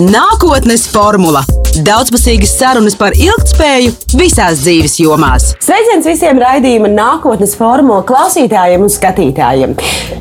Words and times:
Nākotnes 0.00 0.88
formula- 0.90 1.44
daudzpusīgas 1.82 2.54
sarunas 2.58 2.94
par 2.98 3.16
ilgspēju 3.18 3.92
visās 4.18 4.62
dzīves 4.62 4.98
jomās. 5.02 5.50
Sveiciens 5.64 6.06
visiem 6.06 6.38
raidījuma 6.40 6.90
nākotnes 6.92 7.56
formula 7.58 8.04
klausītājiem 8.06 8.84
un 8.86 8.92
skatītājiem. 8.92 9.74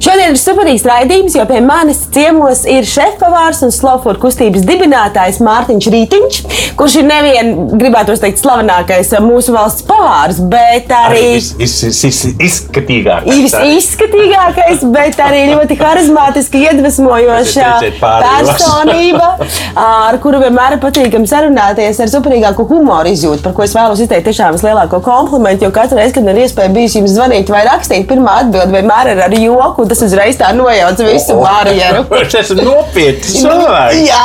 Šodien 0.03 0.33
ir 0.33 0.39
superīgs 0.39 0.85
raidījums, 0.87 1.35
jo 1.37 1.45
pie 1.49 1.59
manis 1.63 2.01
ciemos 2.13 2.63
ir 2.69 2.87
šefpavārs 2.87 3.61
un 3.67 3.73
slowfood 3.75 4.19
kustības 4.23 4.65
dibinātājs 4.67 5.39
Mārtiņš 5.43 5.89
Rītiņš, 5.93 6.39
kurš 6.79 6.97
ir 7.01 7.07
nevien, 7.07 7.53
gribētu 7.79 8.17
teikt, 8.23 8.41
slavenākais 8.41 9.13
mūsu 9.23 9.53
valsts 9.55 9.85
pavārs, 9.87 10.41
bet 10.51 10.91
arī 10.93 11.23
Is, 11.37 11.53
is, 11.61 11.75
is, 11.87 12.01
is, 12.09 12.19
izskatīgākais. 12.47 13.55
Izskatīgākais, 13.77 14.83
bet 14.93 15.21
arī 15.23 15.45
ļoti 15.53 15.77
harizmātiski 15.79 16.65
iedvesmojoša 16.67 17.69
personība, 18.01 19.29
ar 20.07 20.19
kuru 20.23 20.41
vienmēr 20.43 20.77
ir 20.77 20.83
patīkami 20.83 21.29
sarunāties 21.43 21.99
ar 21.99 22.11
superīgāku 22.11 22.65
humoru 22.69 23.11
izjūtu, 23.11 23.41
par 23.43 23.53
ko 23.55 23.63
es 23.65 23.73
vēlos 23.75 24.01
izteikt 24.03 24.27
tiešām 24.29 24.55
vislielāko 24.55 24.99
komplimentu. 25.03 25.67
Jo 25.67 25.71
katru 25.75 25.99
reizi, 25.99 26.15
kad 26.15 26.25
man 26.25 26.37
ir 26.37 26.47
iespēja 26.47 26.71
bijusi 26.73 26.99
jums 27.01 27.15
zvanīt 27.15 27.51
vai 27.51 27.63
rakstīt, 27.67 28.05
pirmā 28.09 28.37
atbilde 28.43 28.71
vienmēr 28.73 29.11
ir 29.13 29.21
ar 29.25 29.35
joku, 29.35 29.83
un 29.83 29.91
tas 29.91 30.03
uzreiz 30.05 30.39
tā 30.39 30.53
nojauc 30.55 31.03
visu 31.03 31.37
barjeru. 31.41 32.05
Tas 32.33 32.49
ir 32.49 32.59
nopietns 32.65 33.33
cilvēks. 33.35 33.99
Jā, 34.07 34.21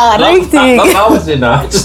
zināts. 1.26 1.82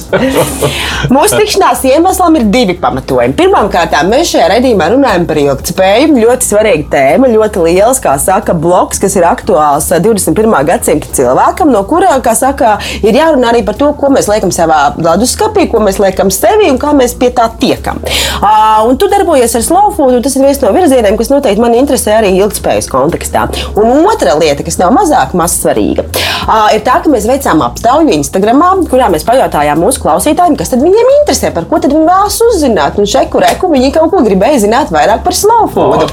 Mūsu 1.14 1.40
tikšanās 1.41 1.84
iemeslam 1.90 2.38
ir 2.40 2.48
divi 2.54 2.77
pamatojumi. 2.80 3.36
Pirmkārt, 3.38 3.96
mēs 4.08 4.32
šajā 4.32 4.48
redzējumā 4.54 4.88
runājam 4.94 5.27
par 5.30 5.41
ilgspēju. 5.41 6.13
Ļoti 6.24 6.48
svarīga 6.48 6.88
tēma, 6.94 7.32
ļoti 7.34 7.66
liels, 7.66 8.00
kā 8.04 8.16
saka, 8.22 8.55
bloks, 8.55 9.02
kas 9.04 9.18
ir 9.20 9.27
aktuāls 9.27 9.90
21. 9.91 10.55
gadsimta 10.70 11.12
cilvēkam, 11.18 11.74
no 11.74 11.84
kura, 11.90 12.13
kā 12.24 12.36
saka, 12.38 12.77
ir 13.04 13.20
jārunā 13.20 13.52
arī 13.52 13.66
par 13.68 13.77
to, 13.80 13.91
ko 14.00 14.13
mēs 14.13 14.30
liekam 14.32 14.54
savā 14.55 14.80
leduskapī, 15.23 15.68
ko 15.72 15.82
mēs 15.84 16.00
liekam 16.04 16.32
sevi 16.34 16.70
un 16.71 16.79
kā 16.82 16.91
mēs 16.96 17.16
pie 17.20 17.32
tā 17.35 17.48
tiekam. 17.60 18.02
Uh, 18.04 18.84
un 18.90 18.98
tu 18.99 19.07
darbojies 19.12 19.55
ar 19.55 19.63
slow 19.63 19.91
food, 19.96 20.18
un 20.18 20.24
tas 20.24 20.35
ir 20.35 20.43
viens 20.43 20.60
no 20.62 20.71
virzieniem, 20.76 21.18
kas 21.20 21.32
noteikti 21.32 21.63
man 21.63 21.76
interesē 21.77 22.18
arī 22.20 22.34
ilgspējas 22.41 22.90
kontekstā. 22.91 23.48
Un 23.79 24.05
otra 24.10 24.35
lieta, 24.40 24.66
kas 24.66 24.79
nav 24.82 24.94
mazāk 24.96 25.35
maz 25.38 25.55
svarīga, 25.62 26.05
uh, 26.05 26.68
ir 26.76 26.84
tā, 26.85 26.99
ka 27.04 27.12
mēs 27.12 27.27
veicām 27.29 27.63
aptauju 27.66 28.13
Instagram, 28.18 28.63
kurā 28.91 29.10
mēs 29.13 29.26
pajautājām 29.27 29.79
mūsu 29.84 30.04
klausītājiem, 30.04 30.57
kas 30.60 30.74
tad 30.74 30.84
viņiem 30.84 31.13
interesē, 31.20 31.54
par 31.55 31.68
ko 31.70 31.79
viņi 31.84 32.04
vēlas 32.07 32.40
uzzināt. 32.48 32.99
Un 32.99 33.10
šeku 33.10 33.41
reku 33.44 33.70
viņi 33.71 33.94
kaut 33.96 34.12
ko 34.13 34.21
gribēja 34.26 34.62
zināt 34.66 34.91
vairāk 34.94 35.24
par 35.26 35.35
slow 35.38 35.68
food. 35.71 36.05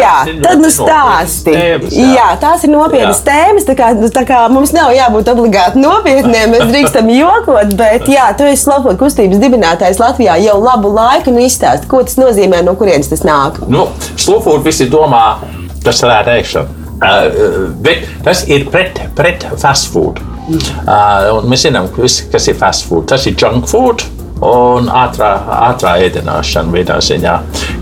Jā, 0.00 0.16
tad 0.44 0.60
nu 0.62 0.70
stāsti. 0.72 1.54
Jā, 1.94 2.28
tās 2.42 2.64
ir 2.66 2.72
nopietnas 2.74 3.22
tēmas. 3.26 3.66
Tā 3.68 3.76
kā, 3.78 3.92
tā 4.14 4.24
kā 4.28 4.42
mums 4.52 4.74
nav 4.76 4.92
jābūt 4.96 5.30
obligāti 5.32 5.80
nopietniem, 5.82 6.54
mēs 6.54 6.66
drīkstam 6.70 7.10
jokot, 7.14 7.74
bet 7.78 7.89
jā, 7.98 8.26
tu 8.38 8.46
esi 8.46 8.68
food 8.70 8.98
kustības 9.00 9.40
dibinātājs 9.42 10.00
Latvijā 10.00 10.36
jau 10.44 10.58
labu 10.62 10.92
laiku 10.94 11.32
un 11.32 11.40
izstāsti, 11.42 11.88
ko 11.90 12.02
tas 12.06 12.18
nozīmē, 12.20 12.62
no 12.66 12.76
kurienes 12.78 13.10
tas 13.10 13.24
nāk. 13.26 13.62
Nu, 13.70 13.88
Slūfūri 14.20 14.64
visi 14.68 14.86
domā, 14.90 15.24
tas 15.84 16.02
ir 16.04 16.30
ēšana. 16.36 16.76
Uh, 17.00 17.70
bet 17.80 18.04
tas 18.24 18.42
ir 18.52 18.66
pret, 18.68 18.98
pret 19.16 19.46
fast 19.56 19.88
food. 19.88 20.18
Uh, 20.50 21.38
mēs 21.48 21.64
zinām, 21.64 21.88
kas 21.96 22.48
ir 22.50 22.58
fast 22.60 22.84
food, 22.90 23.06
tas 23.08 23.24
ir 23.30 23.38
junk 23.40 23.68
food. 23.70 24.04
Un 24.44 24.86
ātrā, 24.88 25.34
ātrā 25.68 25.98
ēdināšana 26.06 26.72
vienā 26.72 26.94
ziņā, 27.04 27.32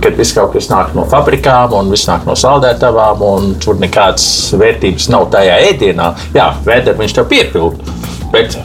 kad 0.03 0.17
viss 0.19 0.35
kaut 0.35 0.57
kas 0.57 0.67
nāk 0.71 0.91
no 0.97 1.05
fabrikām, 1.07 1.77
un 1.79 1.93
viss 1.95 2.09
nāk 2.11 2.27
no 2.27 2.35
saldētavām, 2.39 3.23
un 3.23 3.53
tur 3.63 3.79
nekādas 3.79 4.27
vērtības 4.59 5.07
nav 5.15 5.29
tajā 5.35 5.61
ēdienā. 5.69 6.09
Jā, 6.35 6.49
vēders 6.67 6.99
viņš 6.99 7.15
tev 7.21 7.31
piepilda, 7.31 7.95
bet 8.35 8.59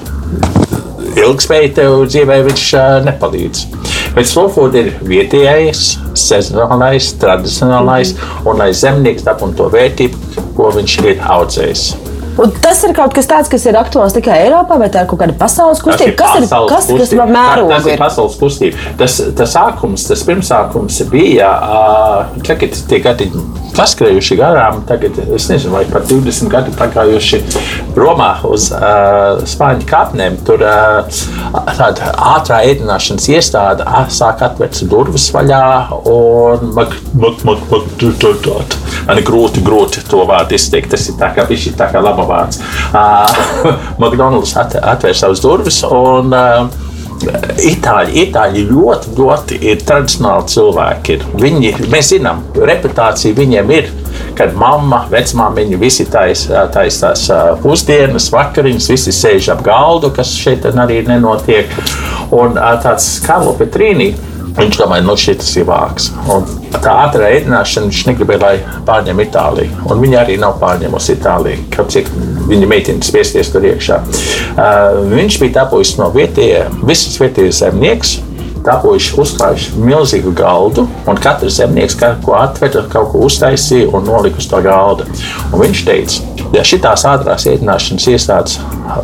ilgspēja 1.20 1.74
tev 1.80 2.04
dzīvē 2.10 2.40
viņš 2.48 2.68
nepalīdz. 3.08 3.66
Bet 4.14 4.30
slowfood 4.30 4.78
ir 4.78 4.94
vietējais, 5.08 5.98
sezonālais, 6.20 7.14
tradicionālais, 7.22 8.16
un 8.46 8.62
lai 8.62 8.72
zemnieks 8.78 9.26
dabūtu 9.26 9.60
to 9.62 9.70
vērtību, 9.74 10.48
ko 10.58 10.74
viņš 10.78 10.98
ir 11.06 11.30
audzējis. 11.38 11.86
Un 12.38 12.54
tas 12.64 12.80
ir 12.88 12.94
kaut 12.98 13.14
kas 13.14 13.28
tāds, 13.30 13.50
kas 13.52 13.66
ir 13.70 13.78
aktuāls 13.78 14.16
tikai 14.16 14.40
Eiropā, 14.48 14.80
vai 14.82 14.90
tā 14.94 15.04
ir 15.04 15.10
kaut 15.12 15.22
kāda 15.22 15.36
pasaules 15.38 15.82
kustība? 15.84 16.16
Kas 16.18 16.38
ir 16.40 16.48
kas, 16.50 16.70
kas 16.72 16.88
kustība. 16.90 17.28
Tā- 17.28 17.36
mēroga 17.36 17.76
Tas 17.78 17.90
ir 17.92 18.00
pasaules 18.02 18.38
kustība. 18.40 18.88
Tas, 18.98 19.18
tas 19.38 19.54
sākums, 19.54 20.08
tas 20.10 20.24
pirmsākums 20.28 21.02
bija, 21.12 21.52
uh, 21.62 22.42
tagad 22.48 22.74
tie 22.90 23.00
gadi 23.04 23.30
paskrējuši 23.78 24.38
garām, 24.38 24.82
tagad 24.90 25.18
es 25.34 25.48
nezinu, 25.50 25.74
vai 25.78 25.84
pat 25.90 26.06
20 26.10 26.50
gadi 26.52 26.74
pagājuši 26.78 27.42
Romā 27.98 28.32
uz 28.50 28.70
uh, 28.74 29.42
Spāņu 29.50 29.88
kāpnēm. 29.90 30.40
Tur 30.48 30.64
uh, 30.66 31.06
tāda 31.78 32.14
ātrā 32.34 32.64
ēdināšanas 32.70 33.30
iestāde 33.34 33.86
uh, 33.86 34.06
sāk 34.14 34.42
atvērt 34.46 34.82
durvis 34.90 35.30
vaļā 35.34 35.64
un 36.10 36.74
mak, 36.78 36.98
mak, 37.14 37.44
mak, 37.46 37.68
mak. 37.72 38.80
Man 39.04 39.20
ir 39.20 39.26
grūti, 39.28 39.62
grūti 39.66 40.04
to 40.10 40.24
vārdu 40.28 40.56
izteikt. 40.58 40.94
Tas 40.94 41.08
ir 41.10 41.18
tā 41.20 41.32
kā, 41.36 41.46
tā 41.50 41.90
kā 41.92 42.02
laba 42.04 42.23
vārds. 42.30 42.62
McDonald's 44.02 44.56
at, 44.60 44.78
atvēr 44.80 45.18
savas 45.18 45.44
durvis 45.44 45.84
un 45.90 46.34
uh, 46.34 46.92
Itāļi, 47.24 48.26
Itāļi 48.26 48.64
ļoti, 48.68 49.14
ļoti 49.18 49.60
ir 49.70 49.84
tradicionāli 49.88 50.50
cilvēki. 50.52 51.16
Ir. 51.16 51.26
Viņi, 51.40 51.72
mēs 51.92 52.12
zinām, 52.14 52.42
reputācija 52.58 53.38
viņiem 53.38 53.72
ir. 53.76 53.92
Kad 54.38 54.56
mamma, 54.58 55.04
vecmāmiņa, 55.12 55.78
visi 55.82 56.06
taisa 56.10 56.66
tais 56.74 57.00
tās 57.02 57.28
pusdienas, 57.62 58.32
vakariņas, 58.34 58.90
visi 58.94 59.14
sēž 59.14 59.52
ap 59.54 59.64
galdu, 59.66 60.10
kas 60.14 60.34
šeit 60.38 60.66
arī 60.70 61.02
nenotiek. 61.08 61.70
Un 62.34 62.58
tāds 62.84 63.16
Karlo 63.26 63.54
Petrīni. 63.58 64.14
Viņš 64.54 64.78
domāja, 64.78 65.04
nu 65.06 65.16
šis 65.18 65.56
ir 65.58 65.66
vāks. 65.66 66.12
Un 66.30 66.44
tā 66.76 66.94
ātrā 67.08 67.32
ēdināšana 67.40 67.90
viņš 67.90 68.02
negribēja, 68.12 68.42
lai 68.44 68.82
pārņem 68.86 69.22
Itāliju. 69.26 69.86
Un 69.90 70.04
viņa 70.04 70.20
arī 70.22 70.36
nav 70.42 70.60
pārņēmusi 70.62 71.16
Itāliju. 71.16 71.64
Kaut 71.74 71.90
cik 71.94 72.12
viņa 72.50 72.70
meitene 72.70 73.06
spiesties 73.06 73.50
tur 73.54 73.66
iekšā. 73.72 73.98
Uh, 74.54 75.00
viņš 75.10 75.40
bija 75.42 75.58
dabūjis 75.62 75.96
no 75.98 76.12
vietējiem, 76.14 76.84
visas 76.86 77.18
vietējais 77.22 77.64
zemnieks. 77.64 78.20
Dabūjuši 78.64 79.18
uzklājuši 79.20 79.82
milzīgu 79.84 80.32
galdu, 80.40 80.86
un 81.12 81.18
katrs 81.20 81.58
zemnieks 81.58 81.98
kaut 82.00 82.22
ko 82.24 82.38
atveda, 82.40 82.86
kaut 82.94 83.10
ko 83.12 83.26
uztaisīja 83.28 83.90
un 83.92 84.08
nolika 84.08 84.40
uz 84.40 84.48
to 84.48 84.62
galda. 84.64 85.04
Un 85.50 85.60
viņš 85.66 85.82
teica, 85.90 86.46
ja 86.56 86.64
šīs 86.64 87.04
ātrās 87.12 87.50
ēdināšanas 87.52 88.08
iestādes 88.14 88.62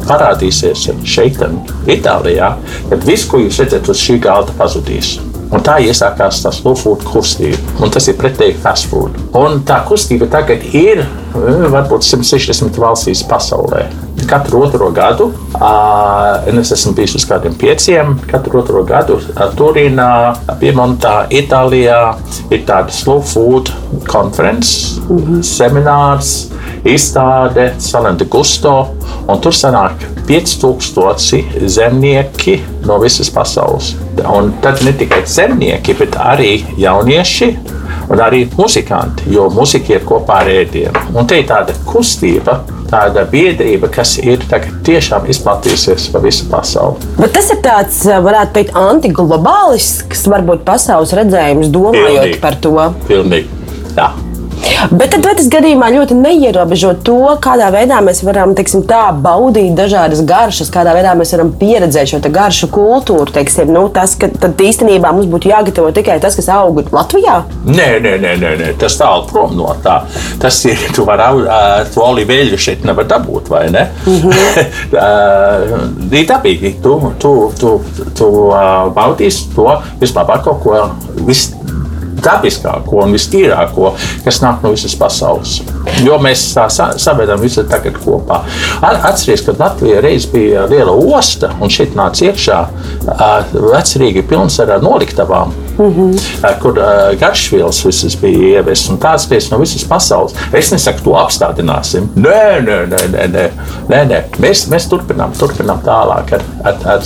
parādīsies 0.08 0.88
šeit, 1.04 1.44
Itālijā, 1.92 2.54
tad 2.94 3.04
viss, 3.10 3.28
ko 3.28 3.44
jūs 3.44 3.60
redzat 3.60 3.92
uz 3.92 4.00
šī 4.00 4.22
galda, 4.24 4.56
pazudīs. 4.56 5.18
Un 5.50 5.64
tā 5.66 5.80
iesākās 5.82 6.44
tā 6.44 6.52
slow 6.54 6.78
food 6.78 7.02
kustība. 7.08 7.58
Un 7.82 7.90
tas 7.94 8.06
ir 8.12 8.18
pretēji 8.20 8.60
fast 8.62 8.90
food. 8.92 9.16
Un 9.38 9.64
tā 9.66 9.80
kustība 9.88 10.28
tagad 10.30 10.62
ir 10.78 11.02
eh, 11.02 11.66
varbūt 11.74 12.06
160 12.06 12.78
valstīs 12.78 13.24
pasaulē. 13.30 13.88
Katru 14.30 14.60
otro 14.62 14.92
gadu, 14.94 15.30
un 15.58 16.60
es 16.60 16.70
esmu 16.76 16.92
bijis 16.98 17.16
uz 17.18 17.24
kādiem 17.26 17.56
pieciem, 17.58 18.12
katru 18.30 18.60
otro 18.60 18.84
gadu 18.86 19.16
Turīnā, 19.58 20.10
Piemontā, 20.60 21.24
Itālijā 21.34 22.02
ir 22.52 22.66
tāda 22.68 22.94
slow 22.94 23.24
food 23.26 23.72
konferences, 24.12 25.00
seminārs 25.48 26.34
izstāde 26.86 27.72
Salenta 27.81 28.28
Gusto, 28.30 28.76
un 29.26 29.42
tur 29.42 29.56
sanāk 29.56 30.04
5000 30.30 31.66
zemnieki 31.72 32.60
no 32.90 33.00
visas 33.02 33.30
pasaules. 33.34 33.94
Un 34.26 34.54
tad 34.64 34.84
ne 34.86 34.94
tikai 34.98 35.24
zemnieki, 35.30 35.96
bet 36.00 36.18
arī 36.20 36.60
jaunieši. 36.82 37.54
Un 38.10 38.22
arī 38.26 38.40
muzikanti, 38.58 39.28
jo 39.30 39.44
muzika 39.54 39.94
ir 39.94 40.06
kopā 40.08 40.40
ar 40.42 40.48
ēdienu. 40.50 41.02
Un 41.14 41.28
te 41.30 41.38
ir 41.38 41.46
tāda 41.50 41.76
kustība, 41.86 42.56
tāda 42.90 43.22
biedrība, 43.30 43.90
kas 43.94 44.16
ir 44.18 44.42
tiešām 44.88 45.28
izplatījusies 45.30 46.08
pa 46.13 46.22
visu 46.24 46.48
pasauli. 46.50 47.12
Bet 47.19 47.36
tas 47.38 47.52
ir 47.54 47.62
tāds, 47.66 48.00
varētu 48.10 48.56
teikt, 48.58 48.74
antiglobālisks, 48.81 50.25
varbūt 50.34 50.66
pasaules 50.66 51.13
redzējums, 51.22 51.69
domājot 51.75 52.18
Pilnīgi. 52.18 52.42
par 52.42 52.58
to. 52.66 52.74
Pilnīgi. 53.06 53.62
Jā. 53.94 54.10
Bet 54.92 55.12
tad 55.12 55.26
vai 55.28 55.34
tas 55.36 55.48
gadījumā 55.52 55.90
ļoti 55.92 56.16
neierobežo 56.16 56.94
to, 57.06 57.18
kādā 57.44 57.68
veidā 57.74 58.00
mēs 58.04 58.22
varam 58.24 58.54
teiksim, 58.56 58.86
tā, 58.88 59.10
baudīt 59.12 59.76
dažādas 59.78 60.22
garšas, 60.28 60.72
kādā 60.74 60.94
veidā 60.96 61.14
mēs 61.20 61.34
varam 61.36 61.52
pieredzēt 61.60 62.14
šo 62.14 62.20
garšu 62.34 62.70
kultūru. 62.74 63.28
Teiksim, 63.36 63.72
nu, 63.76 63.86
tas, 63.94 64.16
ka 64.20 64.30
tad 64.32 64.60
īstenībā 64.64 65.12
mums 65.16 65.28
būtu 65.32 65.52
jāgatavo 65.52 65.92
tikai 65.96 66.20
tas, 66.24 66.38
kas 66.40 66.50
aug 66.56 66.82
Latvijā. 66.96 67.42
Nē, 67.68 67.90
nē, 68.06 68.16
nē, 68.24 68.34
nē, 68.42 68.54
nē. 68.62 68.72
tas 68.80 68.96
tālu 69.00 69.28
prom 69.30 69.56
no 69.60 69.74
tā. 69.84 70.00
Tas 70.42 70.62
ir, 70.70 70.80
tu 70.96 71.06
vari 71.08 71.28
to 71.94 72.04
oliveļu 72.08 72.60
šeit 72.60 72.88
nevar 72.88 73.08
dabūt, 73.10 73.52
vai 73.52 73.68
ne? 73.74 73.88
Mhm. 74.08 74.30
Ir 76.20 76.26
dabīgi, 76.28 76.74
tu, 76.84 76.96
tu, 77.22 77.32
tu, 77.60 77.76
tu 78.18 78.30
baudīsi 78.96 79.52
to 79.56 79.68
kaut 80.44 80.64
ko. 80.64 80.80
Vis, 81.28 81.50
visdabiskāko 82.19 83.04
un 83.04 83.13
vistīrāko, 83.16 83.94
kas 84.25 84.42
nāk 84.44 84.63
no 84.63 84.74
visas 84.74 84.95
pasaules. 85.00 85.60
Jo 86.04 86.19
mēs 86.21 86.44
tā 86.54 86.68
savedam 86.69 87.39
visu 87.42 87.63
tagad 87.69 87.98
kopā. 88.04 88.44
Atcerieties, 88.81 89.45
ka 89.45 89.56
Latvija 89.60 90.01
reiz 90.01 90.27
bija 90.30 90.68
liela 90.69 90.92
osta, 90.92 91.51
un 91.62 91.69
šeit 91.69 91.95
nāca 91.98 92.30
iekšā 92.30 92.60
vecrīgi 93.54 94.24
pilns 94.27 94.60
ar 94.60 94.80
noliktavām. 94.83 95.54
Mm 95.80 95.94
-hmm. 95.95 96.60
Kur 96.60 96.77
uh, 96.77 97.19
garšvielas 97.19 97.86
visas 97.86 98.16
bija 98.22 98.60
ievestas 98.60 98.89
un 98.89 98.98
tādas 98.98 99.30
lietas 99.30 99.51
no 99.51 99.57
visas 99.57 99.83
pasaules. 99.83 100.33
Es 100.54 100.72
nesaku, 100.72 101.00
to 101.04 101.12
apstādināsim. 101.12 102.07
Nē, 102.15 102.60
nē, 102.65 102.88
nē, 102.89 103.00
nē, 103.12 103.27
nē. 103.31 103.50
nē, 103.89 104.04
nē. 104.07 104.24
Mēs, 104.39 104.68
mēs 104.69 104.89
turpinām, 104.89 105.31
turpinām 105.39 105.80
tālāk 105.86 106.33
ar, 106.33 106.42
ar, 106.63 106.75
ar, 106.86 107.01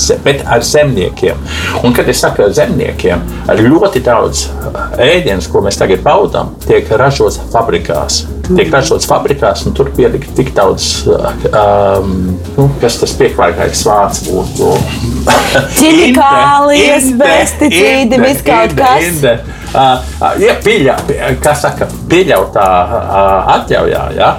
ar 0.46 0.64
zemniekiem. 0.64 1.36
Un, 1.84 1.94
kad 1.94 2.10
es 2.10 2.20
saku 2.20 2.50
zemniekiem, 2.54 3.22
ar 3.48 3.56
ļoti 3.56 4.04
daudz 4.04 4.48
ēdienas, 5.08 5.48
ko 5.52 5.62
mēs 5.66 5.78
tagad 5.80 6.04
baudām, 6.06 6.54
tiek 6.68 6.90
ražots 7.00 7.40
fabrikās. 7.54 8.24
Tiek 8.44 8.72
ražots 8.74 9.08
fabrikās, 9.08 9.64
un 9.68 9.76
tur 9.78 9.90
pielikt 9.96 10.34
tik 10.38 10.52
daudz, 10.56 11.06
um, 11.08 12.34
nu, 12.58 12.68
kas 12.82 12.98
tas 13.02 13.14
pieklājīgais 13.20 13.84
vārds 13.88 14.24
būtu. 14.28 14.72
Ķimikālijas, 15.80 17.12
pesticīdi, 17.22 18.20
viss 18.24 18.46
kaut 18.48 18.76
kas. 18.78 19.08
Inde. 19.08 19.38
Uh, 19.74 20.34
ja 20.44 20.58
pieļa, 20.64 20.98
kas 21.44 21.64
saka, 21.66 21.88
pieļautā 22.12 22.68
uh, 22.84 23.56
atļaujā, 23.56 24.04
ja, 24.20 24.36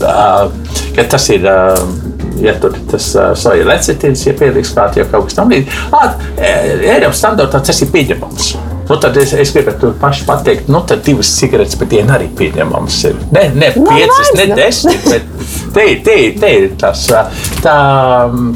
uh, 0.00 0.80
ka 0.96 1.10
tas 1.16 1.28
ir. 1.34 1.46
Uh, 1.46 2.10
ja 2.42 2.54
tur 2.58 2.74
tas 2.90 3.12
uh, 3.14 3.30
soja 3.38 3.66
lecitīns, 3.68 4.24
ja 4.26 4.32
pieliks 4.34 4.72
klāt 4.74 4.96
jau 4.98 5.06
kaut 5.12 5.28
kas 5.28 5.36
tamlīdzīgs. 5.38 6.28
Eiropas 6.42 7.20
standartā 7.20 7.60
tas 7.62 7.84
ir 7.84 7.92
pieņemams. 7.92 8.54
Nu, 8.92 8.98
tad 9.00 9.16
es, 9.16 9.30
es 9.32 9.54
gribētu 9.54 9.94
paši 9.96 10.26
pateikt, 10.28 10.66
nu, 10.68 10.82
tad 10.84 11.00
divas 11.06 11.30
cigaretes 11.38 11.78
par 11.80 11.88
dienu 11.88 12.12
arī 12.12 12.26
pieņemams 12.36 12.98
ir. 13.08 13.14
Ne, 13.32 13.46
ne 13.56 13.70
nu, 13.72 13.86
piecas, 13.88 14.32
ne 14.36 14.44
desmit, 14.52 15.06
bet 15.08 15.30
te, 15.72 15.86
te, 16.04 16.16
te 16.36 16.50
ir 16.58 16.66
tas, 16.80 17.06
tā, 17.64 17.76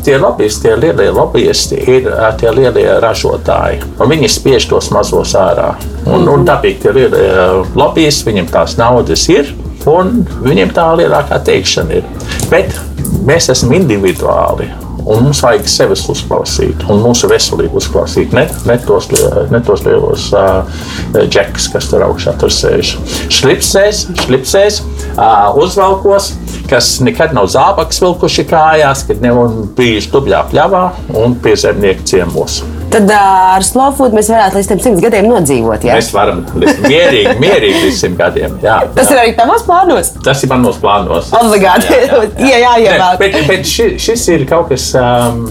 tie 0.04 0.18
lobbyisti, 0.20 0.66
tie 0.66 0.76
lielie 0.76 1.08
lobbyisti 1.16 1.80
ir 1.94 2.10
tie 2.36 2.52
lielie 2.52 2.84
ražotāji. 3.00 3.80
Un 3.96 4.12
viņi 4.12 4.32
spiež 4.36 4.68
tos 4.68 4.92
mazos 4.92 5.32
ārā. 5.40 5.70
Un, 6.04 6.28
un 6.28 6.44
dabīgi 6.44 6.84
tie 6.84 6.92
lielie 6.98 7.26
lobbyisti, 7.72 8.28
viņiem 8.28 8.52
tās 8.52 8.76
naudas 8.76 9.24
ir. 9.32 9.54
Un 9.88 10.18
viņiem 10.44 10.76
tā 10.76 10.90
lielākā 11.00 11.40
teikšana 11.48 12.02
ir. 12.02 12.10
Bet 12.52 12.76
mēs 13.24 13.48
esam 13.54 13.72
individuāli. 13.72 14.68
Un 15.06 15.22
mums 15.22 15.38
vajag 15.44 15.68
sevi 15.70 15.94
uzklausīt, 16.10 16.82
un 16.90 16.98
mūsu 17.04 17.28
veselību 17.30 17.78
uzklausīt. 17.78 18.32
Ne, 18.34 18.46
ne, 18.66 18.78
tos, 18.82 19.06
ne 19.52 19.60
tos 19.66 19.84
lielos 19.86 20.28
uh, 20.34 20.66
džekus, 21.14 21.68
kas 21.70 21.86
tur 21.92 22.02
augšā 22.08 22.34
tur 22.40 22.50
sēž. 22.50 22.96
Šlipsēs, 23.36 24.02
šlipsēs 24.24 24.80
uh, 24.82 25.54
uzvalkos, 25.62 26.32
kas 26.70 26.96
nekad 27.04 27.34
nav 27.36 27.50
zābaks 27.52 28.00
vilkuši 28.02 28.46
kājās, 28.50 29.04
kad 29.08 29.22
nav 29.24 29.42
bijuši 29.78 30.12
dubļā 30.14 30.42
pļavā 30.52 30.82
un 31.22 31.36
pie 31.42 31.56
zemnieku 31.60 32.06
ciemos. 32.08 32.62
Tad 32.92 33.10
ar 33.10 33.64
slow 33.66 33.90
food 33.98 34.14
mēs 34.14 34.28
varētu 34.30 34.60
līdz 34.60 34.70
100 34.70 35.02
gadiem 35.02 35.26
nodzīvot. 35.30 35.86
Ja? 35.88 35.96
Mēs 35.98 36.12
varam 36.14 36.44
mierīgi, 36.56 37.34
mierīgi 37.44 37.82
līdz 37.88 38.02
100 38.04 38.20
gadiem. 38.20 38.58
Jā, 38.62 38.80
jā. 38.86 38.92
Tas 38.96 39.10
ir 39.10 39.22
arī 39.22 39.34
tavos 39.38 39.66
plānos. 39.66 40.12
Tas 40.24 40.44
ir 40.46 40.52
manos 40.52 40.78
plānos. 40.82 41.32
Obligāti. 41.36 41.90
Jā, 41.92 42.04
jā, 42.46 42.58
jā, 42.64 42.74
jā, 42.84 42.98
jā 43.00 43.14
bet, 43.20 43.40
bet 43.50 43.66
šis, 43.70 43.96
šis 44.06 44.28
ir 44.36 44.46
kaut 44.50 44.70
kas. 44.72 44.92
Um, 45.00 45.48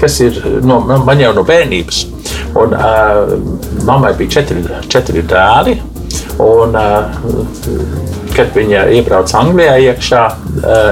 kas 0.00 0.20
ir 0.24 0.38
no, 0.64 0.80
man 0.80 1.20
jau 1.20 1.32
no 1.36 1.44
bērnības. 1.46 2.04
Un, 2.56 2.72
uh, 2.72 3.34
mammai 3.84 4.14
bija 4.16 4.38
četri, 4.38 4.62
četri 4.88 5.22
dēli. 5.28 5.76
Un, 6.38 6.76
kad 8.36 8.52
viņa 8.54 8.84
iebrauca 8.94 9.40
Anglijā 9.40 9.74
iekšā, 9.88 10.22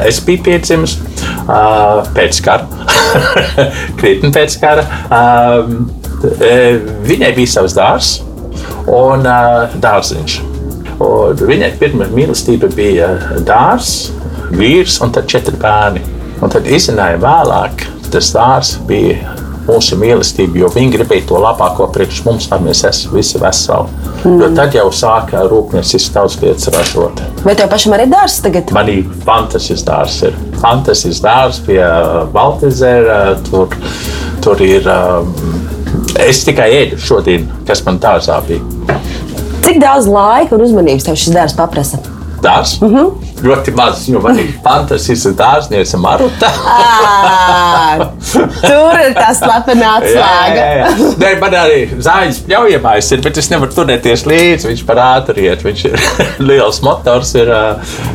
es 0.09 0.19
biju 0.27 0.43
piedzimis 0.49 0.97
pēc 2.17 2.41
kara, 2.43 2.67
krietni 4.01 4.33
pēc 4.35 4.59
kara. 4.63 4.87
Viņai 7.07 7.33
bija 7.37 7.55
savs 7.55 7.77
dārzs 7.77 8.13
un 8.91 9.27
dārziņš. 9.83 10.37
Un 11.07 11.47
viņai 11.47 11.73
pirmā 11.81 12.09
mīlestība 12.11 12.71
bija 12.75 13.13
dārzs, 13.47 14.11
vīrs 14.57 14.99
un 15.05 15.15
četri 15.15 15.57
bērni. 15.61 16.03
Un 16.43 16.53
tad 16.53 16.67
izzināja 16.69 17.21
vēlāk, 17.23 17.87
tas 18.13 18.33
dārzs 18.35 18.77
bija 18.89 19.37
mūsu 19.67 19.99
mīlestību, 20.01 20.61
jo 20.63 20.71
viņi 20.73 20.93
gribēja 20.95 21.27
to 21.31 21.41
labāko 21.43 21.89
priekš 21.95 22.23
mums, 22.27 22.49
lai 22.51 22.61
mēs 22.65 22.85
esam 22.89 23.17
visi 23.17 23.41
veseli. 23.43 24.13
Mm. 24.23 24.39
Jo 24.43 24.51
tad 24.57 24.77
jau 24.77 24.87
sāka 24.95 25.43
rūpnieciski 25.51 26.15
daudz 26.15 26.39
lietas 26.43 26.71
ražot. 26.75 27.23
Vai 27.45 27.57
tev 27.59 27.71
pašam 27.73 27.97
arī 27.97 28.09
dārsts 28.11 28.45
tagad? 28.47 28.73
Man 28.77 28.91
ir 28.93 29.05
fantastisks 29.27 29.85
dārsts. 29.87 30.27
Ir 30.31 30.39
fantastisks 30.63 31.23
dārsts 31.25 31.67
pie 31.67 31.81
Baltezera. 32.35 33.21
Tur, 33.51 33.75
tur 34.45 34.65
ir. 34.67 34.89
Es 36.23 36.43
tikai 36.47 36.71
ēdu 36.73 36.99
šodien, 37.01 37.47
kas 37.69 37.83
man 37.87 38.01
dārzā 38.03 38.39
bija. 38.49 38.99
Cik 39.67 39.81
daudz 39.83 40.09
laika 40.09 40.57
un 40.57 40.65
uzmanības 40.67 41.09
tev 41.09 41.19
šis 41.21 41.35
dārsts 41.37 41.59
paprasa? 41.59 42.03
Dārzs? 42.43 42.79
Mm 42.81 42.95
-hmm 42.95 43.26
ļoti 43.45 43.73
maz, 43.77 44.07
man 44.23 44.39
ir 44.41 44.51
fantastisks 44.65 45.35
dārzniece 45.37 45.99
Maruta. 46.01 46.49
tur 48.33 48.99
ir 49.03 49.15
tas 49.17 49.41
slepenā 49.43 49.93
atslēga. 50.01 50.67
Nē, 51.21 51.33
man 51.43 51.57
arī 51.61 51.83
zāģis 51.93 52.43
pļaujamais 52.49 53.13
ir, 53.13 53.23
bet 53.27 53.41
es 53.43 53.51
nevaru 53.53 53.77
turēties 53.77 54.27
līdzi. 54.29 54.71
Viņš 54.73 54.85
par 54.89 55.03
ātri 55.05 55.49
iet, 55.51 55.65
viņš 55.67 55.87
ir 55.91 55.97
liels 56.49 56.83
motors. 56.87 57.35
Ir, 57.39 57.53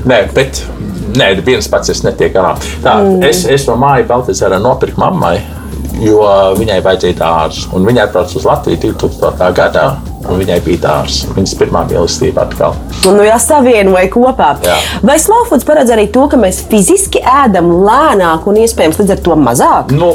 nē, 0.09 0.21
bet 0.35 0.63
nē, 1.17 1.33
viens 1.45 1.69
pats 1.71 1.93
es 1.93 2.03
netieku 2.07 2.39
galā. 2.39 2.55
Tā, 2.83 2.99
mm. 2.99 3.25
es, 3.29 3.45
es 3.45 3.67
no 3.69 3.77
māju 3.81 4.09
Baltazarā 4.09 4.61
nopirku 4.61 5.01
mammai 5.01 5.39
jo 5.99 6.21
viņai 6.59 6.79
vajadzēja 6.85 7.17
dārzu. 7.19 7.67
Viņai 7.75 8.05
atbrauca 8.05 8.39
uz 8.39 8.47
Latviju 8.47 8.81
2000. 8.87 9.51
gadā. 9.57 9.85
Viņai 10.21 10.59
bija 10.63 10.79
dārsts. 10.83 11.25
Viņas 11.33 11.55
pirmā 11.57 11.81
mīlestība 11.89 12.45
atkal. 12.45 12.75
Un, 13.09 13.17
nu, 13.17 13.25
jāsavienoja 13.25 14.11
kopā. 14.13 14.51
Jā. 14.63 14.77
Vai 15.05 15.17
slowfoods 15.19 15.65
paredz 15.67 15.91
arī 15.95 16.05
to, 16.13 16.27
ka 16.29 16.37
mēs 16.39 16.61
fiziski 16.69 17.23
ēdam 17.25 17.71
lēnāk 17.87 18.45
un 18.47 18.61
iespējams 18.61 19.01
līdz 19.01 19.15
ar 19.15 19.23
to 19.25 19.37
mazāk? 19.41 19.95
Nu, 19.97 20.13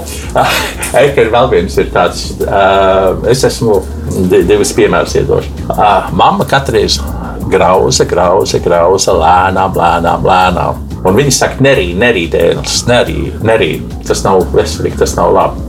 ir 1.02 1.32
vēl 1.34 1.50
viens 1.52 1.76
ir 1.82 1.90
tāds, 1.94 2.28
uh, 2.46 3.18
es 3.28 3.42
esmu 3.50 3.82
divas 4.30 4.72
piemērus 4.78 5.18
iedošu. 5.18 5.54
Uh, 5.66 6.06
mamma 6.16 6.46
katru 6.48 6.78
reizi 6.78 7.02
grauza, 7.50 8.06
grauza, 8.06 8.62
grauza, 8.62 9.14
lēnām, 9.14 9.74
lēnām, 9.76 10.26
lēnām. 10.26 10.85
Un 11.06 11.14
viņi 11.14 11.32
saka, 11.34 11.62
nerī, 11.62 11.90
nerīdienas, 11.98 12.80
nerī, 12.88 13.28
nerī. 13.46 13.70
Tas 14.06 14.24
nav 14.26 14.42
veselīgi, 14.54 14.98
tas 14.98 15.14
nav 15.18 15.34
labi. 15.36 15.62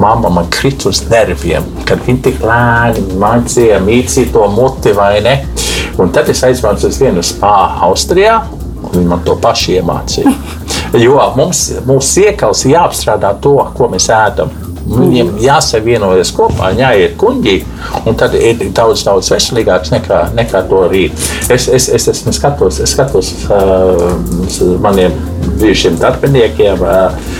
Māma 0.00 0.28
man 0.32 0.50
krīt 0.52 0.84
uz 0.88 1.00
nerviem, 1.08 1.64
kad 1.88 2.02
viņi 2.04 2.20
tik 2.26 2.42
lēni 2.44 3.16
mācīja, 3.20 3.80
mīcīja 3.84 4.32
to 4.34 4.48
muti 4.52 4.92
vai 4.96 5.14
ne. 5.24 5.38
Un 6.00 6.12
tad 6.12 6.28
es 6.32 6.42
aizbraucu 6.44 6.90
uz 6.90 6.98
vienu 7.00 7.24
spāru 7.24 7.88
Austrijā, 7.88 8.38
un 8.82 8.90
viņi 8.98 9.08
man 9.14 9.24
to 9.24 9.36
pašu 9.40 9.78
iemācīja. 9.78 10.34
Jo 11.00 11.16
mums, 11.38 11.70
mums 11.88 12.10
iekals 12.20 12.66
jāapstrādā 12.68 13.32
to, 13.40 13.54
ko 13.78 13.88
mēs 13.92 14.10
ēdam. 14.12 14.52
Viņiem 14.82 15.36
jāsavienojas 15.42 16.32
kopā, 16.34 16.72
jāiet 16.76 17.14
kuģī, 17.20 17.54
un 18.08 18.16
tad 18.18 18.34
ir 18.38 18.64
daudz, 18.74 19.04
daudz 19.06 19.30
veselīgāks 19.32 19.92
nekā, 19.94 20.24
nekā 20.36 20.64
to 20.70 20.82
rīt. 20.90 21.14
Es, 21.52 21.68
es, 21.68 21.88
es, 21.88 22.08
es 22.10 22.24
skatos, 22.38 22.80
es 22.82 22.94
skatos 22.96 23.32
uh, 23.46 24.02
maniem 24.82 25.14
bijušiem 25.62 25.98
darbiniekiem, 26.02 26.82
uh, 26.82 27.32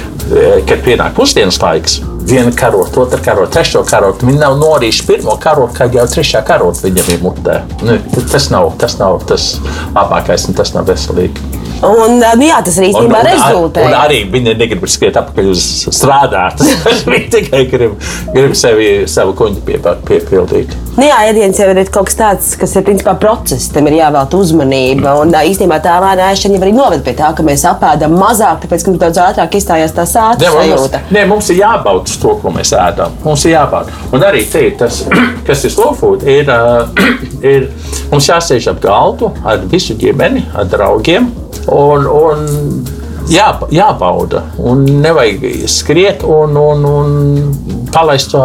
kad 0.69 0.83
pienāk 0.87 1.17
pusdienas 1.19 1.61
laiks. 1.63 2.01
Viena 2.23 2.53
karota, 2.55 3.01
otra 3.03 3.19
karota, 3.19 3.51
trešo 3.57 3.83
karotu. 3.89 4.29
Viņi 4.29 4.39
nav 4.39 4.55
norījuši 4.61 5.09
pirmo 5.09 5.35
karotu, 5.43 5.75
kad 5.81 5.97
jau 5.97 6.07
trešā 6.09 6.45
karota 6.47 6.87
viņam 6.87 7.11
ir 7.11 7.25
mutē. 7.25 7.57
Nu, 7.83 7.99
tas 8.31 8.47
nav 8.55 8.71
tas, 8.79 8.95
nav 9.03 9.19
tas 9.27 9.57
labākais 9.97 10.47
un 10.49 10.57
tas 10.63 10.71
nav 10.77 10.87
veselīgi. 10.93 11.52
Un, 11.83 12.21
nu, 12.21 12.47
jā, 12.47 12.61
tas 12.63 12.79
arī 12.79 12.93
īstenībā 12.93 13.25
rezultē. 13.27 13.87
Un 13.89 13.97
arī 13.99 14.21
viņi 14.31 14.55
negrib 14.59 14.87
skriet 14.91 15.19
atpakaļ 15.19 15.51
uz 15.51 15.65
strādāt. 15.91 16.63
viņi 17.13 17.29
tikai 17.33 17.65
grib, 17.71 17.97
grib 18.31 18.55
sevi, 18.59 18.91
savu 19.11 19.35
kuģi 19.39 19.65
pie, 19.67 19.81
piepildīt. 20.07 20.77
Nu, 20.93 21.07
jā, 21.07 21.19
ēdienas 21.31 21.59
jau 21.59 21.71
ir 21.73 21.81
kaut 21.89 22.11
kas 22.11 22.19
tāds, 22.19 22.53
kas 22.61 22.77
ir 22.77 22.85
principā 22.87 23.15
process, 23.19 23.71
tam 23.73 23.89
ir 23.89 23.97
jāvēlta 23.97 24.39
uzmanība. 24.39 25.17
Un 25.23 25.35
īstenībā 25.35 25.81
tā 25.83 25.97
lēna 26.05 26.31
ēšana 26.31 26.59
jau 26.59 26.63
arī 26.67 26.75
noved 26.77 27.03
pie 27.07 27.17
tā, 27.19 27.33
ka 27.35 27.47
mēs 27.47 27.65
apēdam 27.71 28.15
mazāk, 28.21 28.63
tāpēc, 28.63 28.85
ka 28.85 28.93
mums 28.93 29.03
daudz 29.03 29.23
ātrāk 29.25 29.59
izstājās 29.59 29.97
tā 29.97 30.07
sāta 30.07 30.53
sajūta. 30.53 31.03
Nē, 31.17 31.27
mums 31.31 31.51
ir 31.51 31.63
jābauda 31.63 32.19
to, 32.23 32.37
ko 32.43 32.53
mēs 32.55 32.75
ēdam. 32.77 33.17
Mums 33.25 33.47
ir 33.49 33.57
jābauda. 33.57 33.97
Un 34.13 34.27
arī 34.29 34.45
te 34.53 34.67
ir 34.69 34.77
tas, 34.79 35.03
kas 35.49 35.65
ir 35.67 35.75
slow 35.75 35.97
food, 35.99 36.29
ir, 36.29 36.53
ir 37.55 37.71
mums 38.13 38.29
jāsēž 38.29 38.71
ap 38.75 38.85
galdu 38.85 39.33
ar 39.43 39.65
visu 39.73 39.97
ģimeni, 39.99 40.47
ar 40.53 40.69
draugiem. 40.71 41.33
Un, 41.71 42.07
un 42.07 42.47
jā, 43.31 43.53
jābauda. 43.71 44.43
Un 44.59 44.83
nevajag 45.05 45.69
skriet 45.71 46.25
un, 46.27 46.57
un, 46.59 46.85
un 46.85 47.89
palaist 47.95 48.33
to 48.33 48.43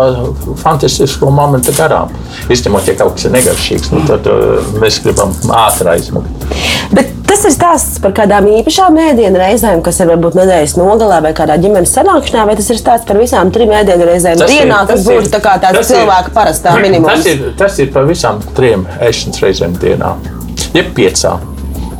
fantastisko 0.62 1.32
momentu 1.34 1.74
garām. 1.78 2.12
Izņemot, 2.54 2.88
ja 2.92 2.96
kaut 3.00 3.16
kas 3.18 3.26
ir 3.30 3.34
negaršīgs, 3.40 3.92
nu, 3.96 4.04
tad 4.08 4.28
uh, 4.30 4.60
mēs 4.82 5.00
gribam 5.04 5.34
ātri 5.66 5.90
aizmukt. 5.96 6.46
Bet 6.94 7.10
tas 7.28 7.42
ir 7.48 7.52
stāsts 7.56 7.98
par 8.04 8.14
kādām 8.16 8.46
īpašām 8.60 8.96
ēdienu 9.10 9.40
reizēm, 9.42 9.82
kas 9.84 9.98
ir 10.04 10.12
varbūt 10.14 10.38
nedēļas 10.40 10.78
nogalē 10.80 11.18
vai 11.26 11.34
kādā 11.36 11.58
ģimenes 11.64 11.92
sanākšanā, 11.98 12.46
vai 12.48 12.56
tas 12.60 12.70
ir 12.72 12.80
stāsts 12.80 13.08
par 13.10 13.20
visām 13.20 13.52
trim 13.56 13.74
ēdienu 13.76 14.08
reizēm 14.08 14.40
Tas 14.40 14.54
ir- 14.54 14.62
dienā, 14.68 14.84
kas 14.88 15.04
ir- 15.04 15.10
būtu 15.24 15.34
tā 15.34 15.42
kā 15.44 15.58
tāds 15.64 15.82
tas 15.82 15.92
ir- 15.92 15.98
cilvēka 16.04 16.36
parastā 16.38 16.78
minimums. 16.84 17.12
Tas 17.18 17.34
ir, 17.34 17.44
tas 17.60 17.80
ir 17.84 17.92
par 17.98 18.08
visām 18.08 18.40
trim 18.56 18.86
ēšanas 19.02 19.44
reizēm 19.44 19.76
dienā. 19.82 20.14
Jeb 20.78 20.94
piecām. 20.98 21.44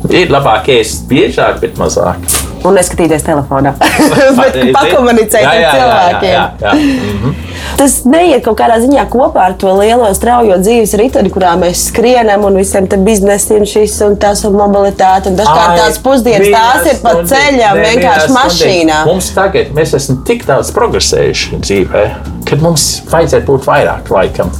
Ir 0.08 0.30
labāk 0.32 0.70
ēst 0.72 1.04
biežāk, 1.10 1.58
bet 1.60 1.76
mazāk. 1.80 2.22
Un 2.66 2.78
neskatīties 2.78 3.26
telefonā. 3.26 3.74
Pakomunicēt 4.78 5.44
ar 5.44 5.60
jā, 5.60 5.74
cilvēkiem. 5.76 6.32
Jā, 6.32 6.46
jā, 6.64 6.72
jā. 6.72 6.74
Mhm. 6.78 7.47
Tas 7.78 8.00
neiet 8.08 8.44
kaut 8.46 8.58
kādā 8.60 8.78
ziņā 8.82 9.04
kopā 9.12 9.48
ar 9.48 9.56
to 9.60 9.72
lielo 9.78 10.08
straujo 10.16 10.58
dzīves 10.62 10.94
riteni, 11.00 11.32
kurā 11.34 11.54
mēs 11.60 11.88
skrienam 11.90 12.46
un 12.48 12.58
visiem 12.58 12.88
tam 12.90 13.04
biznesiem 13.06 13.66
šis 13.68 13.98
un 14.06 14.16
tas 14.20 14.42
un 14.48 14.56
mobilitāte. 14.58 15.32
Un 15.32 15.38
dažkārt 15.38 15.78
tās 15.82 16.00
pusdienas 16.04 16.48
tās 16.54 16.88
ir 16.92 17.02
pa 17.04 17.14
ceļam, 17.22 17.78
ne, 17.78 17.92
vienkārši 17.92 18.34
mašīnā. 18.34 19.02
Mums 19.08 19.30
tagad 19.36 19.74
mēs 19.76 19.94
esam 19.98 20.22
tik 20.28 20.46
daudz 20.48 20.72
progresējuši 20.76 21.60
dzīvē, 21.64 22.06
ka 22.48 22.58
mums 22.62 22.88
vajadzētu 23.12 23.46
būt 23.50 23.68
vairāk 23.68 24.10
laikam. 24.14 24.52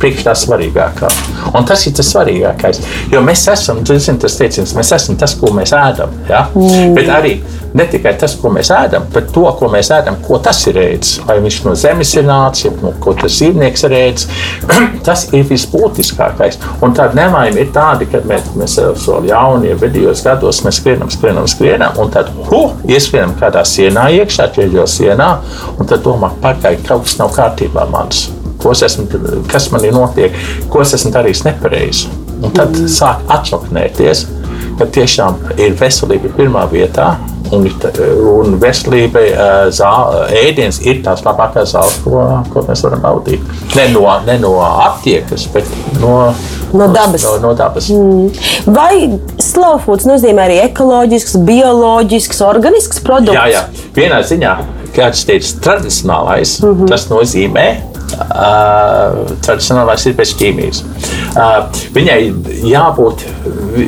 Priekš 0.00 0.26
tā 0.26 0.34
svarīgākā. 0.36 1.08
Un 1.56 1.64
tas 1.68 1.86
ir 1.88 1.94
tas 1.96 2.10
svarīgākais. 2.12 2.82
Jo 3.12 3.22
mēs 3.24 3.46
esam, 3.48 3.80
zin, 3.88 4.18
tas 4.20 4.36
teiciens, 4.36 4.74
mēs 4.76 4.92
esam 4.92 5.16
tas, 5.20 5.36
ko 5.40 5.52
mēs 5.56 5.72
ēdam. 5.76 6.12
Ja? 6.28 6.46
Mm. 6.52 6.92
Bet 6.98 7.12
arī 7.14 7.38
ne 7.74 7.86
tikai 7.90 8.14
tas, 8.18 8.36
ko 8.38 8.50
mēs 8.54 8.70
ēdam, 8.74 9.08
bet 9.14 9.32
to, 9.34 9.44
ko 9.58 9.68
mēs 9.72 9.90
ēdam, 9.94 10.20
ko 10.22 10.38
tas 10.42 10.60
ir 10.70 10.78
ēdis. 10.78 11.16
Vai 11.26 11.40
viņš 11.42 11.58
no 11.66 11.74
zemes 11.78 12.12
ir 12.14 12.26
nācis, 12.28 12.76
no 12.82 12.92
ko 13.02 13.16
tas 13.18 13.34
dzīvnieks 13.34 13.86
ir 13.88 13.96
ēdis. 13.98 14.28
tas 15.08 15.26
ir 15.34 15.46
visbūtiskākais. 15.48 16.60
Un 16.84 16.94
tāda 16.94 17.18
nelaime 17.18 17.64
ir 17.64 17.72
tāda, 17.74 18.06
ka 18.10 18.22
mēs, 18.30 18.52
mēs 18.58 18.78
vēl 18.78 19.28
jauni, 19.32 19.72
ja 19.72 19.80
vidējos 19.80 20.22
gados 20.26 20.62
mēs 20.66 20.78
skrienam, 20.78 21.10
skrienam, 21.10 21.50
skrienam, 21.50 21.98
un 21.98 22.14
tad 22.14 22.30
huh, 22.50 22.78
ieskrienam 22.86 23.34
kādā 23.40 23.66
sienā 23.66 24.06
iekšā, 24.20 24.48
ķieģeļa 24.54 24.86
sienā, 24.94 25.28
un 25.74 25.90
tad 25.90 26.06
domā, 26.06 26.30
pagaidi, 26.44 26.86
kaut 26.86 27.08
kas 27.08 27.18
nav 27.18 27.34
kārtībā 27.34 27.88
manis. 27.90 28.28
Ko 28.62 28.72
es 28.72 28.84
esmu, 28.86 29.08
kas 29.50 29.68
man 29.74 29.82
ir 29.84 29.92
notiek, 29.92 30.36
ko 30.72 30.80
es 30.84 30.94
esmu 30.96 31.10
darījis 31.12 31.44
nepareizi. 31.50 32.08
Un 32.38 32.54
tad 32.54 32.72
mm. 32.72 32.88
sāk 32.92 33.26
atšoknēties, 33.34 34.24
ka 34.78 34.88
tiešām 34.94 35.38
ir 35.58 35.76
veselība 35.80 36.30
pirmā 36.38 36.64
vietā. 36.70 37.14
Un, 37.54 37.68
un 38.34 38.58
veselība, 38.62 39.20
ē, 39.20 39.48
zā- 39.74 40.26
ēdiens 40.44 40.80
ir 40.86 41.02
tās 41.06 41.22
labākās 41.26 41.74
zāles, 41.74 42.00
ko, 42.04 42.24
ko 42.52 42.64
mēs 42.68 42.84
varam 42.86 43.04
baudīt. 43.04 43.40
Ne 43.76 43.88
no, 43.94 44.04
ne 44.26 44.38
no 44.42 44.56
aptiekas, 44.62 45.46
bet 45.54 45.70
no, 46.00 46.34
No 46.74 46.88
dabas. 46.90 47.22
No, 47.22 47.38
no 47.38 47.54
dabas. 47.54 47.86
Vai 48.66 49.18
slow 49.38 49.78
foods 49.84 50.08
nozīmē 50.10 50.48
arī 50.48 50.56
ekoloģisks, 50.64 51.36
bioloģisks, 51.46 52.40
organisks 52.42 53.02
produkts? 53.04 53.38
Jā, 53.38 53.46
jā. 53.52 53.90
Vienā 53.94 54.18
ziņā, 54.26 54.54
kā 54.96 55.10
tas 55.14 55.22
teica, 55.28 55.52
tradicionālais, 55.68 56.56
mm 56.62 56.72
-hmm. 56.72 56.88
tas 56.90 57.06
nozīmē. 57.12 57.66
Uh, 58.14 59.24
tradicionālais 59.44 60.04
ir 60.06 60.14
bez 60.18 60.32
ķīmijas. 60.38 60.82
Uh, 61.34 61.64
viņai 61.94 62.18
jābūt, 62.68 63.24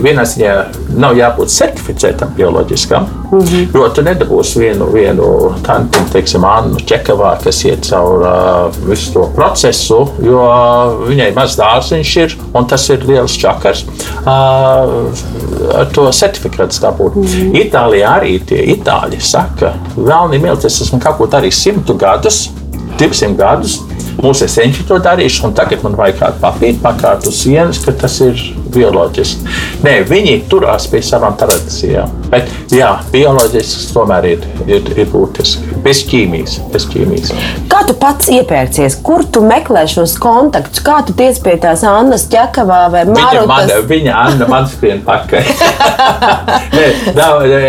vienā 0.02 0.24
ziņā, 0.26 0.54
nav 0.98 1.16
jābūt 1.18 1.52
certificētam 1.52 2.32
bioloģiskam, 2.36 3.06
mm 3.30 3.38
-hmm. 3.40 3.68
jo 3.74 3.88
tu 3.94 4.02
nedabūsi 4.06 4.60
vienu, 4.60 4.88
vienu 4.92 5.28
tādu, 5.66 6.02
teiksim, 6.12 6.44
Annu 6.44 6.80
Čekavā, 6.80 7.36
kas 7.44 7.64
iet 7.64 7.86
cauri 7.86 8.24
uh, 8.24 8.80
visu 8.88 9.12
to 9.12 9.28
procesu, 9.36 10.00
jo 10.22 10.42
viņai 11.06 11.32
maz 11.34 11.56
dārziņš 11.60 12.16
ir, 12.24 12.36
un 12.54 12.66
tas 12.66 12.88
ir 12.90 13.06
liels 13.06 13.38
čakars. 13.38 13.84
Uh, 14.26 15.06
ar 15.74 15.88
to 15.92 16.10
certifikātu 16.12 16.80
dabūt. 16.82 17.16
Mm. 17.16 17.56
Itālijā 17.62 18.12
arī 18.20 18.38
tie 18.46 18.62
itāļi 18.76 19.20
saka, 19.20 19.74
vēlni 19.96 20.40
milts, 20.42 20.64
es 20.64 20.80
esmu 20.86 21.00
kaut 21.02 21.18
ko 21.18 21.26
darījis 21.26 21.62
simtu 21.68 21.94
gadus, 21.94 22.46
200 22.98 23.36
gadus. 23.36 23.80
Mūsu 24.16 24.46
esenči 24.46 24.86
to 24.88 24.96
darījuši, 25.02 25.42
un 25.48 25.54
tagad 25.56 25.82
man 25.84 25.96
vajag 25.98 26.20
kādu 26.22 26.40
papīru 26.42 26.80
pakārt 26.84 27.26
uz 27.28 27.42
sienas, 27.42 27.82
ka 27.84 27.92
tas 28.00 28.16
ir 28.24 28.40
bioloģiski. 28.72 29.56
Nē, 29.84 29.98
viņi 30.08 30.38
turās 30.50 30.88
pie 30.92 31.02
savām 31.04 31.36
tradīcijām. 31.40 32.14
Bet, 32.30 32.50
jā, 32.74 32.90
bioloģisks 33.12 33.90
tomēr 33.94 34.26
ir, 34.32 34.46
ir, 34.66 34.88
ir 34.96 35.10
būtiski. 35.12 35.76
Bez 35.84 36.02
ķīmijas. 36.10 36.58
Bez 36.72 36.86
ķīmijas. 36.90 37.32
Kā 37.70 37.82
tu 37.86 37.94
pats 37.98 38.30
iepērcies? 38.32 38.98
Kur 39.06 39.24
tu 39.32 39.42
meklē 39.46 39.84
šos 39.90 40.16
kontaktus? 40.22 40.82
Kā 40.84 40.98
tu 41.06 41.14
tiec 41.16 41.38
pie 41.44 41.54
tās 41.62 41.84
Annas 41.86 42.26
ķekavā 42.32 42.80
vai 42.92 43.04
Viņa, 43.06 43.44
man, 43.48 43.70
viņa 43.88 44.16
Anna 44.26 44.48
man 44.50 44.66
skrien 44.70 45.02
pakaļ. 45.06 45.50
Nē, 46.76 46.86
nav, 47.16 47.44
nē, 47.48 47.60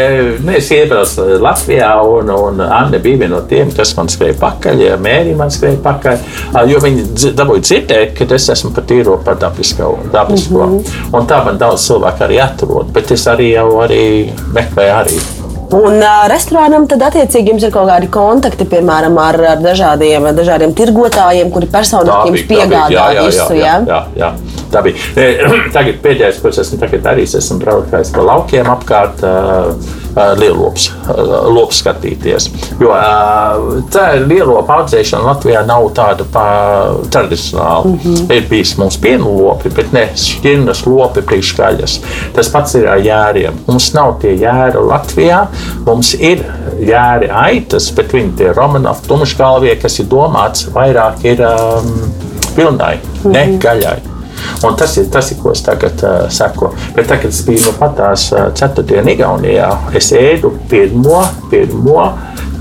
nē, 0.43 0.55
es 0.57 0.69
iebraucu 0.73 1.37
Latvijā, 1.43 1.91
un, 2.03 2.31
un 2.33 2.61
Anna 2.65 2.99
bija 3.01 3.21
viena 3.21 3.35
no 3.35 3.41
tiem, 3.47 3.69
kas 3.75 3.93
man 3.97 4.09
skrēja 4.11 4.35
pakaļ. 4.41 4.81
Ja 4.83 4.97
Mērija 5.01 5.37
man 5.39 5.53
skrēja 5.53 5.79
pakaļ, 5.85 6.25
jo 6.71 6.81
viņi 6.83 7.33
dabūja 7.37 7.63
dzirdēt, 7.63 8.13
ka 8.17 8.27
es 8.35 8.49
esmu 8.53 8.73
par 8.75 8.87
tīro, 8.89 9.17
par 9.23 9.39
dabisko. 9.41 9.93
dabisko. 10.13 10.65
Mm 10.65 10.77
-hmm. 10.77 11.15
Un 11.17 11.27
tā 11.29 11.43
man 11.45 11.57
daudz 11.57 11.87
cilvēku 11.87 12.25
arī 12.27 12.41
atrod, 12.43 12.91
bet 12.93 13.11
es 13.11 13.27
arī 13.27 13.51
jau 13.53 13.69
arī 13.85 14.03
meklēju 14.55 14.95
arī. 15.01 15.19
Un 15.77 15.97
uh, 15.99 16.21
restorānam 16.31 16.85
tad 16.87 17.01
attiecīgi 17.09 17.51
jums 17.51 17.65
ir 17.67 17.73
kaut 17.75 17.89
kādi 17.89 18.07
kontakti, 18.11 18.67
piemēram, 18.71 19.17
ar, 19.19 19.35
ar 19.51 19.59
dažādiem, 19.59 20.29
dažādiem 20.37 20.71
tirgotājiem, 20.77 21.51
kuri 21.51 21.67
personiski 21.73 22.31
jums 22.31 22.45
piegādā 22.47 23.09
visu. 23.17 23.49
jā, 23.57 23.65
ja? 23.65 23.81
jā, 23.91 23.99
jā. 24.15 24.29
Tā 24.71 24.81
bija. 24.85 24.97
Tagad 25.75 26.01
pēdējais, 26.03 26.41
ko 26.41 26.51
es 26.51 26.59
esmu 26.63 26.81
darījis, 26.81 27.37
esmu 27.41 27.61
braukājis 27.63 28.13
pa 28.15 28.27
laukiem 28.31 28.73
apkārt. 28.73 29.25
Lielops, 30.17 30.87
lops 31.53 31.83
skatīties. 31.83 32.47
Jo 32.81 32.95
tā 33.93 34.05
lielopa 34.17 34.79
audzēšana 34.79 35.27
Latvijā 35.27 35.61
nav 35.67 35.91
tāda 35.93 36.25
tradicionāla. 37.13 37.85
Mm 37.85 37.99
-hmm. 38.03 38.33
Ir 38.33 38.47
bijis 38.49 38.77
mums 38.77 38.97
pienu 38.97 39.35
lopi, 39.37 39.69
bet 39.69 39.93
ne 39.93 40.07
šķirnes 40.15 40.85
lopi 40.87 41.21
priekškaļas. 41.21 41.99
Tas 42.35 42.49
pats 42.49 42.75
ir 42.75 42.87
ar 42.87 42.97
jēriem. 42.97 43.61
Mums 43.67 43.93
nav 43.93 44.17
tie 44.21 44.33
jēri 44.33 44.81
Latvijā. 44.89 45.45
Mums 45.85 46.13
ir 46.13 46.43
jēri 46.79 47.29
aitas, 47.31 47.91
bet 47.91 48.13
viņi 48.13 48.37
tie 48.37 48.53
Romanovs, 48.53 49.05
tumšgalvie, 49.07 49.75
kas 49.81 49.99
ir 49.99 50.05
domāts 50.05 50.67
vairāk 50.73 51.23
ir 51.23 51.41
um, 51.41 52.11
pilnai, 52.55 52.97
ne 53.23 53.47
gaļai. 53.61 54.16
Un 54.65 54.77
tas 54.79 54.95
ir 54.97 55.09
tas, 55.13 55.31
ko 55.41 55.53
es 55.55 55.63
tagad 55.65 56.03
uh, 56.05 56.27
saku. 56.33 56.71
Bet 56.95 57.09
tagad, 57.11 57.31
es 57.33 57.43
biju 57.47 57.67
nu 57.67 57.75
pat 57.79 57.97
tās 57.99 58.29
uh, 58.33 58.47
ceturtdienā 58.57 59.15
Igaunijā, 59.17 59.71
es 59.97 60.11
ēdu 60.15 60.53
pirmo, 60.71 61.21
pirmo 61.51 62.07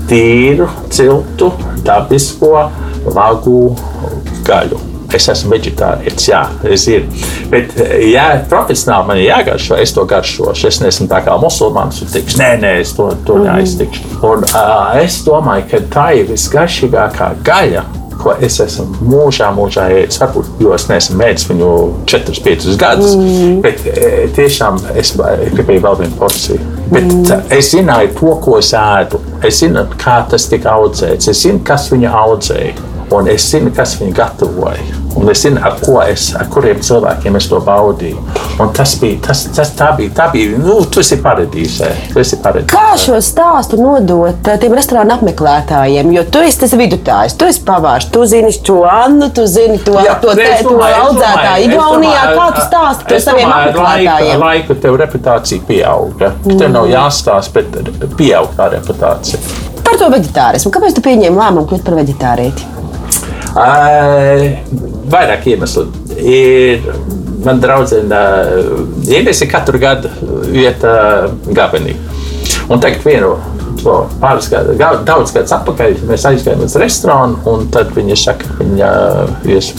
tīru, 0.07 0.67
ciltu, 0.93 1.51
dabisko 1.85 2.67
lagu 3.15 3.61
gaļu. 4.47 4.83
Es 5.15 5.29
esmu 5.31 5.53
vegetārietis, 5.53 6.25
jā, 6.27 6.41
es 6.67 6.83
zinu. 6.83 7.07
Bet, 7.51 7.71
ja 8.03 8.25
profesionāli 8.51 9.07
man 9.07 9.21
ir 9.21 9.29
jāgaršo, 9.29 9.77
es 9.79 9.93
to 9.95 10.03
garšošu. 10.07 10.67
Es 10.67 10.81
neesmu 10.83 11.07
tā 11.07 11.21
kā 11.23 11.37
musulmanis, 11.39 12.01
kurš 12.01 12.11
teiks, 12.17 12.35
nē, 12.41 12.49
nē, 12.59 12.73
es 12.81 12.91
to, 12.97 13.07
to 13.27 13.37
neaiztikšu. 13.45 14.17
Un 14.27 14.43
uh, 14.49 14.97
es 14.99 15.21
domāju, 15.23 15.69
ka 15.71 15.81
tā 15.93 16.09
ir 16.19 16.27
visgaršīgākā 16.33 17.29
gaļa, 17.47 17.85
ko 18.21 18.33
es 18.43 18.59
esmu 18.63 18.87
mūžā, 19.11 19.49
mūžā 19.55 19.87
ēdis. 20.01 20.19
Varbūt, 20.21 20.49
jo 20.63 20.73
es 20.75 20.87
neesmu 20.89 21.17
mēģinājis 21.21 21.49
viņu 21.51 21.69
4, 22.09 22.41
5 22.47 22.67
gadus, 22.81 23.15
mm. 23.19 23.55
bet 23.65 23.85
e, 23.91 24.11
tiešām 24.37 24.81
es 24.97 25.13
gribēju 25.17 25.85
vēl 25.85 26.01
vienu 26.03 26.19
porciju. 26.19 26.59
Bet 26.91 27.07
mm. 27.07 27.47
es 27.57 27.71
zināju 27.73 28.13
to, 28.17 28.35
ko 28.43 28.59
es 28.61 28.73
ēdu. 28.77 29.21
Es 29.45 29.61
zinu, 29.61 29.83
kā 29.99 30.19
tas 30.29 30.47
tika 30.49 30.77
audzēts. 30.77 31.31
Es 31.31 31.43
zinu, 31.43 31.61
kas 31.67 31.89
viņu 31.93 32.11
audzēja. 32.23 32.75
Un 33.15 33.27
es 33.31 33.45
zinu, 33.47 33.71
kas 33.71 33.95
viņu 34.01 34.15
gatavoja. 34.15 34.83
Un 35.17 35.29
es 35.31 35.41
zinu, 35.45 35.61
ar, 35.63 35.77
es, 36.11 36.27
ar 36.37 36.49
kuriem 36.51 36.81
cilvēkiem 36.83 37.37
es 37.39 37.47
to 37.49 37.57
baudīju. 37.63 38.19
Un 38.61 38.73
tas 38.75 38.95
bija, 38.99 39.19
tas, 39.29 39.45
tas, 39.55 39.71
tā 39.77 39.93
bija, 39.97 40.11
tā 40.17 40.27
bija, 40.33 40.57
nu, 40.61 40.75
tu 40.91 41.01
esi 41.01 41.17
paradīzē. 41.23 41.89
Tu 42.11 42.21
esi 42.21 42.39
paradīzē. 42.43 42.73
Kā 42.73 42.97
šo 42.99 43.17
stāstu 43.23 43.79
nodot 43.79 44.49
eh, 44.51 44.59
tiem 44.61 44.75
restorānu 44.77 45.15
apmeklētājiem? 45.15 46.11
Jo 46.17 46.25
tu 46.33 46.43
esi 46.45 46.61
tas 46.65 46.75
vidutājs, 46.77 47.37
tu 47.39 47.47
esi 47.47 47.63
pavārs, 47.65 48.09
tu 48.13 48.25
zini 48.29 48.51
šo 48.53 48.81
Annu, 48.91 49.31
tu 49.33 49.47
zini 49.49 49.79
to, 49.85 49.95
Jā, 50.03 50.17
to, 50.21 50.35
te, 50.37 50.49
to 50.61 50.73
domāju, 50.73 50.97
es 50.97 51.07
audzētāju 51.07 51.71
Igaunijā. 51.71 52.23
Kā 52.37 52.47
tu 52.57 52.65
stāsti 52.67 53.09
to 53.09 53.21
saviem 53.23 53.47
domāju, 53.47 53.55
ar 53.55 53.71
apmeklētājiem? 53.71 54.43
Laiku, 54.43 54.47
laiku 54.47 54.79
tev 54.83 54.99
reputācija 55.01 55.67
pieauga. 55.71 56.33
Mm. 56.43 56.59
Tev 56.61 56.73
nav 56.75 56.91
jāstāsta, 56.91 57.61
bet 57.61 58.17
pieaug 58.19 58.53
tā 58.59 58.69
reputācija. 58.75 59.41
Par 59.87 59.95
to 60.01 60.09
vegetārismu. 60.11 60.73
Kāpēc 60.75 60.97
tu 60.97 61.05
pieņēmi 61.05 61.39
lēmumu 61.39 61.69
kļūt 61.69 61.85
par 61.87 61.95
vegetārieti? 62.01 62.76
Vairāk 65.11 65.45
iemeslu. 65.51 65.87
Ir, 66.17 66.87
man 67.45 67.61
draudzene 67.63 68.21
Ienes 69.07 69.41
ir 69.43 69.51
katru 69.51 69.79
gadu 69.81 70.09
vieta 70.51 71.27
gabenī. 71.55 71.95
Un 72.67 72.81
tagad 72.83 73.05
vienu 73.05 73.35
to 73.77 73.93
pāris 74.19 74.47
gadu, 74.51 74.73
ga- 74.79 74.97
daudz 75.05 75.31
gadus 75.35 75.53
atpakaļ 75.55 75.99
mēs 76.09 76.25
aizgājām 76.27 76.63
uz 76.65 76.75
restorānu, 76.81 77.37
un 77.47 77.67
tad 77.71 77.91
viņi 77.95 78.17
saka, 78.19 78.49
ka 78.49 78.63
viņa 78.63 78.89
ir 79.53 79.69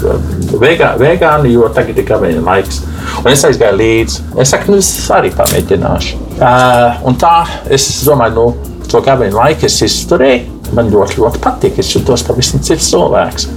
vegā, 0.63 0.93
vegāni, 1.01 1.53
jo 1.57 1.69
tagad 1.75 1.99
ir 1.99 2.07
gabeļa 2.09 2.45
laiks. 2.47 2.81
Un 3.25 3.29
es 3.33 3.43
aizgāju 3.45 3.77
līdzi. 3.81 4.23
Es 4.39 4.55
saku, 4.55 4.71
nu, 4.73 4.79
es 4.81 4.93
arī 5.13 5.33
pamēģināšu. 5.35 6.23
Uh, 6.39 7.01
un 7.11 7.19
tā, 7.19 7.35
es 7.75 7.89
domāju, 8.07 8.35
nu, 8.39 8.68
to 8.90 9.02
gabeļa 9.04 9.37
laiku 9.37 9.68
es 9.68 9.80
izturēju. 9.87 10.57
Man 10.76 10.90
ļoti, 10.92 11.21
ļoti 11.23 11.40
patīk. 11.40 11.78
Es 11.80 11.95
jutos 11.95 12.25
pavisam 12.26 12.61
cits 12.64 12.90
cilvēks. 12.92 13.49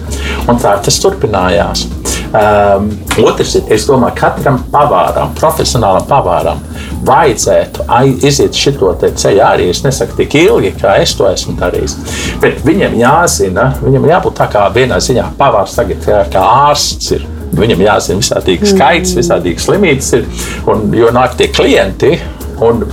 Un 0.47 0.59
tā 0.61 0.77
tas 0.83 0.99
turpinājās. 1.03 1.87
Um, 2.31 2.85
otrs 3.19 3.57
es 3.59 3.85
domāju, 3.89 4.15
katram 4.15 4.61
pavāram, 4.71 5.33
profesionālam 5.35 6.05
pavāram, 6.07 6.61
vajadzētu 7.03 7.83
iziet 8.23 8.55
šo 8.55 8.93
ceļu 9.01 9.43
arī. 9.43 9.67
Es 9.73 9.83
nesaku 9.83 10.15
tik 10.21 10.37
ilgi, 10.39 10.71
kā 10.79 10.95
es 11.03 11.11
to 11.19 11.27
esmu 11.27 11.57
darījis. 11.59 11.97
Bet 12.39 12.63
viņam 12.63 12.95
jāzina, 13.01 13.73
viņam 13.83 14.07
jābūt 14.13 14.39
tā 14.39 14.47
kā 14.53 14.63
vienā 14.71 15.01
ziņā 15.03 15.27
pavārs 15.39 15.75
tagad 15.75 16.07
kā, 16.31 16.47
ārsts. 16.69 17.11
Ir. 17.17 17.27
Viņam 17.51 17.81
jāzina 17.83 18.21
visādīgs 18.21 18.71
skaits, 18.71 19.11
visādīgas 19.17 19.65
slimības 19.67 20.13
ir. 20.15 20.29
Un, 20.71 20.85
jo 20.95 21.09
nāk 21.11 21.35
tie 21.35 21.49
klienti, 21.51 22.13
Un 22.61 22.85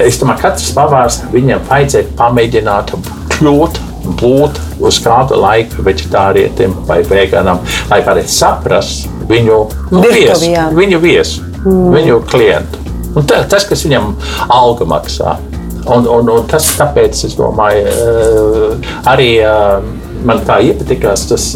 es 0.00 0.18
domāju, 0.20 0.40
ka 0.42 0.50
katrs 0.50 0.70
pavārs 0.76 1.18
viņam 1.32 1.64
vajadzēja 1.70 2.12
pamēģināt 2.18 2.92
kļūt, 3.34 3.80
būt 4.20 4.60
uz 4.84 4.98
kādu 5.04 5.38
laiku 5.40 5.84
vegetārietim 5.86 6.74
vai 6.88 7.00
veganam, 7.08 7.62
lai 7.88 8.02
varētu 8.04 8.32
saprast 8.32 9.08
viņu 9.30 9.58
nu, 9.94 10.02
viesu, 10.04 10.52
viņu, 10.76 11.00
viesu, 11.00 11.44
mm. 11.64 11.88
viņu 11.94 12.20
klientu. 12.28 12.82
Un 13.14 13.26
ta, 13.30 13.40
tas, 13.48 13.64
kas 13.68 13.84
viņam 13.86 14.12
alga 14.52 14.86
maksā. 14.90 15.36
Un, 15.84 16.06
un, 16.08 16.28
un 16.32 16.46
tas, 16.48 16.66
tāpēc 16.78 17.24
es 17.28 17.36
domāju, 17.38 17.84
eh, 17.92 18.94
arī 19.08 19.30
eh, 19.44 19.90
man 20.24 20.40
tā 20.48 20.60
iepatikās 20.64 21.28
tas. 21.32 21.50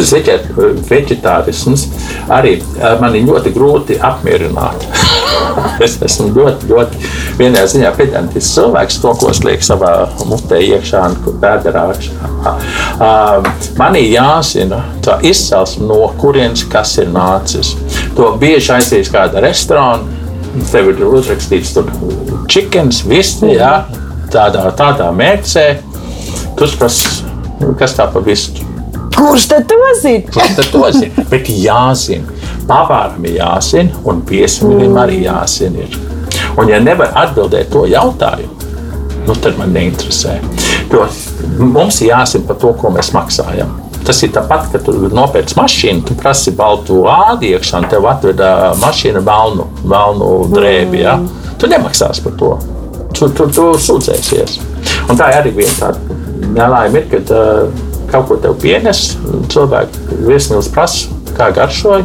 Eh, 0.00 0.46
vegetārisms 0.88 1.86
arī 2.32 2.56
eh, 2.58 2.96
man 3.00 3.14
ir 3.14 3.28
ļoti 3.28 3.52
grūti 3.54 3.98
apmierināt. 4.02 4.86
es 5.84 5.96
esmu 6.02 6.30
ļoti, 6.34 6.68
ļoti 6.70 7.12
vienā 7.38 7.64
ziņā 7.70 7.92
pedantisks 7.96 8.54
cilvēks, 8.56 8.98
to, 9.02 9.14
ko 9.20 9.30
es 9.32 9.42
lieku 9.46 9.66
savā 9.66 9.92
mutē 10.28 10.60
iekšā 10.64 11.04
un 11.10 11.38
bērnā 11.42 11.86
iekšā. 11.92 12.32
Uh, 12.44 13.46
man 13.78 13.96
ir 13.98 14.10
jāzina 14.12 14.82
tā 15.04 15.16
izcelsme, 15.24 15.88
no 15.88 16.10
kurienes 16.20 16.66
kas 16.70 16.96
ir 17.00 17.08
nācis. 17.14 17.72
To 18.18 18.34
bieži 18.40 18.74
aizies 18.76 19.10
kāda 19.12 19.42
restorāna. 19.44 20.20
Tev 20.70 20.92
ir 20.92 21.00
uzrakstīts, 21.08 21.72
tur 21.74 21.88
čikens, 22.52 23.00
visti, 23.10 23.56
jā, 23.56 23.72
tādā, 24.30 24.68
tādā 24.78 25.08
mērcē. 25.14 25.66
Tu 26.54 26.70
prasi, 26.78 27.24
kas 27.80 27.96
tā 27.98 28.06
pa 28.12 28.22
vistu? 28.22 28.73
Kurš 29.14 29.46
tad 29.48 29.68
to 29.70 29.78
zina? 30.02 30.24
Kurš 30.32 30.56
tad 30.56 30.70
to 30.72 30.82
zina? 30.92 31.24
Bet 31.30 31.48
jāzina. 31.48 32.34
Pavāram 32.68 33.24
ir 33.28 33.38
jāzina, 33.38 33.94
un 34.08 34.22
viesmīlim 34.28 34.98
arī 35.00 35.22
jāzina. 35.26 35.84
Ir. 35.84 35.98
Un, 36.58 36.68
ja 36.70 36.80
nevar 36.82 37.14
atbildēt 37.24 37.70
to 37.74 37.84
jautājumu, 37.90 38.70
nu, 39.26 39.34
tad 39.42 39.58
man 39.58 39.72
neinteresē. 39.74 40.38
Jo 40.92 41.06
mums 41.58 42.00
ir 42.02 42.12
jāzina 42.12 42.46
par 42.48 42.60
to, 42.62 42.74
ko 42.80 42.92
mēs 42.94 43.12
maksājam. 43.14 43.72
Tas 44.04 44.20
ir 44.20 44.34
tāpat, 44.34 44.66
ka 44.72 44.80
tu 44.84 44.92
nopērci 45.16 45.56
mašīnu, 45.56 46.04
tu 46.04 46.16
prasi 46.18 46.52
baltu 46.56 47.06
ādu 47.08 47.48
iekšā, 47.48 47.80
un 47.80 47.88
tev 47.88 48.04
atved 48.10 48.42
ā, 48.44 48.52
mašīna 48.82 49.22
melnu, 49.24 49.64
melnu 49.88 50.30
drēbi. 50.52 51.00
Ja? 51.00 51.16
Tu 51.60 51.70
nemaksās 51.72 52.20
par 52.24 52.36
to. 52.40 52.50
Tu, 53.14 53.30
tu, 53.32 53.46
tu 53.48 53.70
sūdzēsies. 53.80 54.58
Un 55.08 55.16
tā 55.16 55.30
ir 55.32 55.40
arī 55.40 55.54
viena 55.56 55.74
tāda 55.78 56.18
nelaime, 56.52 57.04
kad 57.08 57.32
uh, 57.32 57.64
kaut 58.10 58.28
ko 58.28 58.38
tev 58.42 58.56
pienes, 58.62 59.14
cilvēki 59.52 60.20
viesmīlis 60.28 60.70
prasa, 60.74 61.14
kā 61.38 61.50
garšoja. 61.54 62.04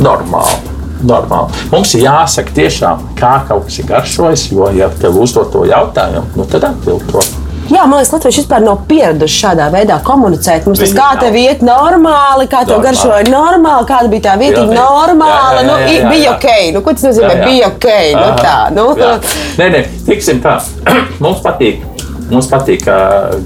Normāli. 0.00 0.74
Normāli. 1.06 1.64
Mums 1.72 1.92
ir 1.96 2.06
jāsaka 2.06 2.54
tiešām, 2.56 3.08
kā 3.18 3.34
kaut 3.48 3.66
kas 3.68 3.80
ir 3.82 3.90
garšojis, 3.90 4.46
jo, 4.52 4.70
ja 4.76 4.88
tev 5.02 5.18
uzdod 5.20 5.52
to 5.52 5.66
jautājumu, 5.68 6.28
nu, 6.38 6.48
tad 6.50 6.70
atbild 6.70 7.04
to. 7.12 7.24
Jā, 7.66 7.82
man 7.82 7.98
liekas, 7.98 8.12
Latvijas 8.14 8.36
vispār 8.38 8.62
nav 8.62 8.84
pieraduši 8.86 9.40
šādā 9.42 9.66
veidā 9.74 9.96
komunicēt. 10.06 10.68
Mums 10.68 10.78
tas 10.84 10.92
kā 10.94 11.08
tev 11.18 11.34
iet 11.40 11.64
normāli, 11.66 12.46
kā 12.50 12.62
tev 12.68 12.78
garšoja 12.84 13.26
normāli, 13.26 13.88
kāda 13.88 14.10
bija 14.12 14.24
tā 14.28 14.36
vieta, 14.38 14.62
normāla. 14.70 15.64
Nu, 15.66 15.80
bija 16.12 16.36
ok. 16.36 16.46
Nu, 16.76 16.84
ko 16.86 16.94
tas 16.94 17.08
nozīmē? 17.08 17.34
Bija 17.42 17.72
ok. 17.72 17.88
Nu, 18.14 18.30
tā, 18.38 18.56
nu. 18.76 18.86
Nē, 19.58 19.68
nē, 19.74 19.82
tiksim 20.06 20.38
tā. 20.44 20.60
Mums 21.22 21.42
patīk. 21.42 21.82
Mums 22.30 22.48
patīk, 22.50 22.82
kā- 22.82 23.38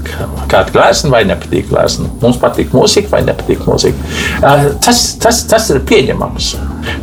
kāda 0.49 0.73
glezna 0.73 1.11
vai 1.13 1.23
nepatīk 1.29 1.67
glezna. 1.69 2.09
Mums 2.21 2.39
patīk 2.41 2.73
mūzika 2.73 3.11
vai 3.13 3.21
nepatīk 3.27 3.61
mūzika. 3.67 4.09
Uh, 4.41 4.67
Tas, 4.81 5.03
tas, 5.21 5.43
tas 5.49 5.69
ir 5.69 5.79
pieņemams. 5.85 6.55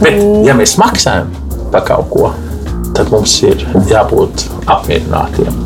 Bet, 0.03 0.19
ja 0.47 0.55
mēs 0.59 0.75
maksājam 0.81 1.31
par 1.73 1.85
kaut 1.87 2.11
ko, 2.11 2.31
tad 2.97 3.11
mums 3.15 3.37
ir 3.47 3.63
jābūt 3.91 4.49
apmierinātiem. 4.67 5.65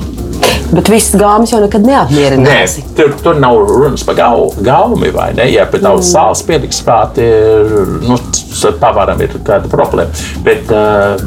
Bet 0.73 0.89
viss 0.89 1.13
gāmas 1.21 1.51
jau 1.53 1.61
nekad 1.61 1.85
Nē, 1.85 1.93
neapmierinās. 1.93 2.79
tur, 2.97 3.13
tur 3.23 3.35
nav 3.41 3.59
runas 3.69 4.03
par 4.09 4.17
gau, 4.17 4.47
gaumi, 4.65 5.11
vai 5.13 5.31
ne? 5.37 5.45
Ja 5.53 5.67
pēc 5.69 5.85
daudz 5.85 6.09
sāls 6.15 6.41
pieliks 6.49 6.81
klāt, 6.85 7.19
ir, 7.21 7.73
nu, 8.09 8.17
pavaram 8.81 9.21
ir 9.21 9.37
tāda 9.45 9.69
problēma. 9.69 10.11
Bet 10.45 10.73
uh, 10.73 11.21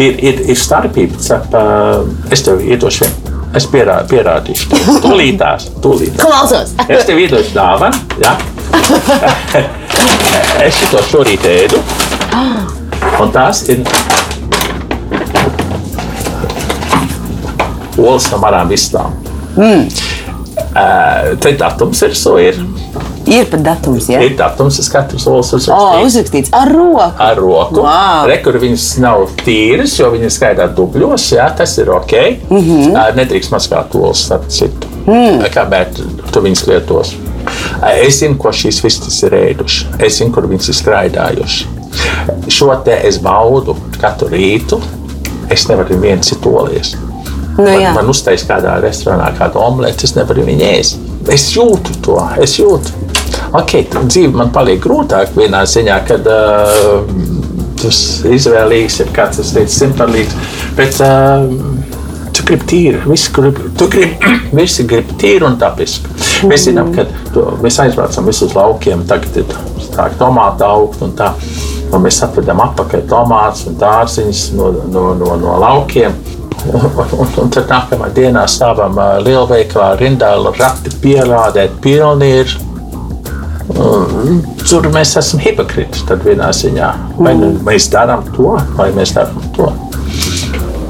ir, 0.00 0.16
ir, 0.24 0.40
ir 0.48 0.56
starpība 0.60 1.20
starp, 1.20 1.52
uh, 1.52 2.32
es 2.32 2.44
tev 2.46 2.60
iedošu 2.64 3.04
vienu. 3.04 3.29
Es 3.50 3.64
pierā, 3.66 3.96
pierādīšu, 4.06 4.68
tūlītās, 5.02 5.64
tūlītās. 5.82 6.22
Klausos! 6.22 6.74
Es 6.86 7.02
tev 7.08 7.18
iedošu 7.18 7.50
dāvanu, 7.56 7.98
ja? 8.22 8.36
es 10.68 10.78
to 10.92 11.02
šorīt 11.08 11.48
ēdu. 11.50 11.80
Un 13.20 13.32
tās 13.34 13.64
ir 13.72 13.82
olas 17.98 18.30
no 18.30 18.38
marām 18.44 18.70
vistām. 18.70 19.18
Mm. 19.58 19.90
Uh, 20.70 21.32
te 21.42 21.50
datums 21.58 22.02
ir 22.06 22.12
so 22.14 22.36
ir. 22.38 22.58
Ir 23.30 23.46
pat 23.50 23.62
datums, 23.62 24.06
ja? 24.10 24.20
Ir 24.22 24.36
datums, 24.38 24.78
es 24.80 24.88
katrs 24.90 25.26
olas 25.28 25.50
O, 25.52 25.58
uzrakstīju. 25.58 26.06
uzrakstīts 26.06 26.52
ar 26.56 26.70
roku. 26.72 27.10
Ar 27.22 27.36
roku. 27.38 27.82
Wow. 27.84 28.28
Rekur 28.30 28.58
viņas 28.62 28.86
nav 29.02 29.26
tīras, 29.44 29.96
jo 29.98 30.12
viņas 30.14 30.38
skaidā 30.38 30.68
dubļos. 30.74 31.26
Jā, 31.36 31.48
tas 31.58 31.76
ir 31.78 31.90
ok. 31.94 32.14
Mm. 32.50 32.62
-hmm. 32.62 33.16
Nedrīkst 33.18 33.52
mazgāt 33.54 33.94
olas, 33.98 34.24
starp 34.26 34.46
citu. 34.48 34.88
Mm. 35.06 35.42
Kamēr 35.54 35.90
tu 36.32 36.40
viņas 36.46 36.64
lietos. 36.70 37.12
Es 37.90 38.20
zinu, 38.20 38.38
ko 38.38 38.52
šīs 38.54 38.80
vistas 38.84 39.22
ir 39.26 39.34
ēdušas. 39.34 39.98
Es 39.98 40.18
zinu, 40.18 40.32
kur 40.32 40.46
viņas 40.46 40.68
ir 40.68 40.74
skraidājušas. 40.74 41.66
Šo 42.48 42.74
te 42.84 43.00
es 43.08 43.18
baudu 43.18 43.76
katru 44.00 44.28
rītu. 44.30 44.80
Es 45.50 45.68
nevaru 45.68 45.98
viens 46.00 46.28
citu 46.30 46.52
olies. 46.56 46.94
Nu, 47.60 47.68
Man, 47.68 47.94
man 47.98 48.10
uztaisīja 48.12 48.48
kādā 48.54 48.78
restorānā 48.80 49.30
kādu 49.36 49.60
omleti, 49.60 50.08
es 50.08 50.16
nevaru 50.16 50.46
viņu 50.46 50.66
ēst. 50.70 51.02
Es 51.28 51.50
jūtu 51.52 51.98
to, 52.04 52.16
es 52.40 52.56
jūtu. 52.56 52.96
Ok, 53.58 53.74
tā 53.92 54.00
dzīve 54.06 54.38
man 54.40 54.52
paliek 54.54 54.80
grūtāk 54.82 55.34
vienā 55.36 55.60
ziņā, 55.68 55.98
kad 56.08 56.26
uh, 56.30 57.04
tas 57.80 58.00
izvēlīgs 58.30 59.00
ir 59.04 59.12
kāds, 59.16 59.40
tas 59.40 59.52
teica, 59.56 59.74
simtparlīgs. 59.74 60.36
Bet 60.78 61.00
uh, 61.04 61.44
tu 62.36 62.46
gribi 62.48 62.68
tīri, 62.72 63.02
visi 63.10 63.32
grib, 63.36 63.60
tu 63.78 63.88
gribi, 63.92 64.32
visi 64.60 64.86
grib 64.88 65.12
tīri 65.20 65.46
un 65.46 65.58
dabiski. 65.60 66.16
Mēs 66.48 66.68
zinām, 66.70 66.94
ka 66.96 67.04
to, 67.34 67.44
mēs 67.60 67.80
aizbraucam 67.84 68.30
visus 68.30 68.48
uz 68.48 68.56
laukiem, 68.56 69.04
tagad 69.08 69.42
ir 69.42 69.54
tā 69.92 70.08
tomāta 70.20 70.70
augt 70.72 71.02
un 71.04 71.12
tā. 71.18 71.34
Un 71.90 72.04
mēs 72.04 72.20
atvedam 72.22 72.60
atpakaļ 72.62 73.00
tomātus 73.10 73.64
un 73.66 73.74
dārziņus 73.80 74.44
no, 74.54 74.68
no, 74.94 75.08
no, 75.18 75.34
no 75.42 75.56
laukiem. 75.58 76.14
Un, 76.68 76.90
un, 77.16 77.30
un 77.40 77.52
tad 77.54 77.70
nākamā 77.72 78.10
dienā 78.14 78.44
stāvam 78.50 78.98
lielveikalā 79.24 79.94
rindā, 80.00 80.34
rati 80.58 80.92
pierādēt. 81.00 81.80
Un 82.10 82.26
Tur 84.68 84.88
mēs 84.92 85.14
esam 85.18 85.40
hipokriti. 85.42 86.02
Tad 86.08 86.24
vienā 86.26 86.50
ziņā 86.54 86.88
vai 87.18 87.36
nu 87.38 87.52
mēs 87.66 87.88
darām 87.92 88.26
to, 88.34 88.56
vai 88.78 88.90
mēs 88.96 89.14
darām 89.16 89.46
to. 89.56 89.70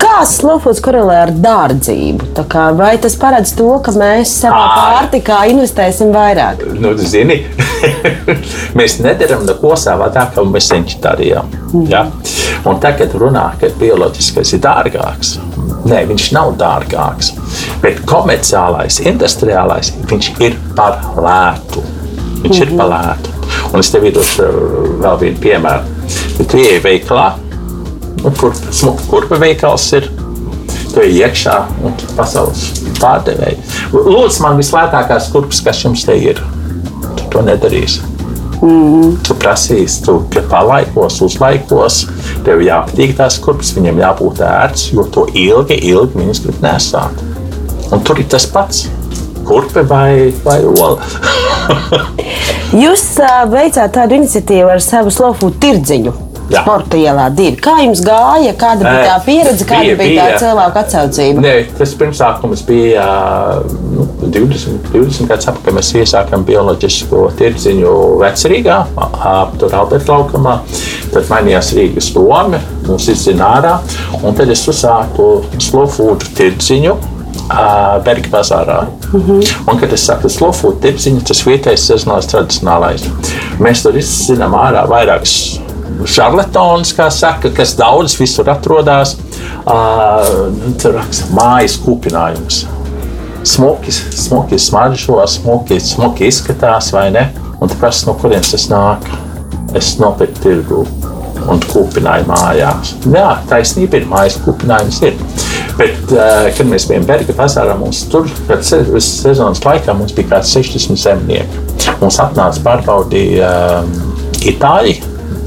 Kā 0.01 0.23
slofūds 0.27 0.81
korelē 0.85 1.19
ar 1.27 1.33
dārdzību? 1.33 2.31
Kā, 2.51 2.71
vai 2.77 2.95
tas 3.01 3.15
paredz 3.21 3.53
to, 3.57 3.69
ka 3.85 3.93
mēs 3.97 4.33
savā 4.43 4.65
pārtikā 4.75 5.43
investēsim 5.53 6.13
vairāk? 6.13 6.65
Nu, 6.81 6.93
zini, 6.99 7.43
mēs 8.79 8.99
nedarām 9.05 9.47
neko 9.49 9.77
savādāk, 9.81 10.35
kā 10.37 10.45
mēs 10.49 10.73
senči 10.73 11.01
darījām. 11.05 11.53
Ja? 11.89 12.07
Un 12.69 12.81
tagad 12.83 13.15
runā, 13.17 13.51
ka 13.61 13.73
bioloģiskais 13.81 14.57
ir 14.57 14.65
dārgāks. 14.65 15.39
Nē, 15.91 16.05
viņš 16.07 16.29
nav 16.37 16.53
dārgāks. 16.61 17.33
Bet 17.83 18.03
komerciālais, 18.09 19.01
industriālais, 19.11 19.93
viņš 20.11 20.31
ir 20.45 20.57
par 20.79 21.01
lētu. 21.19 21.83
Viņš 22.45 22.63
ir 22.63 22.75
par 22.79 22.93
lētu. 22.93 23.35
Un 23.73 23.83
es 23.83 23.91
tev 23.93 24.07
iedošu 24.09 24.47
uh, 24.47 24.91
vēl 25.03 25.19
vienu 25.25 25.43
piemēru. 25.43 25.99
Tu 26.51 26.63
ieej 26.63 26.81
veikalā, 26.85 27.27
nu, 28.23 28.33
kur 28.39 28.55
smuka 28.71 29.05
kurpa 29.11 29.39
veikals 29.43 29.91
ir. 29.99 30.09
tu 30.91 30.99
ej 31.05 31.21
iekšā 31.23 31.57
un 31.87 31.93
pasaules 32.17 32.65
pārdevēji. 32.99 33.61
Lūdzu, 33.95 34.41
man 34.43 34.59
vislētākās 34.59 35.29
kurpes, 35.31 35.61
kas 35.63 35.85
jums 35.85 36.03
te 36.07 36.17
ir. 36.19 36.41
Tu 37.17 37.29
to 37.31 37.45
nedarīsi. 37.47 38.03
Mm. 38.61 39.17
Tu 39.25 39.35
prasīsi, 39.41 40.03
tu 40.05 40.19
palaikos, 40.51 41.21
uzlaikos, 41.25 42.03
tev 42.45 42.61
jāpatīk 42.65 43.15
tās 43.17 43.39
kurpes, 43.41 43.73
viņam 43.77 44.03
jābūt 44.03 44.43
ērts, 44.45 44.91
jo 44.93 45.07
to 45.09 45.27
ilgi, 45.33 45.79
ilgi 45.91 46.21
viņas 46.21 46.43
grib 46.45 46.65
nesāt. 46.65 47.23
Un 47.91 48.05
tur 48.07 48.21
ir 48.21 48.29
tas 48.31 48.47
pats. 48.51 48.87
Kurpe 49.49 49.83
vai, 49.89 50.31
vai 50.45 50.61
ola? 50.69 51.01
Jūs 52.83 53.07
uh, 53.19 53.41
veicāt 53.51 53.97
tādu 53.97 54.21
iniciatīvu 54.21 54.77
ar 54.77 54.85
savu 54.85 55.11
slow 55.15 55.35
food 55.35 55.57
tirdziņu. 55.63 56.30
Jā. 56.51 56.63
Sporta 56.65 56.99
ielā 56.99 57.29
divi. 57.35 57.57
Kā 57.63 57.77
jums 57.79 58.01
gāja? 58.03 58.55
Kāda 58.59 58.83
bija 58.83 59.03
tā 59.07 59.19
pieredze, 59.25 59.65
kāda 59.69 59.85
bija- 59.85 59.97
bija, 60.01 60.25
tā 60.25 60.39
cilvēku 60.43 60.81
atsaucība? 60.81 61.45
Nē, 61.45 61.53
tas 61.79 61.95
pirmsākums 61.95 62.65
bija 62.67 63.05
nu, 63.95 64.07
20, 64.27 64.81
20 64.93 65.29
gadus 65.31 65.47
atpakaļ. 65.47 65.77
Mēs 65.79 65.93
iesākām 65.95 66.45
bioloģisko 66.45 67.23
tirdziņu 67.39 67.95
vecerīgā, 68.25 68.81
ap 68.97 69.57
tur 69.59 69.75
Alberta 69.75 70.13
laukumā. 70.13 70.59
Tad 71.13 71.31
mainījās 71.31 71.71
Rīgas 71.79 72.13
doma, 72.15 72.59
mums 72.87 73.07
izzina 73.09 73.55
ārā. 73.61 73.79
Un 74.23 74.35
tad 74.35 74.51
es 74.51 74.67
uzsāku 74.67 75.45
slow 75.59 75.87
food 75.87 76.27
tirdziņu. 76.35 76.97
Berga 78.05 78.29
bazārā. 78.31 78.87
Mm 79.13 79.21
-hmm. 79.21 79.71
Un, 79.73 79.79
kad 79.79 79.93
es 79.93 80.05
saku, 80.07 80.29
slow 80.29 80.53
food 80.53 80.81
tirdziņš, 80.83 81.25
tas 81.27 81.43
vietējais 81.47 81.87
sezonālais 81.91 82.27
tradicionālais. 82.31 83.03
Mēs 83.59 83.83
tur 83.83 83.93
izzinām 83.93 84.53
ārā 84.55 84.87
vairākas 84.89 85.59
šarlatons, 86.09 86.93
kā 86.97 87.09
saka, 87.15 87.51
kas 87.55 87.75
daudz 87.79 88.17
visur 88.21 88.49
atrodas. 88.53 89.17
Uh, 89.61 90.51
tur 90.81 90.97
raksta 90.99 91.31
mājas 91.37 91.77
kūpinājums. 91.85 92.65
Smuki, 93.47 93.93
smuki 93.93 94.59
smaržo, 94.61 95.17
smuki, 95.31 95.81
smuki 95.81 96.29
izskatās, 96.29 96.91
vai 96.93 97.09
ne? 97.15 97.31
Un 97.61 97.69
tu 97.69 97.77
prasi, 97.81 98.07
no 98.09 98.17
kurienes 98.21 98.53
tas 98.53 98.67
nāk? 98.73 99.07
Es 99.77 99.95
nopirku 100.01 100.43
tirgu 100.43 100.85
un 101.51 101.61
kūpināju 101.65 102.27
mājās. 102.29 102.95
Jā, 103.09 103.29
taisnība 103.49 104.01
ir, 104.01 104.09
mājas 104.11 104.37
kūpinājums 104.45 105.01
ir. 105.09 105.17
Bet, 105.79 106.13
kad 106.57 106.67
mēs 106.69 106.85
bijām 106.91 107.07
Berga 107.09 107.33
bazārā, 107.39 107.77
mums 107.81 108.03
tur, 108.13 108.29
visas 108.51 109.09
sezonas 109.23 109.63
laikā, 109.65 109.95
mums 109.97 110.13
bija 110.17 110.35
kāds 110.35 110.53
60 110.57 111.01
zemnieki. 111.01 111.65
Mums 112.03 112.21
atnāca 112.21 112.61
pārbaudīja 112.67 113.55
um, 113.81 113.95
itāļi 114.51 114.99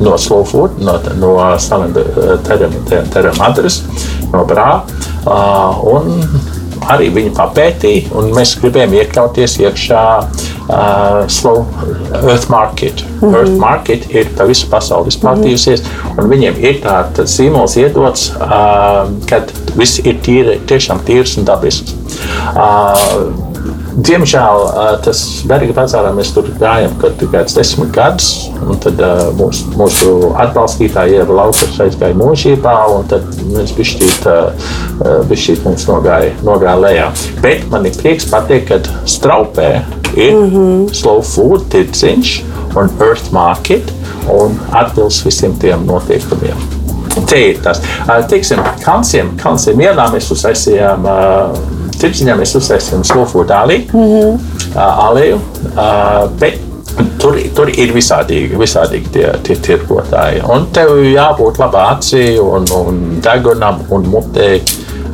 no 0.03 0.17
Slow 0.17 0.43
Food, 0.47 0.79
no, 0.83 0.97
no 1.19 1.35
Salenda 1.59 2.03
Terra 2.43 3.33
Madras, 3.39 3.83
no 4.33 4.43
Brā. 4.49 4.83
Uh, 5.23 5.79
un 5.87 6.19
arī 6.91 7.07
viņi 7.15 7.31
papētīja, 7.37 8.09
un 8.19 8.33
mēs 8.35 8.57
gribējām 8.59 8.95
iekļauties 8.97 9.55
iekšā 9.61 10.01
uh, 10.19 11.21
Slow 11.31 11.63
Earth 12.19 12.49
Market. 12.51 13.03
Mm 13.03 13.21
-hmm. 13.21 13.37
Earth 13.39 13.57
Market 13.59 14.09
ir 14.11 14.27
pa 14.37 14.43
visu 14.49 14.67
pasauli 14.69 15.07
izplatījusies, 15.13 15.83
mm 15.83 15.87
-hmm. 15.87 16.23
un 16.23 16.29
viņiem 16.29 16.59
ir 16.59 16.81
tāds 16.83 17.37
zīmols 17.37 17.77
iedots, 17.77 18.33
uh, 18.35 19.09
kad 19.29 19.51
viss 19.75 19.99
ir 19.99 20.19
tīri, 20.25 20.59
tiešām 20.67 20.99
tīrs 21.07 21.37
un 21.37 21.45
dabisks. 21.45 21.95
Uh, 22.55 23.52
Diemžēl 23.93 24.63
tas 25.05 25.19
Berga 25.45 25.73
bazārā 25.77 26.13
mēs 26.17 26.31
tur 26.33 26.47
gājām 26.57 26.95
kādus 26.97 27.53
desmit 27.53 27.91
gadus, 27.93 28.29
un 28.63 28.79
tad 28.81 28.97
ā, 29.03 29.11
mūsu, 29.37 30.13
atbalstītāji 30.41 31.19
Ieva 31.19 31.37
Laukars 31.43 31.77
aizgāja 31.85 32.17
mūžībā, 32.17 32.73
un 32.95 33.05
tad 33.11 33.27
mēs 33.51 33.75
bišķīt, 33.77 34.25
bišķīt 35.29 35.67
mums 35.67 35.85
nogāja, 35.89 36.33
nogāja 36.47 36.79
lejā. 36.81 37.09
Bet 37.43 37.67
man 37.69 37.85
ir 37.85 37.99
prieks 37.99 38.25
pateikt, 38.31 38.71
ka 38.71 39.05
Straupē 39.05 39.69
ir 40.15 40.33
mm 40.33 40.49
-hmm. 40.49 40.93
slow 40.93 41.21
food 41.21 41.69
tirdziņš 41.69 42.43
un 42.75 42.89
earth 42.99 43.31
market 43.31 43.93
un 44.29 44.59
atbilst 44.71 45.25
visiem 45.25 45.53
tiem 45.59 45.85
noteikumiem. 45.85 46.57
Te 47.29 47.49
ir 47.49 47.61
tas. 47.61 47.81
Teiksim, 48.29 48.59
Kalnsiem, 48.83 49.37
Kalnsiem 49.37 49.79
ielā 49.79 50.07
mēs 50.13 50.31
uztaisījām 50.33 51.05
ā, 51.05 51.17
tirdziņā 52.03 52.37
mēs 52.39 52.55
uztaisījām 52.59 53.07
slofu 53.07 53.45
dāli, 53.47 53.81
mm 53.87 54.05
-hmm. 54.13 54.77
aleju, 55.07 55.41
ā, 55.73 55.89
bet 56.39 56.61
tur, 57.21 57.37
tur 57.55 57.71
ir 57.71 57.93
visādīgi, 57.95 58.57
visādīgi 58.59 59.11
tie, 59.15 59.27
tie 59.45 59.57
tirgotāji. 59.67 60.43
Un 60.53 60.67
tev 60.75 60.95
jābūt 61.07 61.61
labā 61.61 61.85
acī 61.95 62.25
un, 62.41 62.67
un 62.77 63.03
degunam 63.23 63.81
un 63.89 64.09
mutē 64.13 64.49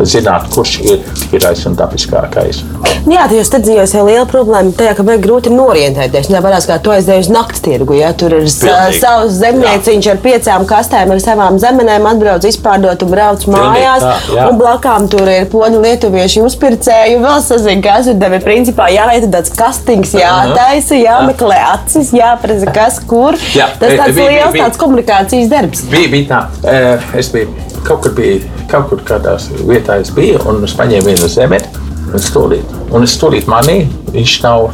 zināt, 0.08 0.48
kurš 0.54 0.80
ir 0.86 1.00
tīrais 1.32 1.66
un 1.68 1.76
dabiskākais. 1.76 2.62
Nu 3.06 3.14
Jā, 3.16 3.26
tajos 3.30 3.50
tirdzījos 3.52 3.94
jau 3.96 4.06
liela 4.08 4.26
problēma 4.30 4.72
tajā, 4.76 4.94
ka 4.98 5.04
vajag 5.04 5.24
grūti 5.24 5.50
norientēties. 5.54 6.30
Jā, 6.32 6.42
varās, 6.44 6.68
kā 6.70 6.78
tu 6.84 6.92
aizdeji 6.94 7.26
uz 7.26 7.30
naktas 7.34 7.62
tirgu. 7.66 7.94
Ja? 7.98 8.12
Tur 8.14 8.34
ir 8.38 8.46
Pilnīgi. 8.48 9.00
savs 9.02 9.34
zemnieciņš 9.40 10.10
ar 10.14 10.18
piecām 10.24 10.66
kastēm, 10.70 11.12
ar 11.16 11.20
savām 11.24 11.58
zemenēm, 11.60 12.06
atbrauc 12.12 12.44
izpārdot 12.50 13.04
un 13.04 13.10
brauc 13.14 13.46
mājās. 13.48 14.04
tā, 14.04 14.16
jā. 14.36 14.48
un 14.50 14.58
blakām 14.60 15.08
tur 15.10 15.28
ir 15.28 15.46
poļu 15.52 15.82
lietuviešu 15.84 16.46
uzpircēji. 16.50 17.16
un 17.18 17.24
Vēl 17.30 17.42
sazina, 17.42 17.82
kas 17.82 18.08
ir 18.08 18.20
tev 18.20 18.34
ir 18.34 18.42
principā 18.46 18.90
jāveic 18.94 19.30
tāds 19.32 19.52
kastings, 19.56 20.14
jātaisa, 20.14 20.96
jāmeklē 21.00 21.58
acis, 21.74 22.12
jāprasa, 22.14 22.74
kas 22.74 23.00
kur. 23.08 23.34
Jā, 23.56 23.68
Tas 23.80 23.92
e, 23.92 23.98
tāds 23.98 24.16
bija- 24.16 24.30
liels 24.30 24.54
bija- 24.54 24.66
tāds 24.68 24.78
komunikācijas 24.78 25.50
darbs. 25.50 25.82
Bija, 25.90 26.08
bija 26.12 26.28
tā, 26.28 26.46
eh, 26.64 27.00
es 27.20 27.30
biju 27.30 27.48
kaut 27.84 28.02
kur, 28.04 28.12
biju, 28.12 28.42
kaut 28.68 28.90
kur 28.90 28.98
kādās 29.00 29.48
vietās, 29.66 29.89
es 29.98 30.12
biju 30.14 30.42
un 30.50 30.64
es 30.68 30.76
paņēmu 30.78 31.10
vienu 31.10 31.32
zemi. 31.32 31.62
Un 32.10 32.22
stūlīt, 32.24 32.72
un 32.90 33.04
es 33.06 33.14
stūlīt 33.20 33.46
manī, 33.50 33.84
viņš 34.10 34.32
nav, 34.42 34.72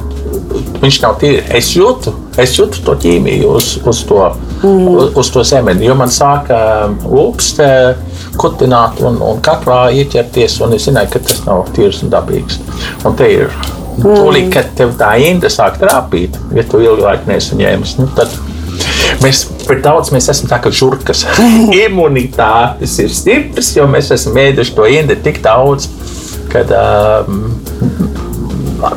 viņš 0.79 0.99
nav 1.03 1.17
tīri. 1.19 1.41
Es 1.57 1.73
jūtu, 1.75 2.13
es 2.39 2.53
jūtu 2.55 2.79
to 2.85 2.95
ķīmiju 3.03 3.49
uz, 3.57 3.73
uz, 3.83 4.03
to, 4.07 4.21
mm. 4.61 4.85
uz, 4.93 5.09
uz 5.19 5.31
to 5.35 5.43
zemeni, 5.43 5.83
jo 5.89 5.97
man 5.99 6.13
sāka 6.15 6.57
lūpst, 7.03 7.59
kutināt 8.39 9.03
un, 9.03 9.19
un 9.19 9.43
kaklā 9.43 9.89
ieķerties, 9.99 10.61
un 10.63 10.77
es 10.77 10.87
zināju, 10.87 11.11
ka 11.11 11.23
tas 11.27 11.43
nav 11.43 11.67
tīrs 11.75 12.05
un 12.05 12.15
dabīgs. 12.15 12.61
Un 13.03 13.19
te 13.19 13.27
ir. 13.41 13.51
Tūlīt, 13.99 14.49
kad 14.51 14.71
tev 14.75 14.95
tā 14.99 15.13
inde 15.23 15.51
sāk 15.51 15.77
trāpīt, 15.79 16.35
ja 16.55 16.63
tu 16.67 16.81
ilgi 16.83 17.03
laiku 17.03 17.31
neesi 17.31 17.55
ņēmis, 17.59 17.97
nu, 17.99 18.09
tad 18.15 18.31
Mēs 19.23 19.45
par 19.65 19.79
daudz 19.83 20.11
mēs 20.13 20.29
esam 20.31 20.49
tā 20.51 20.59
kā 20.63 20.71
žurkas. 20.73 21.23
Imunitātes 21.85 22.97
ir 23.03 23.13
stipras, 23.13 23.71
jo 23.77 23.87
mēs 23.89 24.11
esam 24.15 24.37
ēduši 24.41 24.75
to 24.77 24.89
indi 24.91 25.17
tik 25.25 25.41
daudz, 25.45 25.87
ka 26.51 26.65
um, 26.75 27.47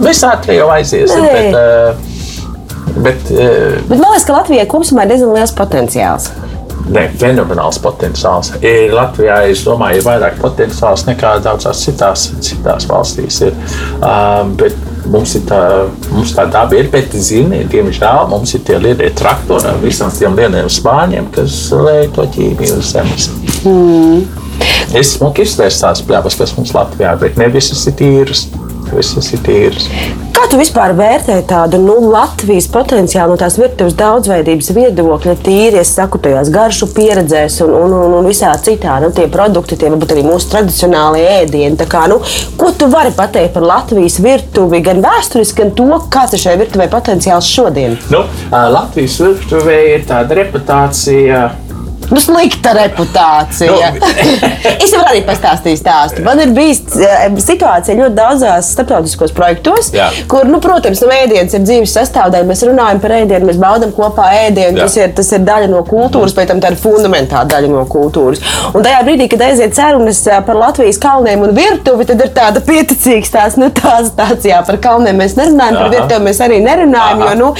mēs 0.04 0.24
ātri 0.28 0.58
jau 0.58 0.68
aiziesim. 0.74 1.24
Bet, 1.28 1.54
uh, 1.54 2.98
bet 2.98 3.32
uh, 3.32 3.78
Bet 3.88 3.96
man 3.96 4.10
liekas, 4.10 4.28
ka 4.28 4.36
Latvijai 4.36 4.68
kopumā 4.70 5.06
ir 5.06 5.14
diezgan 5.14 5.34
liels 5.38 5.56
potenciāls. 5.56 6.30
ne, 6.92 7.06
fenomenāls 7.20 7.80
potenciāls. 7.84 8.52
Ir 8.64 8.94
Latvijā, 8.96 9.42
es 9.52 9.64
domāju, 9.66 10.00
ir 10.00 10.06
vairāk 10.06 10.38
potenciāls 10.42 11.04
nekā 11.08 11.38
daudzās 11.44 11.82
citās, 11.84 12.28
citās 12.44 12.88
valstīs. 12.88 13.42
Ir. 13.48 13.58
Um, 13.98 14.54
bet 14.60 14.76
Mums 15.08 15.34
ir 15.38 15.44
tā, 15.48 15.60
mums 16.12 16.34
tā 16.36 16.44
daba, 16.52 16.76
ir, 16.76 16.90
bet, 16.92 17.14
zini, 17.16 17.62
diemžēl 17.72 18.28
mums 18.28 18.52
ir 18.56 18.64
tie 18.68 18.76
lielie 18.82 19.08
traktori 19.16 19.70
ar 19.70 19.80
visiem 19.80 20.12
tiem 20.12 20.36
lieliem 20.36 20.68
spāņiem, 20.72 21.30
kas 21.32 21.56
lēj 21.72 22.10
to 22.16 22.28
ķīmiju 22.36 22.78
uz 22.82 22.92
zemes. 22.92 23.30
Es 24.98 25.14
smuki 25.16 25.44
izvērstu 25.48 25.86
tās 25.86 26.04
pļavas, 26.04 26.36
kas 26.40 26.54
mums 26.58 26.74
Latvijā, 26.76 27.16
bet 27.20 27.40
ne 27.40 27.48
visas 27.52 27.86
ir 27.88 27.96
tīras. 27.98 28.46
Visas 28.92 29.32
ir 29.36 29.44
tīras. 29.44 29.88
Kā 30.38 30.44
tu 30.46 30.54
vispār 30.54 30.92
vērtē 30.94 31.40
tādu 31.50 31.80
nu, 31.82 31.96
Latvijas 32.12 32.68
potenciālu 32.70 33.34
no 33.34 33.38
tās 33.40 33.56
virtuves 33.58 33.96
daudzveidības 33.98 34.68
viedokļa, 34.76 35.32
tīri 35.42 35.80
es 35.80 35.90
saku, 35.96 36.20
tajās 36.22 36.52
garšu 36.54 36.86
pieredzēs 36.94 37.56
un, 37.64 37.72
un, 37.74 37.96
un, 38.04 38.14
un 38.20 38.28
visā 38.30 38.52
citā, 38.62 39.00
nu, 39.02 39.10
tie 39.16 39.26
produkti, 39.34 39.74
tie 39.80 39.90
varbūt 39.90 40.14
arī 40.14 40.22
mūsu 40.28 40.52
tradicionālie 40.52 41.24
ēdieni. 41.40 41.74
Kā, 41.90 42.04
nu, 42.12 42.20
ko 42.54 42.70
tu 42.70 42.86
vari 42.92 43.10
pateikt 43.18 43.56
par 43.56 43.66
Latvijas 43.66 44.20
virtuvi, 44.22 44.78
gan 44.86 45.02
vēsturiski, 45.02 45.58
gan 45.58 45.74
to, 45.80 45.90
kāds 46.14 46.38
ir 46.38 46.44
šai 46.44 46.54
virtuvei 46.62 46.86
potenciāls 46.92 47.50
šodien? 47.58 47.98
Nu, 48.14 48.22
Latvijas 48.54 49.18
virtuvē 49.24 49.80
ir 49.96 50.06
tāda 50.06 50.38
reputācija. 50.38 51.48
Nu, 52.08 52.20
slikta 52.22 52.72
reputācija. 52.76 53.90
Nu. 53.92 54.08
es 54.84 54.92
jau 54.94 55.02
arī 55.04 55.20
pastāstīju 55.26 55.78
stāstu. 55.80 56.22
Man 56.24 56.40
ir 56.42 56.52
bijusi 56.56 57.04
situācija 57.44 57.96
ļoti 57.98 58.16
daudzās 58.16 58.70
starptautiskos 58.72 59.34
projektos, 59.36 59.90
Jā. 59.94 60.08
kur, 60.30 60.48
nu, 60.48 60.60
protams, 60.64 61.02
nu, 61.04 61.10
ēdiens 61.12 61.56
ir 61.56 61.64
dzīves 61.66 61.92
sastāvdaļa. 61.98 62.48
Mēs 62.48 62.64
runājam 62.68 63.02
par 63.02 63.14
ēdienu, 63.18 63.48
mēs 63.50 63.60
baudām 63.60 63.92
kopā 63.96 64.30
ēdienu. 64.46 64.80
Tas 64.80 64.96
ir, 64.96 65.12
tas 65.18 65.32
ir 65.36 65.44
daļa 65.44 65.68
no 65.72 65.82
kultūras, 65.88 66.36
pēc 66.36 66.52
tam 66.52 66.62
tā 66.64 66.72
ir 66.72 66.78
fundamentāla 66.80 67.44
daļa 67.52 67.72
no 67.74 67.84
kultūras. 67.90 68.40
Un 68.72 68.86
tajā 68.86 69.02
brīdī, 69.04 69.28
kad 69.32 69.44
aiziet 69.48 69.76
sarunas 69.76 70.22
ā, 70.32 70.40
par 70.46 70.58
Latvijas 70.58 71.00
kalniem 71.02 71.44
un 71.44 71.54
virtuvi, 71.56 72.08
tad 72.08 72.24
ir 72.24 72.32
tāda 72.36 72.64
pieticīga 72.64 73.32
tās, 73.36 73.58
nu, 73.60 73.68
tās, 73.74 74.12
tāds, 74.16 74.48
jā, 74.48 74.62
par 74.64 74.80
kalniem 74.82 75.20
mēs 75.20 75.36
nerunājam, 75.38 75.76
par 75.76 75.88
Aha. 75.90 75.94
virtuvi 75.96 76.28
mēs 76.28 76.40
arī 76.44 76.62
nerunājam, 76.64 77.24
Aha. 77.24 77.34
jo, 77.34 77.38
nu, 77.42 77.52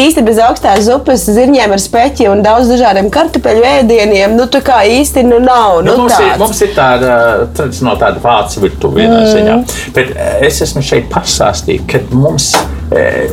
īsti 0.00 0.24
bez 0.24 0.40
augstās 0.44 0.86
zupas, 0.88 1.26
zirņiem 1.28 1.76
ar 1.76 1.82
speķi 1.82 2.30
un 2.32 2.44
daudz 2.46 2.70
dažādiem 2.72 3.10
kartupeļu 3.12 3.66
ēdieniem 3.66 3.89
ēdieniem, 3.90 4.36
nu, 4.38 4.46
tā 4.50 4.62
kā 4.64 4.80
īsti 4.86 5.24
nu, 5.26 5.40
nav. 5.42 5.80
Nu, 5.84 5.90
Nu, 5.90 6.04
mums, 6.04 6.16
ir, 6.16 6.26
tāds. 6.30 6.40
mums 6.40 6.62
ir 6.62 6.74
tāda 6.76 7.14
tradicionāla 7.56 8.00
tāda 8.04 8.22
vācu 8.22 8.64
virtuve 8.64 9.02
vienā 9.02 9.20
mm. 9.20 9.30
ziņā. 9.34 9.56
Bet 9.96 10.12
eh, 10.14 10.34
es 10.48 10.60
esmu 10.66 10.82
šeit 10.84 11.10
pastāstījis, 11.12 11.86
ka 11.90 12.04
mums. 12.14 12.52
eh, 12.94 13.30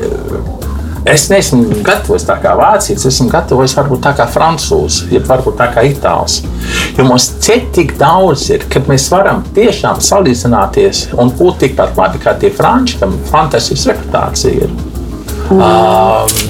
Es 1.08 1.30
neesmu 1.32 1.78
gatavs 1.88 2.26
tā 2.28 2.34
kā 2.44 2.52
vācietis, 2.60 3.06
es 3.08 3.14
esmu 3.16 3.30
gatavs 3.32 3.78
varbūt 3.78 4.02
tā 4.04 4.12
kā 4.18 4.26
francūzs, 4.28 5.06
ja 5.14 5.22
varbūt 5.24 5.56
tā 5.56 5.70
kā 5.72 5.86
itālis. 5.88 6.42
Jo 6.98 7.06
mums 7.08 7.30
cik 7.46 7.70
tik 7.78 7.94
daudz 8.02 8.50
ir, 8.52 8.66
kad 8.68 8.90
mēs 8.92 9.06
varam 9.14 9.40
tiešām 9.56 10.02
salīdzināties 10.04 11.06
un 11.16 11.32
būt 11.40 11.62
tikpat 11.64 11.96
labi 11.96 12.20
kā 12.26 12.36
tie 12.42 12.52
franči, 12.52 13.00
kam 13.00 13.16
fantastisks 13.32 13.88
reputācija 13.88 14.68
ir. 14.68 14.76
Mm. 15.48 15.64
Um, 15.64 16.47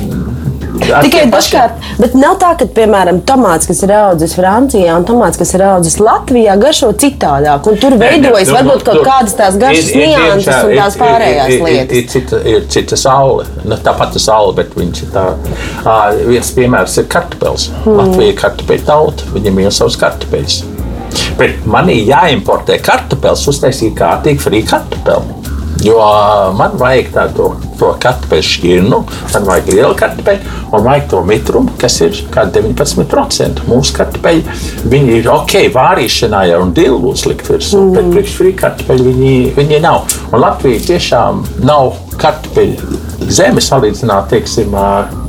Tikai 0.80 1.26
dažkārt, 1.32 1.72
bet 2.00 2.14
nav 2.16 2.38
tā, 2.42 2.52
ka, 2.60 2.66
piemēram, 2.78 3.22
tomāts, 3.28 3.68
kas 3.70 3.82
ir 3.84 3.94
audzis 3.98 4.36
Francijā 4.38 4.96
un 4.98 5.06
tomāts, 5.08 5.38
kas 5.42 5.54
ir 5.58 5.64
audzis 5.68 5.98
Latvijā, 6.00 6.56
garšo 6.62 6.92
citādāk. 6.94 7.68
Un 7.72 7.78
tur 7.82 7.98
veidojas 8.00 8.48
Nē, 8.48 8.54
nē, 8.54 8.58
varbūt 8.58 8.78
nu, 8.80 8.86
kaut 8.86 8.96
tur- 9.00 9.06
kādas 9.08 9.36
tās 9.40 9.58
garšas 9.62 9.90
ir- 9.92 10.02
ir, 10.02 10.08
nianses 10.08 10.64
un 10.64 10.72
ir- 10.72 10.78
tās 10.82 10.96
ir- 10.96 11.02
pārējās 11.02 11.48
ir- 11.48 11.58
ir- 11.58 11.66
lietas. 11.68 11.98
Ir 11.98 12.08
cita, 12.14 12.42
ir 12.54 12.66
cita 12.68 12.96
saule, 12.96 13.46
nu, 13.66 13.76
tā 13.76 13.98
pati 13.98 14.20
saule, 14.20 14.54
bet 14.56 14.74
viņš 14.76 15.04
ir 15.04 15.10
tā. 15.14 15.26
Uh, 15.86 16.28
viens 16.28 16.52
piemērs 16.52 16.98
ir 16.98 17.06
kartupēlis. 17.06 17.70
Mm. 17.86 17.98
Latvija 18.02 18.34
ir 18.34 18.36
kartupeļu 18.42 18.86
tauta, 18.86 19.24
viņiem 19.34 19.60
ir 19.66 19.72
savs 19.72 19.96
kartupeļs. 19.98 20.64
Bet 21.38 21.66
man 21.66 21.90
ir 21.90 22.06
jāimportē 22.10 22.80
kartupeļs, 22.82 23.48
uztaisīt 23.52 23.94
kārtīgi 23.98 24.40
frī 24.42 24.64
kartupeli. 24.68 25.34
Jo 25.88 25.98
man 26.58 26.76
vajag 26.80 27.12
tādu 27.16 27.52
to 27.80 27.94
kartupeļu 28.04 28.44
šķirnu, 28.44 29.00
man 29.34 29.46
vajag 29.48 29.70
lielu 29.72 29.94
kartupeļu 29.98 30.56
un 30.76 30.84
vajag 30.84 31.06
to 31.14 31.22
mitrumu, 31.28 31.76
kas 31.80 32.00
ir 32.04 32.18
kā 32.34 32.44
19%. 32.52 33.64
Mūsu 33.70 33.96
kartupeļi 33.96 34.58
viņi 34.92 35.20
ir 35.22 35.30
ok, 35.32 35.56
vārīšanā 35.76 36.44
jau 36.52 36.64
un 36.66 36.74
dilu 36.76 37.14
uzlikt 37.14 37.48
virsū, 37.52 37.80
mm. 37.80 37.96
bet 37.96 38.12
priekš 38.16 38.36
frī 38.42 38.54
kartupeļi 38.60 39.08
viņi, 39.12 39.38
viņi 39.56 39.82
nav. 39.86 40.18
Un 40.32 40.44
Latvija 40.44 40.84
tiešām 40.92 41.46
nav 41.68 41.96
kartupeļu 42.22 43.00
zeme 43.34 43.62
salīdzināt, 43.64 44.30
teiksim, 44.32 44.76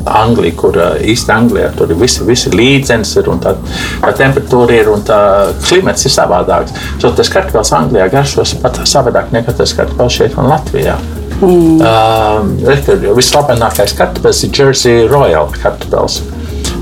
Angliju, 0.09 0.55
kur 0.57 0.77
ā, 0.81 0.89
īsti 1.05 1.33
Anglijā 1.35 1.69
tur 1.77 1.91
ir 1.93 1.99
visi, 2.01 2.23
visi 2.25 2.53
līdzens 2.55 3.11
ir 3.21 3.29
un 3.29 3.43
tā, 3.45 3.53
tā 4.01 4.13
temperatūra 4.17 4.79
ir 4.79 4.89
un 4.93 5.03
tā 5.05 5.19
klimats 5.67 6.07
ir 6.09 6.15
savādāks. 6.15 6.73
So, 7.03 7.11
tas 7.17 7.29
kartupēlis 7.35 7.75
Anglijā 7.77 8.09
garšos 8.15 8.55
pat 8.63 8.81
savādāk 8.89 9.35
nekā 9.35 9.53
tas 9.59 9.75
kartupēlis 9.77 10.21
šeit 10.23 10.39
un 10.41 10.49
Latvijā. 10.49 10.97
Mm. 11.39 11.79
Uh, 11.79 13.13
Vislabākais 13.19 13.95
kartupēlis 13.99 14.47
ir 14.47 14.57
Jersey 14.57 15.07
Royal 15.11 15.53
kartupēlis 15.61 16.23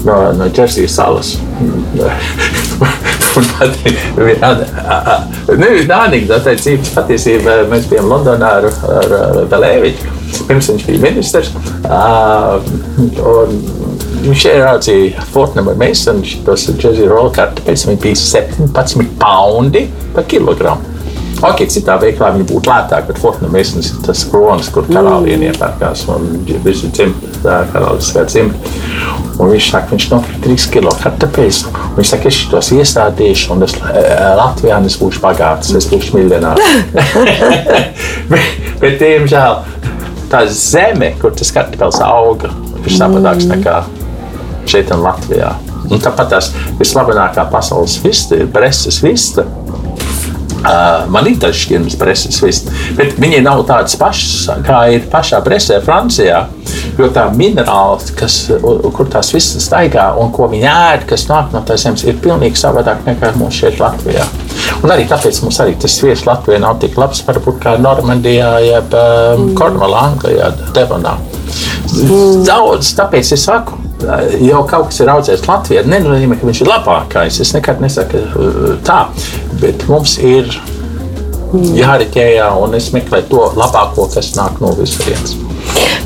no, 0.05 0.33
no 0.37 0.49
Jersey 0.51 0.89
salas. 0.91 1.37
Ir 4.17 5.61
viena 5.61 6.01
anekdote, 6.07 6.57
cīņas 6.63 6.93
patiesībā 6.97 7.57
mēs 7.71 7.89
bijām 7.91 8.09
Londonā 8.11 8.53
ar, 8.61 8.69
ar, 8.97 9.15
ar 9.29 9.41
Belēviču, 9.53 10.13
pirms 10.49 10.71
viņš 10.73 10.87
bija 10.89 11.05
ministrs. 11.05 11.53
Uh, 11.85 12.59
viņš 14.27 14.49
ieraudzīja 14.51 15.29
Fortnam 15.31 15.71
ar 15.71 15.79
mēs, 15.81 16.07
un 16.11 16.25
tos 16.47 16.67
Jersey 16.73 17.09
roll 17.11 17.31
kartupeļus, 17.37 17.87
viņi 17.91 18.03
bija 18.03 18.21
17 18.25 19.17
poundi 19.21 19.87
par 20.17 20.29
kilogramu. 20.31 20.95
Ok, 21.45 21.67
citā 21.69 21.99
veiklā 22.01 22.31
viņi 22.33 22.47
būtu 22.49 22.71
lētāki, 22.71 23.11
bet 23.11 23.19
Fortnam 23.21 23.53
mēs 23.53 23.75
ir 23.77 23.89
tas 24.07 24.23
kronis, 24.31 24.71
kur 24.73 24.87
karalieni 24.89 25.51
iepērkās, 25.51 26.07
un 26.15 26.31
visi 26.65 26.89
dzimta, 26.89 27.59
karaliskā 27.75 28.25
dzimta. 28.25 28.73
Un 29.37 29.51
viņš 29.53 29.67
saka, 29.69 29.93
viņš 29.93 30.07
nopirka 30.13 30.41
3 30.47 30.69
kg 30.73 30.93
kartupeļus. 31.03 31.59
Viņš 31.99 32.13
saka, 32.13 32.31
es 32.31 32.39
tos 32.53 32.71
iestādīšu, 32.73 33.51
un 33.53 33.67
es 33.67 33.75
eh, 33.77 34.23
Latvijā 34.39 34.79
es 34.89 34.97
būšu 35.01 35.21
bagāts, 35.25 35.75
es 35.77 35.89
būšu 35.91 36.17
miljonārs. 36.17 36.63
bet, 38.33 38.57
bet, 38.81 38.97
diemžēl, 39.03 39.61
tā 40.33 40.43
zeme, 40.49 41.13
kur 41.21 41.37
tas 41.37 41.53
kartupeļs 41.53 42.01
auga, 42.07 42.53
ir 42.81 42.97
savādāks 42.97 43.49
nekā 43.53 43.83
šeit 44.71 44.91
un 44.97 45.05
Latvijā. 45.05 45.53
Un 45.87 46.03
tāpat 46.03 46.33
tās 46.33 46.51
vislabākā 46.81 47.45
pasaules 47.53 48.01
vista 48.03 48.41
ir 48.41 48.49
Breses 48.51 49.03
vista. 49.05 49.45
Uh, 50.67 51.05
man 51.13 51.29
ir 51.31 51.37
tāds 51.39 51.61
šķirnes 51.63 51.95
preses, 52.01 52.41
viss, 52.43 52.65
bet 52.99 53.15
viņi 53.23 53.43
nav 53.45 53.61
tādas 53.69 53.95
pašas, 54.01 54.65
kā 54.67 54.81
ir 54.97 55.05
pašā 55.13 55.39
presē 55.45 55.79
Francijā. 55.85 56.47
Jo 56.97 57.11
tā 57.13 57.27
minerāla, 57.37 58.01
kas, 58.17 58.39
kur 58.97 59.09
tās 59.13 59.31
visas 59.35 59.67
staigā 59.69 60.09
un 60.19 60.33
ko 60.35 60.49
viņi 60.51 60.67
ēd, 60.73 61.07
kas 61.11 61.27
nāk 61.31 61.53
no 61.55 61.63
tās 61.67 61.85
zemes, 61.85 62.03
ir 62.09 62.19
pilnīgi 62.25 62.59
savādāk 62.59 63.05
nekā 63.07 63.35
mums 63.39 63.61
šeit 63.61 63.79
Latvijā. 63.83 64.27
Un 64.83 64.93
arī 64.93 65.07
tāpēc 65.09 65.39
mums 65.45 65.61
arī 65.63 65.77
tas 65.81 65.95
sviests 66.01 66.27
Latvijā 66.27 66.59
nav 66.63 66.81
tik 66.83 66.99
labs, 66.99 67.23
varbūt 67.29 67.61
kā 67.63 67.77
Normandijā, 67.83 68.51
jeb 68.65 68.97
um, 68.99 69.51
Kornvalā, 69.59 70.07
Anglijā, 70.11 70.51
Devonā. 70.77 71.17
Daudz, 72.47 72.91
tāpēc 72.99 73.37
es 73.37 73.47
saku, 73.47 73.79
jau 74.45 74.63
kaut 74.69 74.91
kas 74.91 75.01
ir 75.01 75.11
audzēts 75.13 75.47
Latvijā. 75.49 75.85
Nenozīmē, 75.89 76.39
ka 76.39 76.49
viņš 76.49 76.63
ir 76.63 76.71
labākais. 76.71 77.41
Es 77.43 77.53
nekad 77.57 77.81
nesaku 77.85 78.23
tā, 78.87 79.07
bet 79.63 79.87
mums 79.91 80.19
ir 80.21 80.51
jāriķējā 81.55 82.51
un 82.61 82.77
es 82.77 82.91
meklēju 82.95 83.31
to 83.31 83.45
labāko, 83.57 84.09
kas 84.13 84.35
nāk 84.37 84.61
no 84.61 84.75
visurienes. 84.77 85.37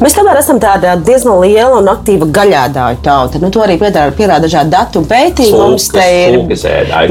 Mēs 0.00 0.14
tomēr 0.16 0.38
esam 0.40 0.58
tāda 0.62 0.94
diezgan 1.04 1.40
liela 1.42 1.76
un 1.80 1.88
aktīva 1.92 2.26
gaļādāju 2.36 3.00
tauta. 3.04 3.40
Nu, 3.42 3.50
to 3.52 3.60
arī 3.64 3.76
pierāda, 3.80 4.06
pierāda 4.16 4.46
dažādi 4.46 4.72
dati 4.72 4.98
un 5.00 5.04
pētījumi. 5.10 5.58
Mums 5.60 5.88
te 5.92 6.04
ir. 6.22 6.36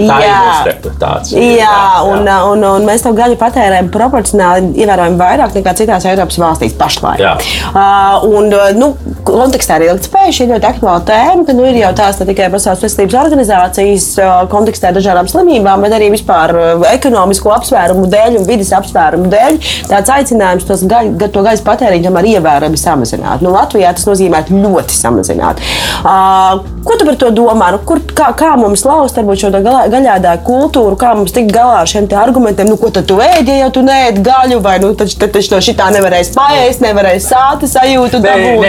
Tā 0.09 0.17
ir 0.25 0.31
mūsu 0.39 0.67
reputācija. 0.69 1.43
Jā, 1.43 1.53
jā, 1.59 1.75
un, 2.09 2.29
un, 2.53 2.65
un 2.71 2.87
mēs 2.87 3.03
to 3.05 3.11
gaļu 3.17 3.37
patērējam 3.41 3.91
proporcionāli 3.93 4.71
ievērojami 4.81 5.19
vairāk 5.19 5.57
nekā 5.59 5.73
citās 5.77 6.07
Eiropas 6.09 6.39
valstīs 6.41 6.73
pašlaik. 6.79 7.21
Jā. 7.21 7.35
Uh, 7.69 8.25
un, 8.39 8.49
nu, 8.79 8.91
kontekstā 9.27 9.77
ar 9.77 9.85
ilgspēju 9.91 10.35
šī 10.39 10.47
ir 10.47 10.51
ļoti 10.55 10.69
aktuāla 10.71 11.03
tēma, 11.07 11.45
ka 11.45 11.55
nu, 11.57 11.67
ir 11.69 11.77
jau 11.83 11.91
tās 12.01 12.19
ne 12.23 12.27
tikai 12.31 12.49
Pasaules 12.53 12.81
veselības 12.87 13.17
organizācijas 13.21 14.07
kontekstā 14.51 14.91
dažādām 14.95 15.29
slimībām, 15.29 15.85
bet 15.85 15.93
arī 15.99 16.09
vispār 16.15 16.55
ekonomisko 16.95 17.53
apsvērumu 17.59 18.09
dēļ 18.11 18.39
un 18.41 18.47
vidas 18.49 18.73
apsvērumu 18.79 19.29
dēļ. 19.31 19.59
Tāds 19.91 20.13
aicinājums 20.17 20.65
tos 20.69 20.83
gaļ, 20.89 21.13
ga- 21.21 21.29
to 21.35 21.45
gaļas 21.45 21.63
patēriņu 21.67 22.09
tomēr 22.09 22.29
ievērojami 22.33 22.78
samazināt. 22.79 23.43
Nu, 23.45 23.51
Latvijā 23.53 23.91
tas 23.95 24.07
nozīmē 24.07 24.43
ļoti 24.49 24.95
samazināt. 24.95 25.61
Uh, 25.99 26.61
ko 26.85 26.97
tu 26.99 27.07
par 27.07 27.17
to 27.19 27.31
domā? 27.35 27.71
Nu, 27.75 27.81
kur, 27.87 28.01
kā, 28.15 28.31
kā 28.37 28.53
mums 28.59 28.85
lauzt 28.87 29.19
varbūt, 29.19 29.43
šo 29.43 29.51
gaļādāju 29.53 30.43
kultūru, 30.47 30.97
kā 30.99 31.13
mums 31.17 31.35
tikt 31.35 31.53
galā 31.55 31.81
ar 31.83 31.91
šiem 31.91 32.09
argumentiem, 32.19 32.69
nu, 32.71 32.77
ko 32.79 32.91
tad 32.95 33.07
tu 33.09 33.19
ēdi, 33.23 33.59
ja 33.61 33.69
tu 33.73 33.83
neēdi 33.85 34.23
gaļu, 34.25 34.61
vai 34.65 34.77
nu, 34.83 34.93
taču, 34.97 35.19
tad 35.21 35.33
taču 35.35 35.53
no 35.55 35.61
šitā 35.63 35.89
nevarēs 35.95 36.33
paēst, 36.35 36.83
nevarēs 36.85 37.29
sāta 37.31 37.69
sajūtu 37.69 38.21
dabūt. 38.23 38.65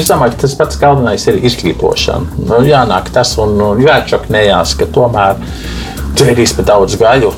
es 0.00 0.10
domāju, 0.10 0.36
ka 0.36 0.44
tas 0.46 0.56
pats 0.58 0.80
galvenais 0.80 1.26
ir 1.30 1.40
izglītošana. 1.50 2.42
Nu, 2.46 2.60
jānāk 2.66 3.12
tas 3.14 3.36
un 3.40 3.56
nu, 3.58 3.72
jāatšaknējās, 3.84 4.76
ka 4.80 4.90
tomēr 4.94 5.40
ēdīsi 6.20 6.58
par 6.58 6.68
daudz 6.74 6.98
gaļu. 7.00 7.32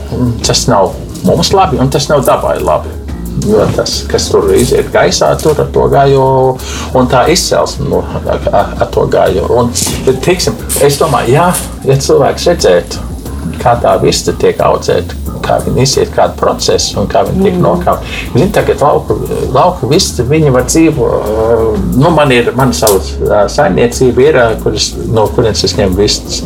Tas 0.47 0.67
nav 0.71 0.93
mums 1.27 1.53
labi 1.55 1.79
un 1.83 1.91
tas 1.93 2.09
nav 2.11 2.25
dabai 2.27 2.59
labi. 2.63 3.02
Jo 3.43 3.65
tas, 3.77 4.03
kas 4.11 4.29
tur 4.31 4.51
iziet 4.55 4.91
gaisā, 4.95 5.33
tur 5.41 5.59
ar 5.59 5.71
to 5.75 5.87
gaļu, 5.91 6.27
un 6.99 7.09
tā 7.11 7.25
izcelsme 7.33 7.89
no, 7.91 8.03
ar, 8.23 8.45
ar, 8.53 8.85
to 8.95 9.07
gaļu. 9.11 9.49
Un, 9.59 9.73
teiksim, 10.23 10.59
es 10.85 11.01
domāju, 11.01 11.35
jā, 11.35 11.49
ja 11.89 11.99
cilvēks 12.07 12.47
redzētu, 12.53 13.09
kā 13.63 13.75
tā 13.83 13.97
vista 14.03 14.35
tiek 14.39 14.63
audzēta, 14.63 15.22
kā 15.45 15.59
viņi 15.65 15.83
iziet 15.85 16.13
kādu 16.17 16.37
procesu 16.41 17.01
un 17.03 17.09
kā 17.11 17.25
viņi 17.27 17.45
tiek 17.45 17.57
mm. 17.57 17.65
nokauti. 17.65 18.13
Zini, 18.35 18.49
tagad 18.55 18.83
lauku, 18.85 19.17
lauku 19.55 19.91
visi, 19.91 20.25
viņi 20.29 20.53
var 20.55 20.67
dzīvot, 20.69 21.81
nu, 21.99 22.13
man 22.15 22.33
ir, 22.35 22.53
man 22.59 22.75
savs 22.77 23.15
ā, 23.23 23.45
saimniecība 23.53 24.27
ir, 24.27 24.41
kuras, 24.63 24.93
no 25.13 25.27
kurienes 25.35 25.65
es 25.69 25.77
ņemu 25.79 25.99
vistas. 25.99 26.43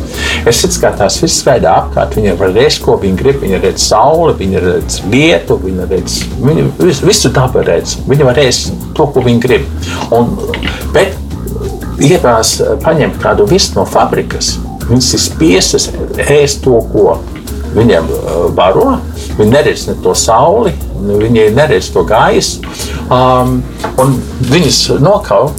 Es 0.47 0.63
redzu, 0.63 0.81
kā 0.83 0.93
tās 0.97 1.19
visas 1.23 1.43
veidā 1.47 1.75
apkārt, 1.83 2.17
viņi 2.17 2.35
var 2.39 2.57
ēst, 2.63 2.83
ko 2.85 2.97
viņi 3.01 3.21
grib, 3.21 3.39
viņi 3.43 3.61
redz 3.63 3.87
sauli, 3.89 4.35
viņi 4.41 4.63
redz 4.65 4.99
lietu, 5.11 5.59
viņi 5.63 5.87
redz, 5.91 6.19
viņi 6.41 6.67
visu, 6.81 7.31
dabu 7.35 7.63
redz, 7.67 7.97
viņi 8.07 8.27
var 8.27 8.41
ēst 8.43 8.73
to, 8.97 9.09
ko 9.13 9.23
viņi 9.25 9.43
grib. 9.43 9.69
Un, 10.15 10.35
bet, 10.95 11.15
ietās 12.03 12.57
paņemt 12.83 13.17
kādu 13.21 13.47
vistu 13.49 13.79
no 13.79 13.85
fabrikas, 13.89 14.55
viņas 14.87 15.13
ir 15.15 15.23
spiestas 15.23 15.89
ēst 16.27 16.63
to, 16.65 16.77
ko 16.91 17.17
viņiem 17.75 18.09
uh, 18.13 18.33
baro. 18.55 18.97
Viņi 19.37 19.51
neredz 19.51 19.87
ne 19.89 19.95
to 20.03 20.15
sauli, 20.17 20.73
viņi 21.03 21.49
neredz 21.55 21.91
to 21.93 22.03
gaisu. 22.07 22.63
Um, 23.13 23.61
un 24.01 24.17
viņas 24.51 24.81
nokauj 25.03 25.53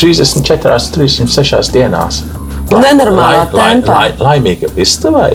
34, 0.00 0.78
36 0.94 1.74
dienās. 1.74 2.22
Nenormālā 2.70 3.44
tempā. 3.52 3.90
lai, 3.90 4.06
laimīga 4.18 4.70
vista 4.74 5.12
vai? 5.14 5.32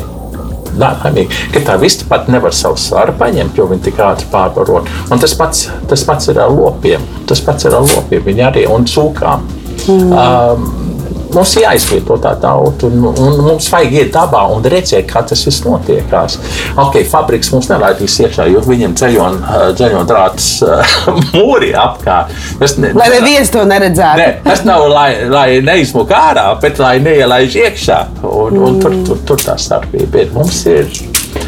Nā, 0.79 0.91
laimīgi, 1.03 1.61
tā 1.65 1.75
vista 1.81 2.05
pat 2.09 2.29
nevar 2.31 2.53
savu 2.55 2.77
svaru 2.79 3.13
paņemt, 3.19 3.57
jo 3.57 3.65
viņi 3.69 3.85
tik 3.89 3.99
ātri 4.03 4.29
pārbaro. 4.31 4.83
Un 5.09 5.21
tas 5.21 5.33
pats, 5.37 5.67
tas 5.89 6.03
pats 6.07 6.29
ir 6.31 6.39
ar 6.39 6.51
lopiem. 6.53 7.03
Tas 7.27 7.41
pats 7.43 7.67
ir 7.67 7.75
ar 7.75 7.87
lopiem. 7.87 8.23
Viņi 8.25 8.45
arī 8.47 8.67
un 8.69 8.87
cūkām. 8.87 9.47
Mm. 9.89 10.13
Um, 10.13 10.88
mums 11.35 11.55
ir 11.57 11.65
jāizglīto 11.65 12.17
tā 12.23 12.33
tauta, 12.41 12.89
un, 12.89 13.05
un 13.11 13.39
mums 13.45 13.69
vajag 13.73 13.95
iet 13.99 14.11
dabā 14.15 14.45
un 14.53 14.65
redzēt, 14.65 15.07
kā 15.09 15.23
tas 15.27 15.43
viss 15.47 15.63
notiekās. 15.65 16.39
Ok, 16.79 17.01
fabriks 17.09 17.51
mums 17.53 17.69
nelaidīs 17.71 18.19
iekšā, 18.25 18.47
jo 18.53 18.63
viņiem 18.65 18.95
ceļon, 18.99 19.39
ceļon 19.79 20.09
drāts 20.09 20.49
mūri 21.35 21.73
apkārt. 21.77 22.33
Tas 22.59 22.77
ne, 22.81 22.93
lai 22.97 23.09
neviens 23.15 23.53
to 23.53 23.65
neredzētu. 23.69 24.23
Ne, 24.23 24.29
tas 24.45 24.65
nav, 24.67 24.87
lai, 24.91 25.09
lai 25.29 25.47
neizmuk 25.65 26.11
ārā, 26.15 26.49
bet 26.61 26.81
lai 26.81 26.97
neielaiž 27.03 27.59
iekšā. 27.65 28.01
Un, 28.29 28.59
un 28.65 28.81
tur, 28.83 28.99
tur, 29.07 29.23
tur 29.29 29.47
tā 29.49 29.57
starpība 29.59 30.23
ir. 30.23 30.35
Mums 30.35 30.63
ir 30.69 30.87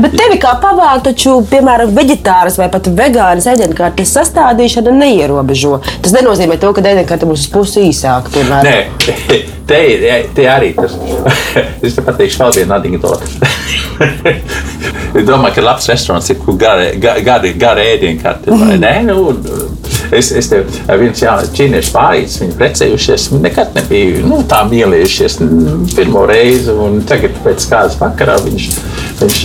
Bet 0.01 0.15
tevi 0.17 0.37
kā 0.41 0.55
pavāru, 0.61 1.03
taču, 1.05 1.35
piemēram, 1.51 1.91
vegetāras 1.93 2.57
vai 2.57 2.67
pat 2.73 2.87
vegānas 2.97 3.47
ēdienkartes 3.51 4.13
sastādīšana 4.17 4.93
neierobežo. 4.95 5.77
Tas 6.01 6.15
nenozīmē 6.15 6.57
to, 6.61 6.71
ka 6.73 6.81
ēdienkarte 6.81 7.29
būs 7.29 7.47
pusi 7.53 7.85
īsāka. 7.91 8.45
Nē, 8.65 8.75
te, 9.69 9.81
ir, 9.93 10.07
te 10.35 10.47
arī 10.49 10.71
tas. 10.77 10.97
es 11.85 11.97
te 11.97 12.05
pateikšu 12.05 12.43
vēl 12.43 12.57
vienu 12.61 12.77
anekdoti. 12.77 13.51
es 15.21 15.27
domāju, 15.27 15.57
ka 15.59 15.65
labs 15.67 15.89
restorāns 15.91 16.31
ir 16.33 16.41
gara, 16.61 16.89
gara, 16.97 17.53
gara 17.65 17.85
ēdienkarte. 17.93 18.57
Nē, 18.81 18.95
nu, 19.09 19.27
es, 20.17 20.31
es 20.37 20.51
tev 20.51 20.69
viens 21.01 21.23
ķīniešu 21.57 21.95
pārītis, 21.95 22.39
viņi 22.43 22.57
precējušies, 22.59 23.29
nekad 23.41 23.75
nebija 23.77 24.25
nu, 24.27 24.41
tā 24.49 24.63
mīlējušies 24.69 25.39
pirmo 25.95 26.25
reizi, 26.29 26.75
tagad 27.09 27.37
pēc 27.45 27.69
kādas 27.71 27.99
vakarā 28.01 28.39
viņš 28.45 28.71
Viņš 29.21 29.41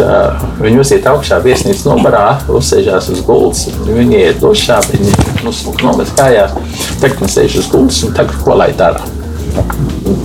viņu 0.57 0.81
uziet 0.81 1.05
augšā, 1.11 1.37
viesnīcas 1.45 1.85
nobarā, 1.85 2.39
uzsēžās 2.49 3.11
uz 3.13 3.21
gultas. 3.27 3.67
Viņi 3.85 4.23
iet 4.23 4.41
dušā, 4.41 4.79
viņi 4.89 5.13
nu, 5.45 5.53
nomet 5.85 6.15
kājās. 6.17 6.57
Tagad 7.03 7.21
viņi 7.21 7.35
sēž 7.35 7.61
uz 7.61 7.71
gultas 7.75 8.01
un 8.09 8.17
tagad 8.17 8.41
ko 8.47 8.57
lai 8.57 8.73
dara. 8.79 9.16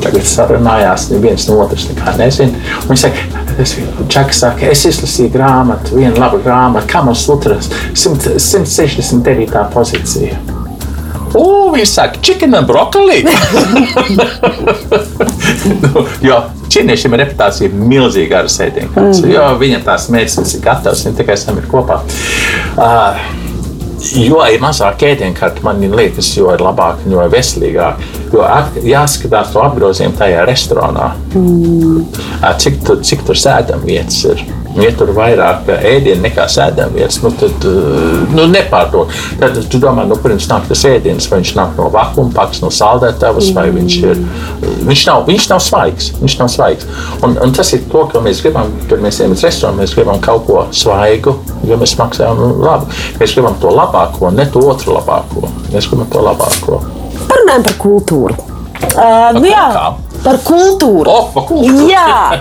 Tagad 0.02 0.26
sarunājās, 0.28 1.08
viens 1.24 1.48
no 1.50 1.60
otras 1.63 1.88
nezina. 2.20 2.78
Viņš 2.89 3.04
saka, 3.06 3.44
es, 3.62 3.76
Čakas 4.12 4.41
saka, 4.44 4.72
es 4.72 4.86
izlasīju 4.89 5.34
grāmatu, 5.34 5.98
vienu 6.00 6.22
labu 6.22 6.41
grāmatu, 6.44 6.89
kā 6.91 7.04
mums 7.06 7.28
Lutras 7.30 7.70
169. 7.94 9.67
pozīcija. 9.74 10.39
O, 11.38 11.72
viņš 11.72 11.94
saka, 11.94 12.20
chicken 12.22 12.56
and 12.58 12.67
broccoli. 12.67 13.22
nu, 15.84 16.06
jo 16.26 16.39
ķīniešiem 16.72 17.15
ir 17.15 17.24
reputācija 17.26 17.76
milzīga 17.76 18.44
ar 18.44 18.48
sēdiņkārtas, 18.52 19.22
mm. 19.24 19.32
jo 19.36 19.46
viņam 19.62 19.86
tās 19.88 20.10
mērķis 20.13 20.58
ir 20.58 20.65
gatavs, 20.65 21.06
viņi 21.08 21.20
tikai 21.22 21.38
sam 21.39 21.56
ir 21.62 21.70
kopā. 21.72 22.02
Uh, 22.76 23.24
Jo 24.02 24.40
ir 24.50 24.62
mazāk 24.64 25.04
ēdienkarti, 25.12 25.62
man 25.66 25.82
liekas, 25.94 26.32
jo 26.38 26.50
ir 26.54 26.64
labāk, 26.64 27.04
jo 27.10 27.22
ir 27.22 27.30
veselīgāk. 27.34 28.02
Jo 28.34 28.48
jāskatās 28.88 29.52
to 29.54 29.62
apgrozījumu 29.62 30.18
tajā 30.18 30.46
restorānā. 30.50 31.12
Mm. 31.38 32.08
Cik, 32.64 32.82
tur, 32.88 33.02
cik 33.06 33.28
tur 33.28 33.38
sēdam 33.38 33.86
vietas 33.86 34.24
ir? 34.32 34.42
Ja 34.80 34.92
tur 34.98 35.12
vairāk 35.16 35.70
ēdienu 35.76 36.24
nekā 36.26 36.46
sēdamvietas, 36.52 37.20
nu, 37.24 37.32
tad 37.40 37.66
eh, 37.68 38.34
nu, 38.36 38.46
nepārdod. 38.52 39.12
Tad 39.42 39.58
tu 39.72 39.82
domā, 39.82 40.06
no 40.06 40.16
nu, 40.16 40.20
kurienes 40.22 40.48
nāk 40.52 40.68
tas 40.70 40.84
ēdiens, 40.88 41.28
vai 41.32 41.42
viņš 41.42 41.54
nāk 41.58 41.80
no 41.80 41.90
vakuma 41.94 42.34
paks, 42.36 42.62
no 42.64 42.72
saldētavas, 42.74 43.52
vai 43.58 43.68
viņš 43.76 43.98
ir. 44.04 44.22
Viņš 44.88 45.06
nav, 45.10 45.26
viņš 45.30 45.50
nav 45.52 45.64
svaigs. 45.64 46.12
Viņš 46.22 46.38
nav 46.42 46.52
svaigs. 46.54 46.88
Un, 47.26 47.36
un 47.44 47.56
tas 47.56 47.74
ir 47.76 47.84
to, 47.92 48.06
ko 48.12 48.24
mēs 48.24 48.44
gribam, 48.46 48.72
kad 48.90 49.04
mēs 49.04 49.22
ejam 49.22 49.36
uz 49.36 49.46
restorānu. 49.46 49.82
Mēs 49.82 49.96
gribam 49.98 50.22
kaut 50.24 50.46
ko 50.48 50.64
svaigu, 50.76 51.36
jo 51.68 51.80
mēs 51.82 51.98
maksājam 52.00 52.62
labu. 52.62 52.92
Mēs 53.20 53.36
gribam 53.38 53.58
to 53.62 53.74
labāko, 53.76 54.32
ne 54.36 54.48
to 54.52 54.64
otru 54.72 54.96
labāko. 54.98 55.50
Mēs 55.74 55.90
gribam 55.92 56.10
to 56.12 56.24
labāko. 56.26 56.82
Parunājam 57.28 57.68
par 57.68 57.78
kultūru. 57.82 58.40
Uh, 58.92 59.30
nu, 59.38 59.46
jā, 59.48 59.68
kā? 59.76 60.11
Par 60.22 60.38
kultūru. 60.46 61.10
Oh, 61.10 61.30
par 61.34 61.48
kultūru. 61.50 61.88
Jā, 61.90 62.38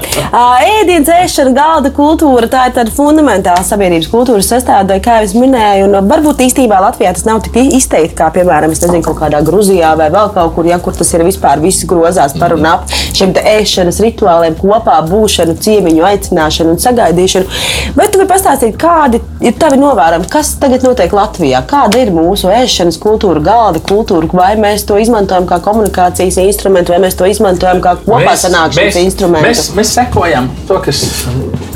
ēdienas 0.67 1.09
ēšana, 1.15 1.55
galda 1.57 1.93
kultūra, 1.97 2.49
tā 2.53 2.67
ir 2.69 2.75
tāda 2.77 2.93
fundamentāla 2.93 3.65
sabiedrības 3.65 4.11
kultūras 4.13 4.51
sastāvdaļa, 4.53 5.01
kā 5.05 5.15
jau 5.23 5.41
minēju. 5.41 5.87
Un 5.89 6.11
varbūt 6.11 6.43
īstenībā 6.45 6.81
Latvijā 6.85 7.15
tas 7.17 7.25
nav 7.25 7.41
tik 7.47 7.57
izteikti, 7.63 8.17
kā 8.19 8.29
piemēram, 8.35 8.75
nezinu, 8.75 9.01
kaut 9.07 9.17
kādā 9.23 9.41
Grūzijā 9.47 9.95
vai 9.97 10.11
vēl 10.13 10.29
kaut 10.35 10.53
kur, 10.59 10.69
ja, 10.69 10.77
kur 10.83 10.97
tas 10.97 11.09
ir 11.17 11.25
vispār 11.25 11.63
viss 11.65 11.87
grozās 11.89 12.37
par 12.37 12.53
un 12.57 12.69
ap 12.69 12.85
šiem 13.17 13.33
ēšanas 13.33 14.03
rituāliem, 14.05 14.59
kopā 14.61 14.99
būšanu, 15.09 15.57
ciemiņu 15.65 16.05
aicināšanu 16.11 16.77
un 16.77 16.85
sagaidīšanu. 16.85 17.61
Bet 17.97 18.13
tu 18.13 18.21
vari 18.21 18.29
pastāstīt, 18.29 18.77
kādi 18.81 19.23
ir 19.41 19.57
tavi 19.61 19.81
novērojumi, 19.81 20.29
kas 20.31 20.53
tagad 20.61 20.85
notiek 20.85 21.17
Latvijā? 21.17 21.65
Kāda 21.71 22.05
ir 22.05 22.13
mūsu 22.15 22.53
ēšanas 22.53 23.01
kultūra, 23.01 23.41
galda 23.45 23.81
kultūra, 23.89 24.29
vai 24.37 24.53
mēs 24.61 24.85
to 24.89 25.01
izmantojam 25.01 25.49
kā 25.49 25.61
komunikācijas 25.65 26.41
instrumentu, 26.45 26.93
vai 26.93 27.03
mēs 27.07 27.17
to 27.17 27.29
izmantojam? 27.31 27.70
Izmantojam 27.71 27.83
kā 27.83 27.95
kopā 28.05 28.35
sanākšanas 28.39 28.99
instrumentu. 29.01 29.47
Mēs, 29.47 29.63
mēs 29.77 29.93
sekojam 29.95 30.49
to, 30.69 30.79
kas 30.85 31.03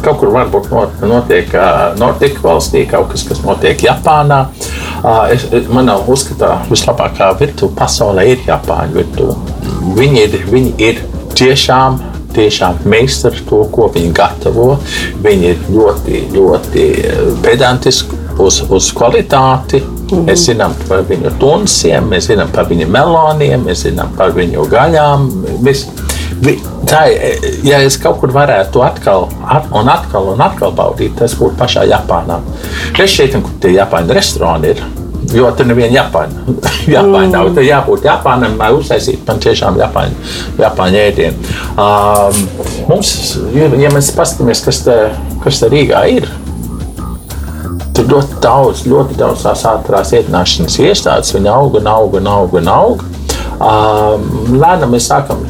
kaut 0.05 0.21
kur 0.21 0.33
varbūt 0.35 0.71
notiek 1.07 1.53
Nordikas 2.01 2.43
valstī, 2.45 2.85
kaut 2.91 3.13
kas, 3.13 3.25
kas 3.29 3.43
notiek 3.45 3.85
Japānā. 3.87 4.47
Es, 5.33 5.47
manā 5.73 5.97
uzskatā 6.09 6.65
vislabākā 6.71 7.33
virtuve 7.41 7.77
pasaulē 7.79 8.27
ir 8.33 8.43
Japāņu 8.49 8.99
virtuve. 8.99 9.39
Viņi 9.95 10.27
ir, 10.27 10.43
viņi 10.51 10.75
ir 10.89 11.07
tiešām 11.35 12.03
tiešām 12.35 12.81
meistari 12.91 13.45
to, 13.47 13.61
ko 13.71 13.87
viņi 13.95 14.11
gatavo. 14.11 14.73
Viņi 15.23 15.53
ir 15.53 15.61
ļoti, 15.71 16.23
ļoti 16.35 16.87
pedantiski 17.45 18.24
uz, 18.39 18.63
uz 18.71 18.91
kvalitāti. 18.97 19.83
Mm. 20.05 20.25
Mēs 20.29 20.47
zinām 20.49 20.75
par 20.89 21.05
viņu 21.09 21.35
tunsiem, 21.41 22.09
mēs 22.11 22.29
zinām 22.31 22.51
par 22.55 22.69
viņu 22.71 22.89
meloniem, 22.93 23.65
mēs 23.67 23.87
zinām 23.87 24.13
par 24.19 24.35
viņu 24.37 24.67
gaļām. 24.71 25.29
Mēs, 25.65 25.87
tā, 26.91 27.07
ja 27.67 27.81
es 27.85 27.97
kaut 28.01 28.21
kur 28.23 28.35
varētu 28.35 28.85
atkal 28.85 29.29
un 29.75 29.93
atkal 29.93 30.35
un 30.35 30.45
atkal 30.45 30.75
baudīt, 30.77 31.17
tas 31.21 31.37
būtu 31.39 31.59
pašā 31.61 31.87
Japānā. 31.91 32.41
Es 32.99 33.17
šeit, 33.17 33.39
kur 33.39 33.57
tie 33.63 33.77
Japāņu 33.79 34.21
restorāni 34.21 34.75
ir. 34.75 34.85
Jo 35.33 35.49
tur 35.57 35.67
neviena 35.67 36.03
Japāņa. 36.03 36.55
Japāņa 36.95 37.31
nav. 37.33 37.51
Tur 37.57 37.65
jābūt 37.65 38.05
Japānam, 38.05 38.59
lai 38.61 38.71
uztaisītu 38.77 39.25
man 39.29 39.41
tiešām 39.43 39.79
Japāņu, 39.81 40.33
Japāņu 40.61 41.01
ēdienu. 41.01 41.55
Um, 41.81 42.43
mums, 42.91 43.15
ja 43.57 43.93
mēs 43.95 44.13
paskatāmies, 44.17 44.61
kas 44.67 44.83
te, 44.85 44.99
kas 45.45 45.63
te 45.63 45.71
Rīgā 45.73 46.05
ir, 46.13 46.29
ļoti 48.15 48.41
daudz, 48.45 48.87
ļoti 48.89 49.19
daudz 49.19 49.45
tās 49.45 49.67
ātrās 49.69 50.15
ietnāšanas 50.15 50.79
iestādes, 50.87 51.35
viņa 51.35 51.59
aug 51.59 51.81
un 51.81 51.91
aug 51.91 52.17
un 52.21 52.31
aug. 52.31 52.57
Un 52.63 52.73
aug. 52.75 53.05
Um, 53.55 54.25
lēnām 54.59 54.95
mēs 54.95 55.09
sākam 55.11 55.45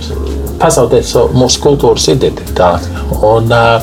pazaudēt 0.61 1.09
mūsu 1.35 1.61
kultūras 1.65 2.07
identitāti. 2.13 2.91
Un, 3.25 3.49
uh, 3.53 3.83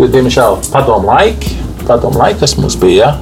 diemžēl 0.00 0.58
padomu 0.72 1.10
laiki. 1.10 1.56
Padomu 1.86 2.20
laiki, 2.20 2.40
kas 2.42 2.56
mums 2.58 2.76
bija 2.78 3.14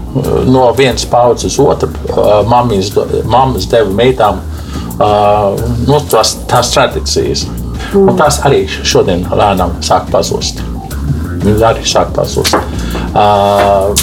no 0.48 0.66
vienas 0.76 1.06
paudzes 1.08 1.56
uz 1.56 1.60
otru, 1.62 1.90
uh, 2.14 2.40
mammas, 2.48 2.90
mammas 3.28 3.68
deva 3.70 3.92
meitām 3.96 4.40
uh, 4.98 5.54
nu, 5.86 6.00
tās, 6.10 6.34
tās 6.50 6.72
tradīcijas. 6.74 7.46
Un 7.96 8.16
tās 8.18 8.40
arī 8.44 8.64
šodien 8.68 9.24
lēnām 9.30 9.78
sāk 9.84 10.10
pazust. 10.12 10.60
Viņas 11.44 11.64
arī 11.70 11.86
sāk 11.88 12.12
pazust. 12.16 12.56
Uh, 13.14 13.94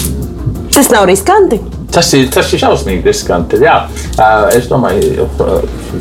Tas 0.76 0.90
nav 0.92 1.06
riskanti. 1.08 1.56
Tas 1.92 2.10
ir, 2.12 2.26
tas 2.28 2.50
ir 2.52 2.60
šausmīgi 2.60 3.06
riskanti. 3.08 3.62
Jā. 3.64 3.78
Es 4.52 4.68
domāju, 4.68 5.24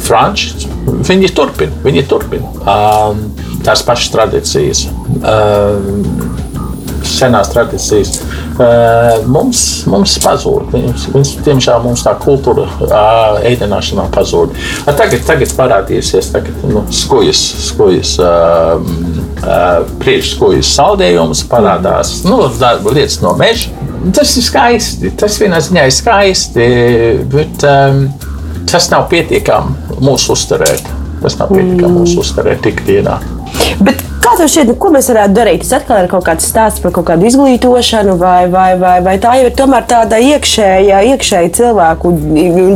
Franči 0.03 0.67
viņi 1.07 1.29
turpina. 1.38 1.83
Viņi 1.85 2.03
turpina 2.11 2.49
tās 3.65 3.81
pašas 3.88 4.11
tradīcijas, 4.13 4.81
senās 7.07 7.53
tradīcijas. 7.53 8.17
Mums, 9.31 9.61
mums 9.91 10.17
pazūd. 10.23 10.75
Viņas, 10.75 11.31
diemžēl 11.47 11.81
mums 11.83 12.03
tā 12.05 12.13
kultūra 12.19 12.67
ēdināšanā 13.47 14.09
pazūd. 14.15 14.53
Tagad, 14.88 15.23
tagad 15.27 15.55
parādīsies 15.57 16.33
tagad, 16.35 16.59
nu, 16.67 16.83
skujas, 16.91 17.41
skujas, 17.69 18.17
priekšskujas 20.01 20.69
saldējums, 20.77 21.43
parādās 21.51 22.21
nu, 22.27 22.43
lietas 22.91 23.19
no 23.23 23.35
meža 23.39 23.73
Tas 24.13 24.35
ir 24.37 24.45
skaisti. 24.45 25.09
Tas 25.17 25.39
vienā 25.41 25.59
ziņā 25.63 25.87
ir 25.87 25.93
skaisti, 25.93 26.65
bet 27.31 27.63
um, 27.65 28.03
tas 28.69 28.89
nav 28.91 29.07
pietiekami 29.09 29.97
mūsu 30.03 30.35
uzturēt. 30.35 30.85
Tas 31.23 31.39
nav 31.39 31.49
pietiekami 31.53 31.89
mm. 31.89 31.95
mūsu 32.03 32.21
uzturēt 32.21 32.67
ikdienā. 32.69 33.17
Bet 33.79 34.05
Kā 34.25 34.31
tev 34.39 34.47
šķiet, 34.49 34.71
ko 34.82 34.89
mēs 34.89 35.05
varētu 35.11 35.36
darīt? 35.38 35.61
Tas 35.61 35.75
atkal 35.77 35.99
ir 36.01 36.07
kaut 36.09 36.23
kāds 36.25 36.47
stāsts 36.49 36.82
par 36.82 36.89
kaut 36.95 37.05
kādu 37.11 37.27
izglītošanu, 37.30 38.15
vai, 38.17 38.47
vai, 38.49 38.71
vai, 38.82 38.95
vai 39.05 39.13
tā 39.21 39.36
jau 39.38 39.43
ir 39.45 39.53
tomēr 39.53 39.84
tāda 39.86 40.17
iekšēja, 40.17 41.03
iekšēja 41.11 41.51
cilvēku 41.53 42.09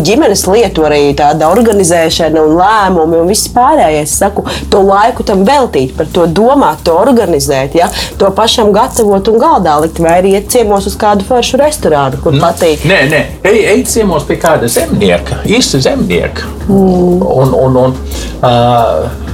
ģimenes 0.05 0.43
lietu, 0.45 0.83
arī 0.85 0.99
tāda 1.17 1.47
organizēšana 1.49 2.43
un 2.43 2.53
lēmumi 2.59 3.17
un 3.23 3.31
viss 3.33 3.49
pārējais. 3.55 4.11
Es 4.13 4.21
saku, 4.21 4.43
to 4.69 4.83
laiku 4.85 5.25
tam 5.25 5.41
veltīt, 5.47 5.95
par 5.97 6.11
to 6.13 6.27
domāt, 6.29 6.83
to 6.85 6.93
organizēt, 6.93 7.79
ja? 7.79 7.89
to 8.21 8.29
pašam 8.37 8.69
gatavot 8.75 9.31
un 9.33 9.41
galdā 9.41 9.79
likt, 9.81 9.97
vai 10.05 10.19
arī 10.19 10.35
iet 10.37 10.51
ciemos 10.53 10.85
uz 10.85 10.99
kādu 11.01 11.25
foršu 11.25 11.57
restorānu, 11.63 12.21
kur 12.21 12.37
nu, 12.37 12.43
patīk. 12.45 12.85
Nē, 12.89 13.01
nē, 13.09 13.23
ej, 13.49 13.57
ej 13.73 13.81
ciemos 13.89 14.29
pie 14.29 14.37
kāda 14.37 14.69
zemnieka, 14.69 15.41
īsta 15.49 15.81
zemnieka. 15.81 16.45
Mm. 16.69 17.25
Un, 17.25 17.57
un, 17.57 17.81
un, 17.87 17.99
uh, 18.45 19.29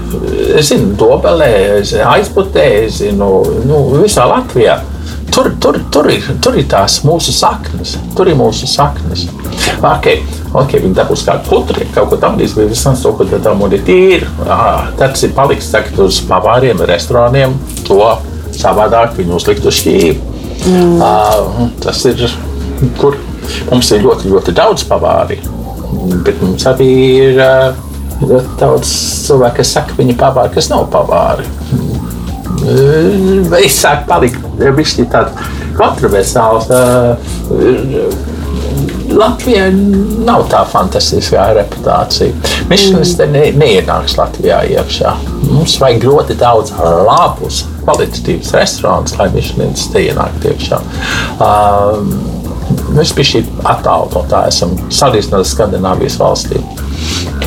es 0.59 0.71
zinu, 0.71 0.93
Dobelē, 0.99 1.51
aizputē, 2.11 2.65
es 2.85 2.99
zinu, 3.03 3.29
nu, 3.67 3.81
visā 4.01 4.27
Latvijā. 4.29 4.79
Tur, 5.35 5.49
tur, 5.59 5.77
tur, 5.91 6.07
ir, 6.13 6.25
tur 6.43 6.55
ir 6.55 6.67
tās 6.71 7.01
mūsu 7.03 7.33
saknes. 7.35 7.95
Tur 8.15 8.29
ir 8.31 8.37
mūsu 8.39 8.69
saknes. 8.69 9.25
Okay. 9.81 10.21
Okay, 10.55 10.79
viņi 10.79 10.95
dabūs 10.95 11.25
kādu 11.27 11.49
putru, 11.49 11.83
kaut 11.91 12.13
ko 12.13 12.19
tamdīs, 12.21 12.53
vai 12.55 12.69
visam 12.69 12.95
to, 12.95 13.11
ko 13.17 13.25
tam 13.43 13.65
ir 13.67 13.81
tīri. 13.83 14.29
Tad 14.99 15.19
ir 15.19 15.33
paliks 15.35 15.67
tagad 15.73 15.99
uz 16.05 16.21
pavāriem, 16.29 16.79
restorāniem. 16.87 17.57
To 17.89 17.99
savādāk 18.55 19.17
viņi 19.17 19.35
uzlikt 19.35 19.67
uz 19.67 19.81
šķīvi. 19.81 20.15
Mm. 20.65 21.01
Uh, 21.03 21.65
tas 21.83 21.99
ir, 22.07 22.23
kur 23.01 23.17
mums 23.67 23.91
ir 23.91 24.05
ļoti, 24.05 24.31
ļoti 24.31 24.55
daudz 24.55 24.85
pavāri. 24.87 25.41
Bet 26.23 26.39
mums 26.39 26.63
arī 26.71 26.89
ir 27.25 27.41
uh, 27.43 27.83
ļoti 28.21 28.59
daudz 28.59 28.91
cilvēku, 29.25 29.59
kas 29.59 29.73
saka, 29.75 29.97
viņi 29.99 30.15
pavāri, 30.19 30.53
kas 30.55 30.69
nav 30.71 30.87
pavāri. 30.93 31.47
Es 33.59 33.81
sāku 33.81 34.07
palikt 34.09 34.45
bišķi 34.59 35.09
tādu 35.11 35.49
kontroversāls. 35.75 36.71
Latvijai 39.15 39.69
nav 40.25 40.47
tā 40.51 40.63
fantastiskā 40.67 41.45
reputācija. 41.55 42.33
Mišlins 42.71 43.13
te 43.19 43.27
ne, 43.29 43.45
neienāks 43.55 44.17
Latvijā 44.19 44.63
iekšā. 44.75 45.13
Mums 45.51 45.77
vajag 45.79 46.07
ļoti 46.09 46.37
daudz 46.39 46.73
labus, 47.05 47.63
kvalitatīvus 47.83 48.55
restorānus, 48.57 49.15
lai 49.19 49.29
Mišlins 49.35 49.85
te 49.93 50.07
ienāktu 50.07 50.51
iekšā. 50.51 50.81
Um, 51.45 52.15
mēs 52.97 53.13
bijām 53.15 53.31
šī 53.31 53.43
attālu 53.75 54.09
no 54.15 54.25
tā, 54.31 54.47
esam 54.49 54.73
salīdzinot 54.89 55.43
ar 55.43 55.49
Skandināvijas 55.53 56.19
valstīm. 56.19 56.65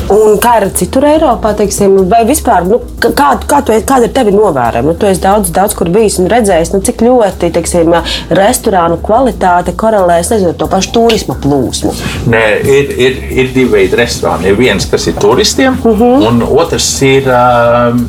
Un 0.09 0.39
kā 0.41 0.55
ir 0.57 0.71
citur 0.73 1.05
Eiropā, 1.05 1.51
teiksim, 1.57 1.93
vai 2.09 2.23
vispār, 2.25 2.65
nu, 2.65 2.79
kā, 2.97 3.11
kā 3.45 3.59
tu, 3.65 3.75
kāda 3.85 4.07
ir 4.07 4.13
tevi 4.15 4.33
novērojama? 4.33 4.89
Nu, 4.89 4.95
tu 4.97 5.05
esi 5.05 5.21
daudz, 5.21 5.51
daudz 5.53 5.75
kur 5.77 5.91
bijis 5.93 6.17
un 6.21 6.29
redzējis, 6.31 6.71
nu, 6.73 6.81
cik 6.85 7.03
ļoti 7.05 7.51
teiksim, 7.53 7.93
restorānu 8.33 8.97
kvalitāte 9.05 9.75
korelē 9.77 10.17
ar 10.25 10.55
to 10.57 10.69
pašu 10.71 10.95
turisma 10.95 11.37
plūsmu. 11.43 11.93
Nē, 12.33 12.43
ir, 12.65 12.93
ir, 12.97 13.19
ir 13.43 13.51
divi 13.53 13.69
veidi 13.75 14.01
restorāni. 14.01 14.49
Ir 14.49 14.57
viens, 14.57 14.89
kas 14.89 15.05
ir 15.11 15.19
turistiem, 15.21 15.77
uh 15.77 15.91
mhm. 15.91 16.01
-huh. 16.01 16.27
un 16.27 16.41
otrs 16.63 16.89
ir. 17.05 17.29
Um, 17.29 18.07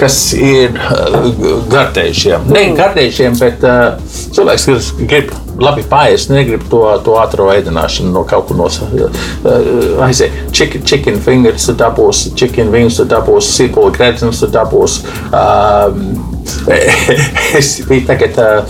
kas 0.00 0.16
ir 0.36 0.76
uh, 0.76 1.26
gardējušiem. 1.72 2.46
Ne 2.52 2.62
mm. 2.68 2.76
gardējušiem, 2.78 3.36
bet 3.40 3.64
uh, 3.66 3.96
cilvēks, 4.36 4.66
kas 4.70 4.90
grib 5.00 5.32
labi 5.62 5.84
pāriest, 5.88 6.30
negrib 6.32 6.66
to, 6.70 6.82
to 7.04 7.16
ātrā 7.20 7.48
ēdināšanu 7.56 8.12
no 8.12 8.24
kaut 8.28 8.50
kur 8.50 8.60
uh, 8.60 10.04
aiziet. 10.06 10.34
Chicken, 10.56 10.84
chicken 10.88 11.20
fingers 11.22 11.68
dabūs, 11.80 12.26
chicken 12.38 12.72
wings 12.74 13.00
dabūs, 13.00 13.50
sīpola 13.56 13.94
gredzens 13.96 14.44
dabūs. 14.52 15.00
Um, 15.32 16.34
es 17.58 17.72
biju 17.88 18.06
tagad 18.06 18.38
uh, 18.38 18.62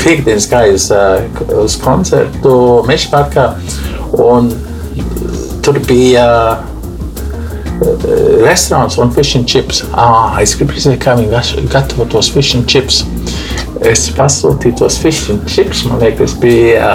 piekdienas 0.00 0.48
gājis 0.48 0.88
uh, 0.94 1.20
uz 1.62 1.76
koncertu 1.82 2.54
Meža 2.88 3.12
parkā, 3.12 3.50
un 4.16 4.50
tur 5.64 5.80
bija 5.88 6.26
uh, 6.28 6.77
restorāns 7.80 8.98
un 8.98 9.10
fish 9.10 9.36
and 9.36 9.46
chips. 9.46 9.84
Ah, 9.92 10.38
es 10.42 10.54
gribu 10.58 10.78
zināt, 10.78 11.00
kā 11.02 11.14
viņi 11.18 11.68
gatavo 11.72 12.06
tos 12.10 12.30
fish 12.32 12.56
and 12.58 12.66
chips. 12.70 13.04
Es 13.86 14.08
pasūtīju 14.16 14.78
tos 14.80 14.98
fish 14.98 15.30
and 15.30 15.46
chips. 15.50 15.84
Man 15.86 16.02
liekas, 16.02 16.34
bija 16.40 16.90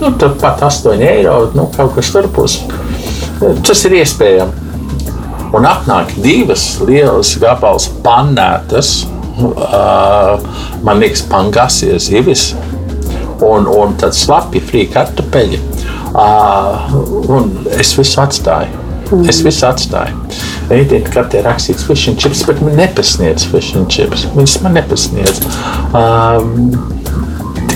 nu, 0.00 0.10
pat 0.40 0.62
8 0.66 0.98
eiro. 0.98 1.38
Nu, 1.54 1.68
kaut 1.76 1.94
kas 1.96 2.10
turpus. 2.14 2.60
Tas 3.64 3.84
ir 3.86 3.98
iespējams. 4.00 4.62
Un 5.54 5.68
atnāk 5.70 6.16
divas 6.18 6.80
lielas 6.82 7.36
gabalas 7.38 7.86
panētas. 8.02 9.04
Uh, 9.38 10.40
man 10.82 11.02
liekas, 11.02 11.22
pangasies 11.30 12.08
zivis. 12.10 12.48
Un, 13.44 13.68
un 13.70 13.94
tad 14.00 14.16
slapi 14.18 14.62
frī 14.62 14.88
kartupeļi. 14.90 15.60
Uh, 16.14 16.96
un 17.34 17.52
es 17.78 17.94
visu 17.98 18.22
atstāju. 18.22 18.83
Mm. 19.10 19.28
Es 19.30 19.40
visu 19.44 19.66
atstāju. 19.68 20.16
Ēdienu 20.72 21.12
kartē 21.12 21.42
rakstīts 21.44 21.86
fish 21.88 22.08
and 22.10 22.20
chips, 22.20 22.44
bet 22.48 22.62
man 22.64 22.78
nepasniedz 22.80 23.46
fish 23.50 23.74
and 23.78 23.90
chips. 23.92 24.26
Viņas 24.36 24.58
man 24.64 24.78
nepasniedz. 24.78 25.42
Um, 25.94 26.72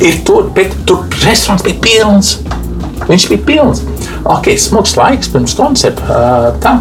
ir 0.00 0.20
tur, 0.26 0.48
bet 0.56 0.74
tur 0.88 1.04
restorāns 1.26 1.66
bija 1.66 1.80
pilns. 1.84 2.38
Viņš 3.08 3.28
bija 3.32 3.44
pilns. 3.48 3.84
Ok, 4.28 4.50
smags 4.60 4.96
laiks 4.98 5.30
pirms 5.32 5.54
koncerta, 5.56 6.04
uh, 6.10 6.48
tā, 6.62 6.74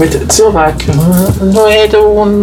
bet 0.00 0.16
cilvēki 0.32 0.96
nu, 0.96 1.66
ēda 1.68 2.00
un 2.22 2.38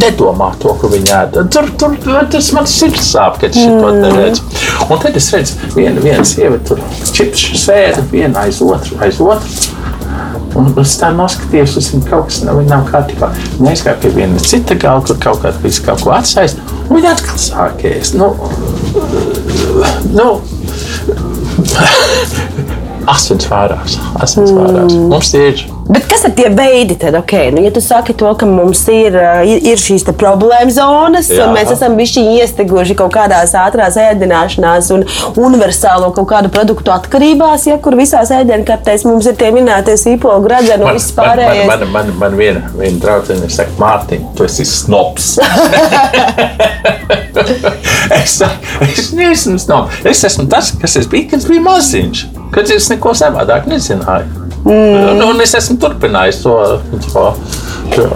nedomā 0.00 0.50
to, 0.60 0.74
ko 0.80 0.90
viņi 0.92 1.12
ēda. 1.16 1.46
Tur, 1.52 1.70
tur 1.80 1.96
tas 2.32 2.50
man 2.56 2.68
sirds 2.70 3.08
sāp, 3.14 3.40
kad 3.40 3.54
es 3.56 3.64
to 3.64 3.90
mm. 3.90 4.18
redzu. 4.18 4.44
Un 4.90 5.00
tad 5.02 5.16
es 5.18 5.30
redzu, 5.34 5.56
viena, 5.74 6.02
viena 6.04 6.26
sieviete 6.26 6.74
tur 6.74 6.82
čips 7.16 7.48
sēda 7.64 8.04
viena 8.12 8.46
aiz 8.46 8.60
otru, 8.64 9.00
aiz 9.02 9.20
otru. 9.22 9.85
Un 10.56 10.72
es 10.80 10.96
tā 11.00 11.10
noskatījos, 11.14 11.76
tas 11.76 11.90
ir 11.92 12.04
kaut 12.08 12.30
kas, 12.30 12.40
nav, 12.46 12.62
nav 12.68 12.86
kārtībā. 12.90 13.30
Viņa 13.58 13.72
aizgāja 13.74 14.00
pie 14.02 14.12
viena 14.16 14.40
cita 14.42 14.76
gala, 14.80 15.04
kur 15.04 15.18
kaut 15.20 15.42
kāda 15.44 15.60
līdz 15.64 15.80
kaut 15.84 16.04
ko 16.06 16.14
atsaist, 16.16 16.60
un 16.86 16.96
viņa 16.96 17.12
atkal 17.12 17.40
sākēs. 17.46 18.14
Nu, 18.16 18.32
nu, 20.16 20.28
asins 23.16 23.48
vārās, 23.52 23.98
asins 24.22 24.54
vārās. 24.56 24.92
Mm. 24.92 25.08
Mums 25.12 25.32
tie 25.34 25.48
ir 25.52 25.66
Bet 25.86 26.08
kas 26.10 26.24
ir 26.26 26.32
tie 26.34 26.48
veidi, 26.50 26.96
tad, 26.98 27.14
okay, 27.14 27.52
nu, 27.54 27.60
ja 27.62 27.70
tu 27.70 27.80
saki 27.84 28.14
to, 28.18 28.26
ka 28.38 28.46
mums 28.48 28.80
ir, 28.90 29.14
ir 29.46 29.78
šīs 29.78 30.02
problēma 30.18 30.72
zonas, 30.74 31.28
Jā. 31.30 31.46
un 31.46 31.54
mēs 31.54 31.70
esam 31.76 31.94
bijuši 31.98 32.24
iesteguši 32.40 32.96
kaut 32.98 33.12
kādās 33.14 33.54
ātrās 33.58 33.98
ēdināšanās 34.02 34.90
un 34.96 35.04
universālo 35.38 36.10
kaut 36.16 36.26
kādu 36.32 36.50
produktu 36.50 36.90
atkarībās, 36.94 37.68
ja 37.70 37.78
kur 37.82 37.94
visās 37.98 38.32
ēdienkartēs 38.34 39.06
mums 39.06 39.28
ir 39.30 39.38
tie 39.38 39.52
minētie 39.54 39.94
sīpolu 40.00 40.42
gradzeni 40.46 40.88
un 40.88 40.98
viss 40.98 41.14
pārējais. 41.14 41.68
Man, 41.70 41.84
man, 41.84 41.92
man, 41.92 42.10
man, 42.10 42.18
man 42.24 42.40
viena, 42.40 42.64
viena 42.74 43.02
draudzene 43.02 43.50
saka, 43.52 43.76
Mārtiņ, 43.78 44.26
tu 44.34 44.46
esi 44.48 44.66
snobs. 44.66 45.36
es, 48.18 48.40
es 48.88 49.12
neesmu 49.14 49.60
snobs. 49.62 50.02
Es 50.08 50.24
esmu 50.26 50.48
tas, 50.50 50.72
kas 50.80 50.98
es 50.98 51.06
biju, 51.10 51.28
kad 51.30 51.44
es 51.44 51.48
biju 51.50 51.62
maziņš, 51.68 52.24
kad 52.54 52.74
es 52.74 52.90
neko 52.90 53.14
savādāk 53.14 53.70
nezināju. 53.70 54.45
Mm. 54.66 55.12
Un, 55.12 55.22
un 55.30 55.44
es 55.44 55.54
esmu 55.54 55.78
turpinājis 55.78 56.40
to. 56.42 56.56
to, 57.12 57.28
to. 57.94 58.06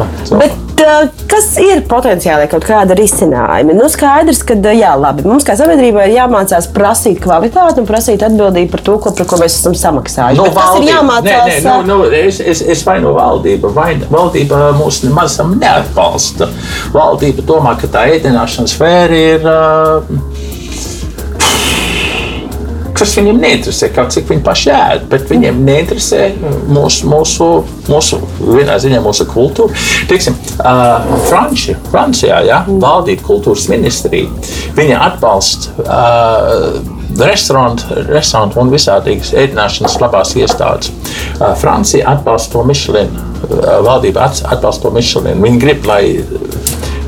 Bet, 0.41 0.83
uh, 0.83 1.05
kas 1.31 1.53
ir 1.63 1.85
potenciāli 1.87 2.49
kaut 2.51 2.65
kāda 2.67 2.97
risinājuma? 2.99 3.77
Nu, 3.77 3.87
skaidrs, 3.93 4.43
ka 4.49 4.57
jā, 4.75 4.97
labi, 4.99 5.23
mums 5.31 5.47
kā 5.47 5.55
sabiedrībai 5.59 6.09
ir 6.09 6.17
jāmācās 6.17 6.67
prasīt 6.75 7.21
kvalitāti 7.23 7.83
un 7.83 7.87
prasīt 7.87 8.25
atbildību 8.27 8.73
par 8.75 8.83
to, 8.89 8.97
ko, 9.05 9.15
par 9.15 9.31
ko 9.31 9.39
mēs 9.45 9.61
esam 9.61 9.79
samaksājuši. 9.79 10.41
No, 10.41 10.49
nu, 10.51 10.57
tas 10.59 10.81
ir 10.81 10.89
jāmācās. 10.91 11.53
Nē, 11.53 11.61
nē, 11.63 11.77
nu, 11.87 12.01
nu, 12.03 12.11
es, 12.19 12.43
es, 12.43 12.65
es 12.75 12.85
vainu 12.89 13.15
valdību, 13.15 13.71
vai 13.77 13.93
valdība 14.11 14.73
mūs 14.81 15.05
nemaz 15.07 15.39
neatbalsta. 15.55 16.51
Valdība 16.97 17.47
domā, 17.47 17.79
ka 17.79 17.95
tā 17.95 18.09
ēdināšanas 18.17 18.75
sfēra 18.75 19.25
ir. 19.31 19.47
Uh, 19.47 20.30
kas 23.01 23.17
viņiem 23.17 23.41
neinteresē, 23.41 23.91
kaut 23.97 24.13
cik 24.15 24.29
viņi 24.31 24.45
paši 24.45 24.73
ēd, 24.77 25.07
bet 25.11 25.27
viņiem 25.31 25.61
neinteresē 25.67 26.23
mūsu, 26.71 27.09
mūsu, 27.11 27.49
mūsu 27.89 28.21
vienā 28.41 28.77
ziņā 28.83 29.01
mūsu 29.05 29.27
kultūra. 29.31 29.75
Teiksim, 30.11 30.37
uh, 30.61 31.11
Franči, 31.29 31.77
Francijā 31.91 32.43
ja, 32.49 32.63
valdība 32.69 33.25
kultūras 33.27 33.69
ministrija, 33.73 34.31
viņi 34.77 34.97
atbalsta 34.99 35.87
uh, 35.87 36.99
restorānu, 37.21 38.03
restorānu 38.11 38.61
un 38.61 38.73
visādīgas 38.73 39.33
ēdināšanas 39.37 39.99
labās 40.03 40.35
iestādes. 40.39 40.93
Uh, 41.39 41.55
Francija 41.61 42.13
atbalsta 42.15 42.59
to 42.59 42.67
Michelin, 42.69 43.17
uh, 43.17 43.81
valdība 43.87 44.29
atbalsta 44.29 44.87
to 44.87 44.95
Michelin. 44.95 45.41
Viņi 45.45 45.63
grib, 45.65 45.89
lai 45.89 46.05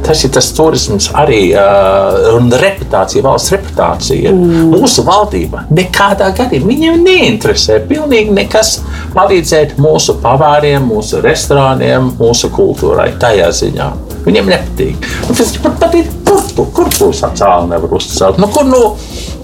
tas 0.07 0.23
ir 0.27 0.33
tas 0.35 0.49
turisms 0.57 1.09
arī 1.19 1.41
uh, 1.55 2.35
un 2.37 2.51
reputācija, 2.63 3.25
valsts 3.25 3.55
reputācija. 3.55 4.33
Mm. 4.33 4.71
Mūsu 4.75 5.05
valdība 5.07 5.67
nekādā 5.73 6.33
gadījumā 6.39 6.71
viņiem 6.73 7.05
neinteresē 7.07 7.81
pilnīgi 7.91 8.35
nekas 8.37 8.79
palīdzēt 9.17 9.77
mūsu 9.83 10.19
pavāriem, 10.23 10.85
mūsu 10.89 11.23
restorāniem, 11.25 12.13
mūsu 12.21 12.53
kultūrai 12.55 13.13
tajā 13.23 13.51
ziņā. 13.63 13.91
Viņiem 14.27 14.53
nepatīk. 14.53 15.13
Un 15.27 15.39
tas 15.39 15.55
pat 15.63 15.79
patīk, 15.83 16.11
kur 16.29 16.43
tu, 16.55 16.67
kur 16.77 16.91
tu 16.95 17.11
sacāli 17.17 17.73
nevar 17.73 17.99
uzcelt. 17.99 18.39
Nu, 18.43 18.51
kur, 18.53 18.69
nu, 18.69 18.83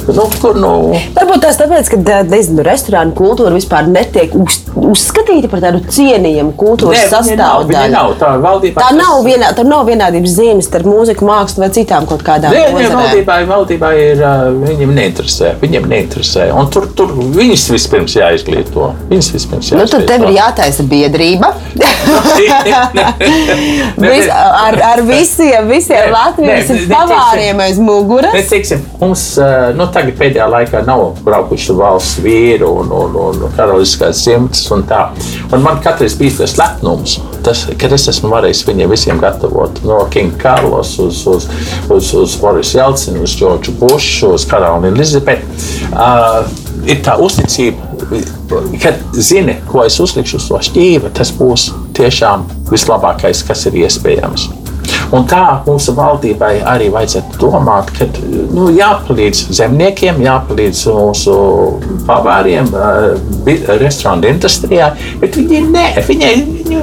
Nu, 0.09 0.24
kur, 0.40 0.56
nu... 0.56 0.70
Varbūt 1.12 1.42
tas 1.44 1.59
tāpēc, 1.61 1.90
ka 1.92 2.20
nezinu, 2.24 2.62
restorānu 2.64 3.12
kultūra 3.16 3.52
vispār 3.52 3.90
netiek 3.92 4.32
uz, 4.40 4.62
uzskatīta 4.91 5.51
par 5.51 5.62
tādu 5.64 5.81
cienījamu 5.93 6.55
kultūras 6.59 7.09
sastāvdaļu. 7.12 7.93
Nav, 7.93 8.14
tā 8.20 8.31
valdībā, 8.43 8.83
tā 8.83 8.91
nav, 8.97 9.20
vienā, 9.26 9.51
tā 9.57 9.64
nav 9.66 9.87
vienādības 9.89 10.37
zīmes 10.39 10.68
starp 10.68 10.89
mūziku, 10.89 11.26
mākslu 11.29 11.64
vai 11.64 11.70
citām 11.74 12.07
kaut 12.09 12.22
kādām 12.26 12.55
lietām. 12.55 12.79
Nē, 12.79 12.91
valdībā, 12.95 13.39
valdībā 13.49 13.93
ir, 13.99 14.22
viņiem 14.62 14.95
neinteresē. 14.99 15.55
Viņiem 15.62 15.89
neinteresē. 15.91 16.49
Un 16.59 16.70
tur, 16.72 16.89
tur 16.97 17.12
viņas 17.37 17.68
vispirms 17.74 18.16
jāizglīto. 18.18 18.93
Viņas 19.11 19.31
vispirms 19.35 19.72
jāizglīto. 19.72 19.85
Nu, 19.85 19.93
tad 19.95 20.03
tev 20.11 20.26
ir 20.29 20.37
jātaisa 20.39 20.87
biedrība. 20.89 21.53
Vis, 23.99 24.29
ar, 24.31 24.76
ar 24.85 25.01
visiem, 25.07 25.68
visiem 25.68 26.05
Nē, 26.07 26.12
Latvijas 26.12 26.70
ne, 26.70 26.79
pavāriem 26.91 27.62
aiz 27.64 27.79
muguras. 27.83 28.33
Bet, 28.35 28.49
teiksim, 28.51 28.83
mums 29.01 29.24
nu, 29.79 29.89
tagad 29.95 30.16
pēdējā 30.20 30.47
laikā 30.53 30.83
nav 30.87 31.05
braukuši 31.26 31.76
valsts 31.79 32.22
vīru 32.24 32.70
un, 32.83 32.93
un, 32.95 33.18
un, 33.29 33.47
karaliskās 33.57 34.22
dzimtas 34.69 34.73
un 34.73 34.85
tā. 34.89 35.09
Un 35.53 35.62
man 35.62 35.81
katrs 35.83 36.16
bija 36.19 36.37
tas 36.43 36.57
lepnums, 36.59 37.19
tas, 37.45 37.66
kad 37.79 37.93
es 37.93 38.09
esmu 38.09 38.31
varējis 38.33 38.66
viņiem 38.66 38.91
visiem 38.91 39.21
gatavot. 39.21 39.83
No 39.85 40.07
Kinga 40.11 40.39
Karlos 40.39 40.99
uz, 40.99 41.27
uz, 41.27 41.49
uz, 41.91 42.14
uz 42.14 42.37
Boris 42.41 42.75
Jelcinu, 42.75 43.23
uz 43.23 43.37
Džordžu 43.37 43.73
Bušu, 43.79 44.35
uz 44.35 44.47
Karolīnu 44.49 44.93
Elizabeti. 44.93 45.45
Uh, 45.93 46.45
ir 46.87 47.03
tā 47.03 47.16
uzticība, 47.19 47.83
kad 48.83 49.01
zini, 49.12 49.59
ko 49.69 49.85
es 49.85 49.99
uzlikšu 50.01 50.39
uz 50.39 50.49
to 50.49 50.62
šķīvi, 50.71 51.12
tas 51.14 51.33
būs 51.35 51.71
tiešām 51.99 52.47
vislabākais, 52.71 53.45
kas 53.49 53.66
ir 53.69 53.85
iespējams. 53.85 54.51
Un 55.14 55.24
tā 55.28 55.42
mūsu 55.64 55.94
valdībai 55.96 56.59
arī 56.68 56.90
vajadzētu 56.92 57.40
domāt, 57.40 57.92
ka 57.96 58.09
nu, 58.52 58.68
jāpalīdz 58.76 59.46
zemniekiem, 59.56 60.20
jāpalīdz 60.20 60.82
mūsu 60.92 61.36
pavāriem, 62.09 62.68
eh, 62.68 63.70
restorānu 63.80 64.28
industrijā, 64.28 64.92
bet 65.22 65.38
viņi 65.40 65.62
nē, 65.72 65.86
viņai. 66.09 66.34
Viņu, 66.48 66.82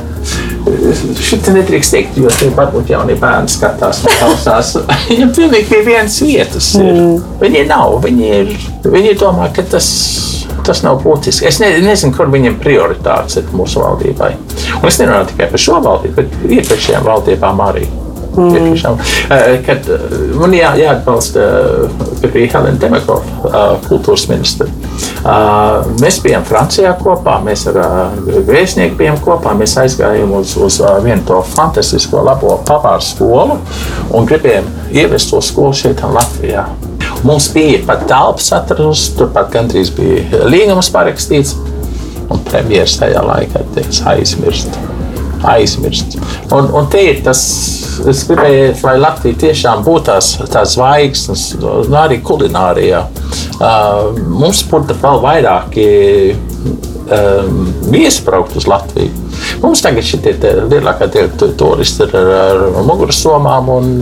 Šitā 1.21 1.53
nedrīkst 1.53 1.93
teikt, 1.93 2.15
jo 2.17 2.30
tie 2.39 2.47
varbūt 2.55 2.89
jaunie 2.89 3.13
bērni 3.21 3.51
skatās 3.53 3.99
un 4.01 4.15
klausās. 4.17 4.71
Viņam 5.11 5.34
pilnīgi 5.38 5.67
pie 5.69 5.82
vienas 5.86 6.15
vietas 6.26 6.71
ir. 6.80 6.88
Mm. 6.89 7.19
Viņi 7.43 7.61
nav, 7.69 7.99
viņi, 8.01 8.32
ir, 8.39 8.55
viņi 8.89 9.13
domā, 9.21 9.51
ka 9.53 9.65
tas, 9.76 9.91
tas 10.65 10.82
nav 10.86 11.03
būtiski. 11.03 11.45
Es 11.51 11.61
ne, 11.61 11.69
nezinu, 11.86 12.15
kur 12.17 12.34
viņiem 12.34 12.57
prioritātes 12.63 13.38
ir 13.43 13.53
mūsu 13.53 13.84
valdībai. 13.84 14.32
Un 14.80 14.89
es 14.89 14.97
nerunāju 14.97 15.30
tikai 15.36 15.51
par 15.53 15.63
šo 15.67 15.78
valdību, 15.86 16.15
bet 16.17 16.57
iepriekšējām 16.57 17.05
valdībām 17.11 17.63
arī. 17.67 17.86
Mm. 18.36 18.78
Kad 19.66 19.90
man 20.40 20.54
jā, 20.56 20.72
jāatbalsta, 20.80 21.46
ka 22.22 22.32
bija 22.34 22.52
Helēna 22.56 22.82
Demekova, 22.82 23.66
kultūras 23.88 24.28
ministra. 24.32 24.68
Mēs 26.02 26.20
bijām 26.24 26.46
Francijā 26.46 26.94
kopā, 27.00 27.38
mēs 27.46 27.66
ar 27.72 27.80
vēstnieku 28.48 29.00
bijām 29.00 29.20
kopā. 29.24 29.56
Mēs 29.58 29.78
aizgājām 29.82 30.34
uz, 30.38 30.56
uz 30.62 30.82
vienu 31.06 31.24
to 31.28 31.42
fantastisko 31.56 32.24
labo 32.26 32.60
pavāru 32.68 33.06
skolu 33.06 33.60
un 34.16 34.28
gribējām 34.30 34.68
ievest 34.96 35.32
to 35.34 35.42
skolu 35.44 35.74
šeit, 35.76 36.04
Latvijā. 36.06 36.66
Mums 37.26 37.48
bija 37.54 37.80
pat 37.88 38.04
telpas 38.10 38.52
atrasts, 38.54 39.16
turpat 39.18 39.50
gandrīz 39.54 39.90
bija 39.96 40.46
līgums 40.52 40.92
parakstīts. 40.94 41.56
Un 42.26 42.42
premjerministrs 42.46 43.00
tajā 43.02 43.22
laikā 43.26 43.62
teica, 43.76 44.12
aizmirst. 44.16 44.78
Aizmirst. 45.46 46.18
Un, 46.54 46.70
un 46.74 46.88
te 46.90 47.02
ir 47.06 47.20
tas, 47.26 47.42
es 48.10 48.24
gribēju, 48.28 48.74
lai 48.86 48.96
Latvija 49.02 49.39
tiešām 49.46 49.84
būtu 49.86 50.06
tās, 50.10 50.32
tās 50.52 50.76
zvaigznes, 50.76 51.46
nu, 51.62 51.98
arī 52.00 52.20
kulinārijā. 52.26 53.04
Uh, 53.56 54.18
mums 54.30 54.64
būtu 54.70 54.98
vēl 55.02 55.22
vairāk 55.24 55.78
um, 56.36 57.62
viesbraukt 57.93 58.58
uz 58.60 58.68
Latviju. 58.70 59.12
Mums 59.64 59.84
tagad 59.86 60.08
šie 60.08 60.22
lielākie 60.72 61.28
turisti 61.60 62.08
ir 62.08 62.18
ar, 62.20 62.34
ar 62.72 62.84
muguras 62.88 63.22
somām, 63.24 63.72
un 63.72 63.93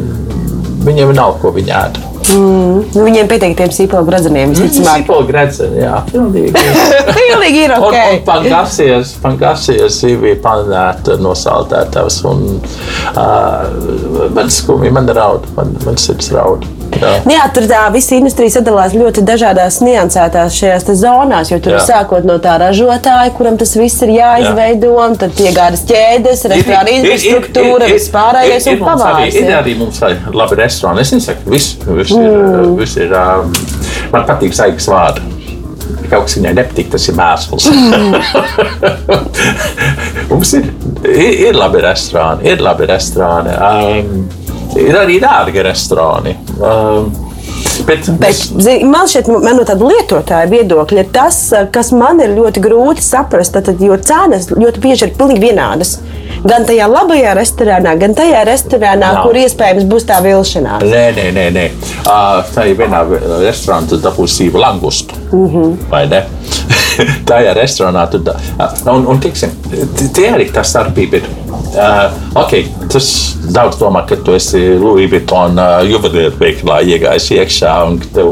viņiem 0.83 1.13
nav 1.17 1.37
ko 1.41 1.53
viņi 1.55 1.77
ēd. 1.83 2.01
Mm. 2.31 2.83
Nu, 2.93 3.03
viņiem 3.03 3.27
pietiek 3.29 3.55
tiem 3.57 3.71
sīpolu 3.73 4.07
gradzeniem. 4.07 4.53
Sīpolu 4.55 5.27
gradzeni, 5.27 5.81
jā, 5.83 5.97
pilnīgi. 6.09 6.53
pilnīgi 7.19 7.65
ir 7.65 7.75
ok. 7.75 7.89
Un, 7.89 8.13
un 8.15 8.23
pangasies, 8.27 9.15
pangasies 9.23 9.99
bija 10.21 10.39
panēta 10.43 11.17
no 11.21 11.35
saldētavas. 11.37 12.21
Un 12.29 12.45
uh, 12.57 14.29
man 14.35 14.53
skumji, 14.53 14.93
man 14.95 15.11
raud, 15.13 15.49
man, 15.57 15.75
man 15.83 15.99
sirds 15.99 16.31
raud. 16.33 16.65
Nu 17.25 17.35
jā, 17.35 17.43
tur 17.55 17.67
tā 17.69 17.81
visa 17.93 18.15
industrija 18.17 18.55
sadalās 18.57 18.95
ļoti 18.97 19.23
dažādās 19.27 19.79
niansētās 19.83 20.57
šajās 20.59 20.87
zonās, 21.01 21.51
jo 21.53 21.59
tur 21.63 21.75
jā. 21.75 21.81
ir 21.81 21.87
sākot 21.87 22.27
no 22.27 22.37
tā 22.43 22.55
ražotāja, 22.61 23.33
kuram 23.37 23.57
tas 23.61 23.75
viss 23.79 24.03
ir 24.05 24.15
jāizveido, 24.17 24.93
jā. 24.93 25.07
un 25.07 25.17
tad 25.21 25.35
piegādas 25.37 25.85
ķēdes, 25.89 26.45
restorāna 26.53 26.97
infrastruktūra, 26.97 27.91
vispārējais 27.93 28.71
un 28.73 28.81
pavārs. 28.83 29.39
Ir 29.41 29.53
arī 29.57 29.77
mums 29.79 30.01
labi 30.03 30.59
restorāni. 30.59 31.03
Es 31.03 31.13
nesaku, 31.15 31.47
viss, 31.53 31.77
viss 31.87 32.15
ir, 32.17 32.27
mm. 32.27 32.75
viss 32.79 32.99
ir 33.01 33.15
um, 33.17 33.53
man 34.13 34.27
patīk 34.29 34.55
saigas 34.55 34.89
vārdi 34.91 35.31
kaut 36.13 36.27
kas 36.27 36.37
viņai 36.37 36.53
nepatīk, 36.57 36.89
tas 36.93 37.07
ir 37.09 37.15
mēsls. 37.17 37.67
Mums 40.29 40.53
ir, 40.59 40.69
ir, 41.09 41.33
ir 41.49 41.57
labi 41.57 41.81
restorāni, 41.83 42.47
ir 42.51 42.63
labi 42.63 42.87
restorāni. 42.89 43.55
Um, 43.57 44.25
ir 44.79 44.99
arī 44.99 45.19
dārgi 45.23 45.65
restorāni. 45.65 46.35
Um, 46.59 47.13
Bet, 47.83 48.05
bet, 48.21 48.41
man 48.85 49.07
šķiet, 49.09 49.27
man 49.43 49.57
no 49.57 49.63
tāda 49.67 49.87
lietotāja 49.89 50.47
viedokļa, 50.51 51.03
ir 51.03 51.09
tas, 51.11 51.39
kas 51.73 51.89
man 51.95 52.21
ir 52.23 52.35
ļoti 52.37 52.61
grūti 52.63 53.03
saprast, 53.03 53.57
tad, 53.57 53.81
jo 53.81 53.97
cenas 53.99 54.47
ļoti 54.53 54.83
bieži 54.83 55.07
ir 55.07 55.15
pilnīgi 55.17 55.41
vienādas. 55.49 55.97
Gan 56.43 56.65
tajā 56.67 56.87
labajā 56.91 57.33
restorānā, 57.37 57.93
gan 57.99 58.15
tajā 58.17 58.43
restorānā, 58.47 59.13
Nav. 59.15 59.21
kur 59.23 59.37
iespējams 59.39 59.85
būs 59.89 60.07
tā 60.09 60.19
vilšanās. 60.25 60.83
Nē, 60.83 61.03
nē, 61.17 61.27
nē. 61.37 61.45
nē. 61.55 61.65
Uh, 62.03 62.41
tā 62.55 62.67
ir 62.71 62.79
vienā 62.79 63.03
restorānā, 63.43 63.87
tu 63.89 63.99
dabūsi 64.03 64.49
langustu. 64.53 65.15
Mm 65.31 65.47
-hmm. 65.47 65.77
Vai 65.89 66.07
ne? 66.07 66.23
tajā 67.29 67.53
restorānā 67.53 68.09
tu 68.11 68.19
dabūsi. 68.19 68.89
Un, 68.89 69.07
un 69.07 69.19
tiksim, 69.19 69.49
tie 70.13 70.31
arī 70.31 70.51
tā 70.51 70.63
starpība 70.63 71.21
ir. 71.21 71.29
Uh, 71.73 72.11
okay, 72.43 72.67
tas 72.91 73.07
daudz 73.49 73.79
domā, 73.81 74.03
ka 74.05 74.15
tu 74.15 74.35
esi 74.37 74.59
Louis 74.77 75.09
Vuitton 75.11 75.57
uh, 75.57 75.81
juvelieru 75.89 76.35
veikalā 76.39 76.81
iegājis 76.85 77.31
iekšā 77.31 77.73
un 77.87 77.97
tev 78.13 78.29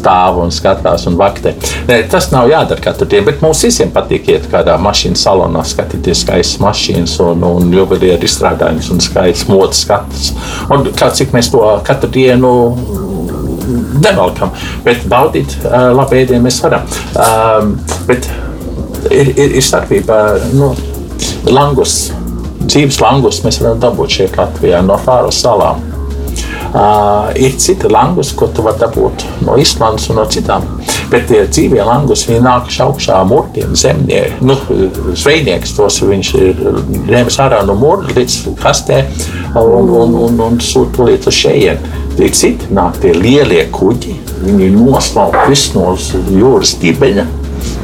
stāv 0.00 0.40
un 0.42 0.52
skatās 0.54 1.06
un 1.10 1.18
vaktē. 1.20 1.54
Ne, 1.88 2.00
tas 2.10 2.30
nav 2.34 2.50
jādara 2.50 2.82
katru 2.84 3.08
dienu, 3.10 3.28
bet 3.28 3.44
mums 3.44 3.62
visiem 3.66 3.92
patīk 3.94 4.30
iet 4.32 4.48
kādā 4.52 4.76
mašīnu 4.80 5.18
salonā, 5.20 5.64
skatīties 5.66 6.24
skaistas 6.24 6.60
mašīnas 6.62 7.18
un, 7.24 7.44
un 7.46 7.74
juvelieru 7.74 8.28
izstrādājumus 8.28 8.90
un 8.94 9.04
skaistas 9.04 9.48
modes 9.50 9.84
skatus. 9.84 10.32
Un 10.72 10.88
kā 10.96 11.10
cik 11.16 11.34
mēs 11.36 11.52
to 11.52 11.64
katru 11.86 12.10
dienu 12.14 12.52
nevelkam, 14.00 14.52
bet 14.84 15.04
baudīt 15.10 15.54
uh, 15.64 15.90
labu 15.94 16.18
ēdienu 16.18 16.46
mēs 16.46 16.60
varam. 16.64 16.86
Um, 17.14 17.76
bet 18.08 18.28
ir, 19.10 19.32
ir, 19.36 19.56
ir 19.58 19.64
starpība. 19.64 20.20
Nu, 20.56 20.72
langus, 21.50 22.10
dzīves 22.64 23.00
langus 23.02 23.42
mēs 23.44 23.60
varam 23.62 23.80
dabūt 23.82 24.18
šeit 24.18 24.40
Latvijā 24.40 24.82
no 24.86 24.98
Fāru 25.00 25.32
salām. 25.34 25.89
Uh, 26.70 27.32
ir 27.34 27.56
citi 27.58 27.88
langus, 27.90 28.28
ko 28.38 28.46
tu 28.54 28.62
vari 28.62 28.78
dabūt 28.78 29.24
no 29.42 29.56
Islandes 29.58 30.04
un 30.12 30.20
no 30.20 30.26
citām. 30.30 30.68
Bet 31.10 31.26
tie 31.26 31.40
dzīvie 31.48 31.82
langus, 31.82 32.22
viņi 32.28 32.44
nāk 32.44 32.70
augšā 32.84 33.16
mūriem, 33.26 33.72
zemnieki. 33.74 34.38
Nu, 34.46 34.54
zvejnieks 35.18 35.74
tos 35.74 35.98
viņš 36.06 36.30
ir 36.38 36.62
ņēmis 37.08 37.40
ārā 37.42 37.64
no 37.66 37.74
mūra 37.80 38.14
līdz 38.14 38.36
kastē 38.62 39.00
un, 39.58 39.90
un, 39.90 40.14
un, 40.28 40.38
un 40.46 40.62
sūta 40.62 41.08
līdz 41.10 41.32
šejien. 41.34 41.82
Tie 42.14 42.30
citi 42.38 42.70
nāk 42.76 43.02
tie 43.02 43.16
lielie 43.18 43.66
kuģi, 43.74 44.14
viņi 44.46 44.70
noslauka 44.76 45.48
visu 45.50 45.74
no 45.74 45.96
jūras 46.38 46.76
dibeņa 46.78 47.26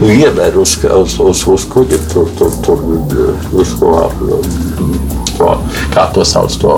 ievēr 0.06 0.56
uz, 0.62 0.78
uz, 0.84 1.18
uz, 1.26 1.42
uz 1.50 1.66
kuģa, 1.72 1.98
tur, 2.12 2.30
tur, 2.38 2.54
tur 2.62 2.86
uz 3.56 3.74
ko, 3.80 3.92
to, 5.36 5.52
kā 5.94 6.06
to 6.14 6.24
sauc, 6.28 6.54
to, 6.60 6.74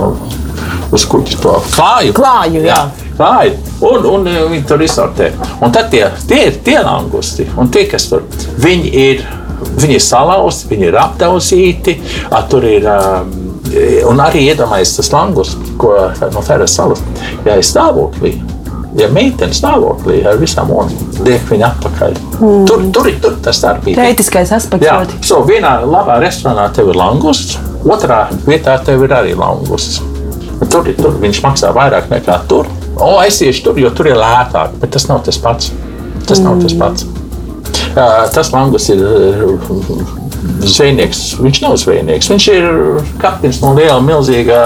uz 0.94 1.04
kuģa, 1.08 1.38
to 1.42 1.54
klāju. 1.74 2.14
Klāju, 2.16 2.62
jā. 2.64 2.74
jā. 2.74 3.08
Klāju. 3.18 3.56
Un, 3.88 4.06
un 4.06 4.28
viņi 4.52 4.64
tur 4.68 4.82
izsortē. 4.84 5.32
Un 5.64 5.74
tad 5.74 5.90
tie, 5.92 6.04
tie 6.30 6.44
ir 6.50 6.58
tie 6.64 6.78
langusti, 6.84 7.48
un 7.58 7.70
tie, 7.74 7.84
kas 7.90 8.08
tur, 8.10 8.26
viņi 8.62 8.92
ir, 9.02 9.24
viņi 9.78 9.98
ir 9.98 10.04
salauzti, 10.04 10.68
viņi 10.72 10.90
ir 10.90 10.98
aptauzīti, 11.02 11.96
tur 12.50 12.66
ir, 12.68 12.86
un 14.08 14.22
arī 14.22 14.46
iedomājies 14.52 14.94
tas 15.00 15.10
langus, 15.14 15.56
ko 15.80 15.96
no 16.34 16.44
Feras 16.46 16.76
salas, 16.78 17.02
ja 17.46 17.58
ir 17.58 17.66
stāvoklī, 17.66 18.36
ja 18.98 19.08
meitene 19.14 19.54
stāvoklī 19.54 20.20
ar 20.26 20.38
visām 20.40 20.70
monētām, 20.70 21.24
liek 21.26 21.50
viņa 21.50 21.72
atpakaļ. 21.72 22.20
Mm. 22.38 22.68
Tur, 22.70 22.84
tur 22.94 23.10
ir 23.10 23.18
tur 23.22 23.34
tas 23.44 23.62
darbības. 23.64 23.98
Teitiskais 23.98 24.54
aspekts. 24.54 24.86
Jā, 24.86 25.00
so, 25.26 25.42
vienā 25.48 25.78
labā 25.86 26.20
restorānā 26.22 26.68
tev 26.74 26.92
ir 26.92 26.98
langusts, 26.98 27.58
otrā 27.82 28.26
vietā 28.46 28.78
tev 28.86 29.04
ir 29.06 29.18
arī 29.18 29.34
langusts. 29.38 30.02
Tur, 30.58 30.88
tur 30.98 31.18
viņš 31.22 31.42
maksā 31.44 31.70
vairāk 31.74 32.08
nekā 32.10 32.40
tur. 32.50 32.66
O, 32.98 33.12
es 33.22 33.38
iešu 33.44 33.68
tur, 33.68 33.78
jo 33.78 33.92
tur 33.94 34.10
ir 34.10 34.18
lētāk, 34.18 34.74
bet 34.82 34.90
tas 34.96 35.06
nav 35.10 35.22
tas 35.26 35.38
pats. 35.38 35.70
Tas 36.26 36.40
mm. 36.40 36.44
nav 36.44 36.62
tas 36.64 36.74
mm. 36.74 36.82
pats. 36.82 37.06
Tas 38.34 38.50
langus 38.52 38.88
ir 38.92 39.00
zvejnieks. 40.62 41.22
Viņš 41.42 41.60
nav 41.64 41.76
zvejnieks. 41.80 42.28
Viņš 42.32 42.46
ir 42.52 42.66
kapteinis 43.22 43.60
no 43.62 43.72
liela, 43.76 43.98
milzīga 44.04 44.60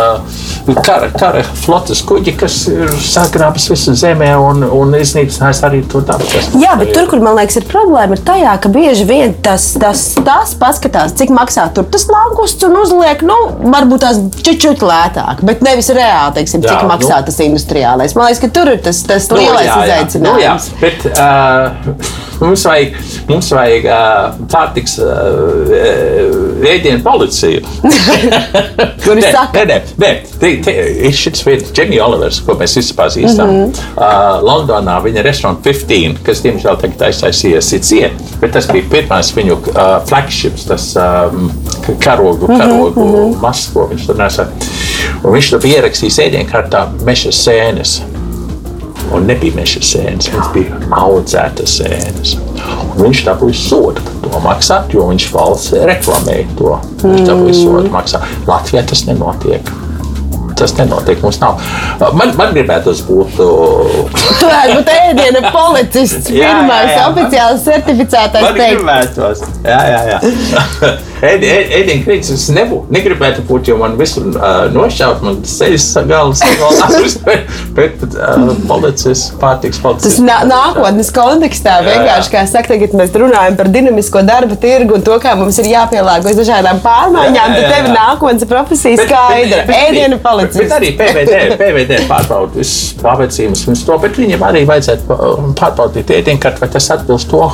kara, 0.85 1.09
kara 1.15 1.43
flotes 1.65 2.03
kuģa, 2.07 2.35
kas 2.41 2.59
ir 2.71 2.93
sagrābis 3.03 3.69
visu 3.73 3.95
zemē 3.99 4.33
un, 4.41 4.65
un 4.67 4.97
iznīcinājis 4.99 5.63
arī 5.67 5.83
to 5.91 6.03
dabu. 6.07 6.27
Jā, 6.61 6.75
bet 6.81 6.93
tur, 6.97 7.09
kur 7.11 7.23
man 7.25 7.37
liekas, 7.39 7.61
ir 7.61 7.69
problēma, 7.71 8.17
ir 8.19 8.25
tajā, 8.27 8.57
ka 8.63 8.73
bieži 8.73 9.07
vien 9.09 9.37
tas, 9.45 9.71
tas, 9.81 10.05
tas 10.25 10.55
paskatās, 10.59 11.17
cik 11.19 11.33
maksā 11.35 11.69
tur 11.77 11.89
tas 11.93 12.07
langusts 12.11 12.69
un 12.69 12.79
uzliek, 12.83 13.25
nu, 13.27 13.39
varbūt 13.73 14.05
tās 14.05 14.21
čučut 14.43 14.85
lētāk, 14.87 15.45
bet 15.47 15.65
nevis 15.65 15.91
reāli, 15.95 16.37
teiksim, 16.41 16.65
cik 16.65 16.77
jā, 16.79 16.89
maksā 16.89 17.23
nu, 17.23 17.29
tas 17.31 17.41
industriālais. 17.45 18.17
Man 18.19 18.29
liekas, 18.29 18.43
ka 18.45 18.53
tur 18.61 18.73
ir 18.75 18.83
tas, 18.85 19.03
tas 19.09 19.31
nu, 19.33 19.41
lielais 19.41 19.69
jā, 19.69 19.79
jā. 19.79 19.89
izaicinājums. 19.89 20.29
Nu, 20.29 20.37
jā, 20.43 20.55
bet, 20.83 21.09
uh, 21.17 22.21
Mums 22.43 22.65
vajag, 22.67 22.97
mums 23.29 23.49
vajag 23.55 23.85
uh, 23.87 24.39
pārtiks 24.51 24.97
uh, 24.99 25.62
ēdienu 26.73 27.03
policiju. 27.05 27.63
Kur 29.05 29.19
ir 29.19 29.27
saka? 29.27 29.65
Nē, 29.67 29.79
nē, 30.01 30.13
nē. 30.43 30.75
Ir 31.09 31.17
šis 31.17 31.45
vietas, 31.47 31.73
Dženija 31.75 32.07
Olivers, 32.07 32.41
ko 32.47 32.57
mēs 32.61 32.77
visi 32.79 32.97
pazīstam. 32.99 33.51
Mm 33.51 33.65
-hmm. 33.65 33.83
uh, 33.97 34.43
Londonā 34.47 34.99
viņa 35.05 35.25
restorāna 35.27 35.63
15, 35.65 36.23
kas 36.27 36.43
diemžēl 36.45 36.81
tagad 36.81 37.07
aiztaisījies 37.09 37.73
ciet, 37.83 38.25
bet 38.41 38.53
tas 38.53 38.69
bija 38.73 38.85
pirmais 38.91 39.33
viņu 39.37 39.59
uh, 39.59 39.93
flagships, 40.09 40.65
tas 40.69 40.95
um, 40.97 41.51
karogu, 41.99 42.47
mhm, 42.47 42.59
karogu 42.59 43.05
mm 43.05 43.15
-hmm. 43.15 43.41
masks, 43.43 43.73
ko 43.75 43.89
viņš 43.93 44.07
tur 44.07 44.19
nesa. 44.19 44.49
Un 45.23 45.33
viņš 45.33 45.51
tur 45.51 45.63
bija 45.63 45.83
ierakstījis 45.83 46.19
ēdienkartā 46.27 46.87
meža 47.05 47.33
sēnes. 47.33 48.01
Un 49.13 49.27
nebija 49.29 49.57
meža 49.57 49.83
sēnes, 49.85 50.31
viņas 50.33 50.51
bija 50.55 50.79
audzētas 51.03 51.79
sēnes. 51.81 52.37
Un 52.93 53.03
viņš 53.03 53.25
dabūja 53.27 53.59
sodu 53.59 54.05
par 54.07 54.21
to 54.25 54.43
maksāt, 54.47 54.95
jo 54.95 55.09
viņš 55.11 55.31
valsts 55.35 55.75
reklamēja 55.91 56.47
to. 56.61 56.77
Viņš 57.03 57.25
dabūja 57.29 57.57
sodu 57.59 57.93
maksāt. 57.93 58.37
Latvijā 58.49 58.85
tas 58.89 59.05
nenotiek 59.09 59.73
tas 60.59 60.75
nenotiek. 60.79 61.23
Mums 61.23 61.41
nav. 61.43 61.63
Man, 62.19 62.35
man 62.39 62.53
gribētos 62.57 63.05
būt. 63.09 63.39
Tu 63.39 64.49
varētu 64.49 64.81
būt 64.81 64.93
ēdiena 64.97 65.55
policists. 65.55 66.33
Pirmais 66.33 66.97
oficiāli 67.07 67.65
certificētais. 67.69 68.49
Man 68.49 68.61
gribētos. 68.61 69.47
Jā, 69.67 69.81
jā, 69.95 70.05
jā. 70.13 70.93
ēdienu 71.23 72.03
krītis 72.03 72.33
es 72.35 72.49
nebūtu, 72.55 72.91
negribētu 72.95 73.45
būt, 73.47 73.71
jo 73.71 73.77
man 73.79 73.95
visur 73.99 74.25
uh, 74.33 74.65
nošķaut, 74.75 75.23
man 75.23 75.39
sejas 75.47 75.87
galas 76.09 76.43
galvas, 76.59 77.15
bet, 77.27 77.53
bet 77.77 78.03
uh, 78.09 78.51
policijas, 78.67 79.29
pārtiks 79.41 79.79
policijas. 79.83 80.19
Tas 80.19 80.25
nā, 80.27 80.41
nākotnes 80.51 81.13
kontekstā 81.15 81.79
vienkārši, 81.87 82.33
kā 82.35 82.43
saka, 82.51 82.73
tagad 82.75 82.97
mēs 82.99 83.15
runājam 83.15 83.59
par 83.61 83.71
dinamisko 83.73 84.25
darba 84.27 84.59
tirgu 84.59 84.99
un 84.99 85.07
to, 85.07 85.19
kā 85.23 85.37
mums 85.39 85.61
ir 85.63 85.71
jāpielāgojas 85.71 86.41
dažādām 86.43 86.83
pārmaiņām, 86.83 87.57
tad 87.59 87.71
tev 87.71 87.91
nākotnes 87.95 88.49
profesija 88.51 89.07
skaidra. 89.07 89.63
Ēdienu 89.83 90.19
policists. 90.23 90.42
Bet 90.57 90.75
arī 90.79 90.95
PVD, 90.99 91.43
PVD 91.61 92.01
pārbaud 92.11 92.57
visus 92.59 92.97
pavecījumus, 93.03 93.67
viņus 93.69 93.87
to, 93.89 94.01
bet 94.03 94.19
viņiem 94.19 94.43
arī 94.49 94.65
vajadzētu 94.69 95.21
pārbaudīt 95.59 96.13
ēdienkartu, 96.19 96.65
vai 96.65 96.73
tas 96.75 96.91
atbilst 96.97 97.31
to 97.33 97.47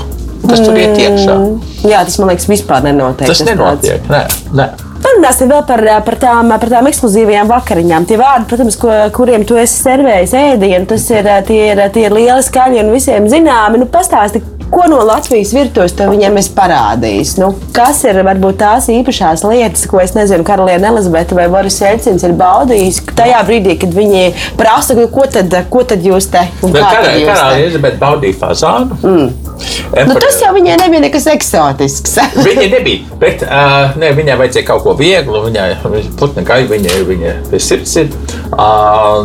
kas 0.47 0.63
tur 0.63 0.77
iet 0.79 0.99
iekšā. 0.99 1.35
Mm. 1.35 1.73
Jā, 1.89 2.03
tas 2.07 2.19
man 2.21 2.31
liekas, 2.33 2.47
vispār 2.51 2.85
nenotiek. 2.87 3.27
Tas, 3.31 3.41
tas 3.43 3.49
nenotiek. 3.51 4.05
Nē, 4.13 4.21
nē. 4.59 4.69
Parunāsim 4.99 5.51
vēl 5.51 5.63
par, 5.67 5.83
par, 6.07 6.17
tām, 6.19 6.53
par 6.59 6.71
tām 6.73 6.89
ekskluzīvajām 6.91 7.51
vakariņām. 7.51 8.07
Tie 8.09 8.19
vārdi, 8.19 8.49
protams, 8.51 8.79
ko, 8.81 8.93
kuriem 9.15 9.45
tu 9.47 9.59
esi 9.61 9.79
servējis 9.85 10.35
ēdienu, 10.41 10.89
tas 10.91 11.07
ir 11.13 11.29
tie, 11.49 11.61
ir, 11.73 11.83
tie 11.95 12.07
ir 12.09 12.17
lieli 12.17 12.45
skaļi 12.45 12.83
un 12.83 12.93
visiem 12.95 13.29
zināmi. 13.31 13.83
Nu, 13.83 13.87
pastāsti, 13.93 14.43
Ko 14.71 14.85
no 14.91 15.01
Latvijas 15.07 15.55
virtuves 15.57 15.95
tev 15.97 16.13
viņiem 16.13 16.39
ir 16.41 16.49
parādījis? 16.57 17.35
Nu, 17.41 17.51
kas 17.77 18.03
ir 18.05 18.21
varbūt 18.27 18.59
tās 18.61 18.89
īpašās 18.93 19.45
lietas, 19.49 19.87
ko 19.89 20.03
es 20.03 20.13
nezinu, 20.17 20.45
Karaliene 20.47 20.91
Elizabete 20.91 21.37
vai 21.39 21.49
Boris 21.53 21.81
Jelcins 21.81 22.27
ir 22.27 22.37
baudījis 22.39 23.01
tajā 23.17 23.41
brīdī, 23.49 23.79
kad 23.81 23.95
viņi 23.97 24.25
prasa, 24.61 24.97
ko 25.13 25.25
tad, 25.33 25.55
ko 25.73 25.85
tad 25.89 26.05
jūs 26.05 26.29
te? 26.33 26.45
Karaliene 26.63 27.39
Elizabete 27.63 28.01
baudīja 28.03 28.41
fazānu. 28.45 28.99
Mm. 29.03 29.49
Emperor. 29.89 30.11
Nu, 30.13 30.19
tas 30.21 30.37
jau 30.43 30.51
viņai 30.55 30.77
nebija 30.83 31.05
nekas 31.07 31.27
eksotisks. 31.33 32.19
viņa 32.49 32.67
nebija, 32.77 33.17
bet 33.23 33.45
uh, 33.47 33.97
ne, 34.01 34.13
viņai 34.17 34.37
vajadzēja 34.43 34.69
kaut 34.69 34.85
ko 34.85 34.95
vieglu. 34.99 35.41
Viņai 35.49 35.71
putna 36.21 36.45
gaļa, 36.47 36.69
viņai, 36.75 36.99
viņai 37.09 37.63
sirds 37.63 37.97
ir. 38.03 38.13
Uh, 38.53 39.25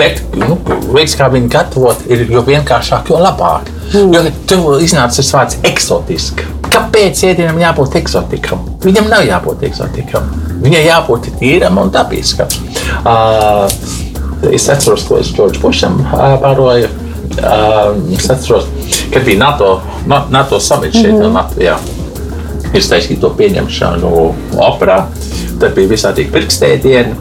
bet, 0.00 0.24
nu, 0.40 0.56
veids, 0.94 1.16
kā 1.18 1.28
viņi 1.32 1.52
gatavot, 1.52 2.08
ir 2.10 2.24
jo 2.32 2.44
vienkāršāk, 2.46 3.12
jo 3.12 3.20
labāk. 3.22 3.68
Jo 3.92 4.22
tur 4.48 4.80
iznāca 4.80 5.20
tas 5.20 5.30
vārds 5.34 5.58
eksotiski. 5.68 6.46
Kāpēc 6.72 7.18
ēdienam 7.28 7.58
jābūt 7.60 7.98
eksotikam? 8.00 8.62
Viņam 8.84 9.10
nav 9.12 9.26
jābūt 9.28 9.66
eksotikam. 9.68 10.30
Viņai 10.62 10.86
jābūt 10.86 11.28
tīram 11.40 11.80
un 11.82 11.92
dabiskam. 11.92 12.48
Uh, 13.04 13.66
es 14.48 14.68
atceros, 14.72 15.04
ko 15.08 15.20
es 15.20 15.32
Džordžu 15.34 15.60
Bušam 15.60 16.00
uh, 16.06 16.38
pāroju. 16.40 16.88
Uh, 17.32 17.98
es 18.16 18.30
atceros, 18.32 18.70
kad 19.12 19.26
bija 19.28 19.42
NATO, 19.44 19.74
NATO 20.06 20.60
samits 20.60 20.96
šeit 20.96 21.12
mm 21.12 21.20
-hmm. 21.22 21.36
Latvijā. 21.36 21.76
Es 22.74 22.88
taisīju 22.88 23.20
to 23.20 23.34
pieņemšanu 23.36 24.34
operā. 24.56 25.02
Tad 25.60 25.74
bija 25.74 25.88
visādi 25.88 26.30
pirkstēdieni. 26.32 27.14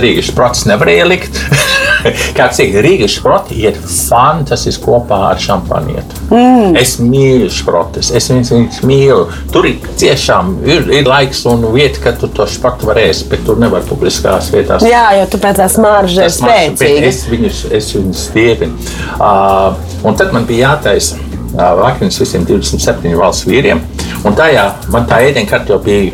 Rīgas 0.00 0.34
prots 0.34 0.64
nevarēja 0.64 1.08
likt. 1.08 1.40
Ir 2.62 2.84
Rīgas 2.84 3.16
sproti, 3.18 3.56
ir 3.66 3.76
fantastiski 3.78 4.82
kopā 4.84 5.18
ar 5.30 5.40
šampanietu. 5.40 6.18
Mm. 6.32 6.76
Es 6.78 6.96
mīlu 7.02 7.48
sprotus, 7.52 8.10
es 8.14 8.28
viņus, 8.30 8.52
viņus 8.54 8.80
mīlu. 8.88 9.26
Tur 9.52 9.66
ir 9.68 9.80
tiešām 10.00 10.54
ir, 10.66 10.88
ir 11.00 11.08
laiks 11.08 11.42
un 11.50 11.64
vieta, 11.74 12.00
kad 12.04 12.20
tu 12.20 12.30
to 12.32 12.46
sprotu 12.50 12.88
var 12.88 13.00
ēst, 13.02 13.28
bet 13.30 13.44
tur 13.46 13.60
nevar 13.62 13.84
publiskās 13.88 14.50
vietās. 14.54 14.86
Jā, 14.86 15.04
jo 15.20 15.28
tu 15.32 15.40
pēc 15.42 15.60
tās 15.62 15.78
maržas 15.82 16.26
ir 16.26 16.34
spēcīgi. 16.38 17.04
Es 17.08 17.22
viņus, 17.30 17.62
es 17.80 17.92
viņus 17.96 18.24
dievinu. 18.36 18.90
Uh, 19.18 19.76
un 20.06 20.18
tad 20.18 20.34
man 20.34 20.48
bija 20.48 20.72
jātaisa 20.72 21.18
uh, 21.18 21.72
vakariņas 21.82 22.22
visiem 22.24 22.48
27 22.48 23.16
valsts 23.18 23.48
vīriem. 23.48 23.82
Un 24.26 24.38
tajā 24.38 24.68
man 24.94 25.06
tā 25.10 25.22
ēdienkarte 25.28 25.74
jau 25.74 25.80
bija 25.82 26.12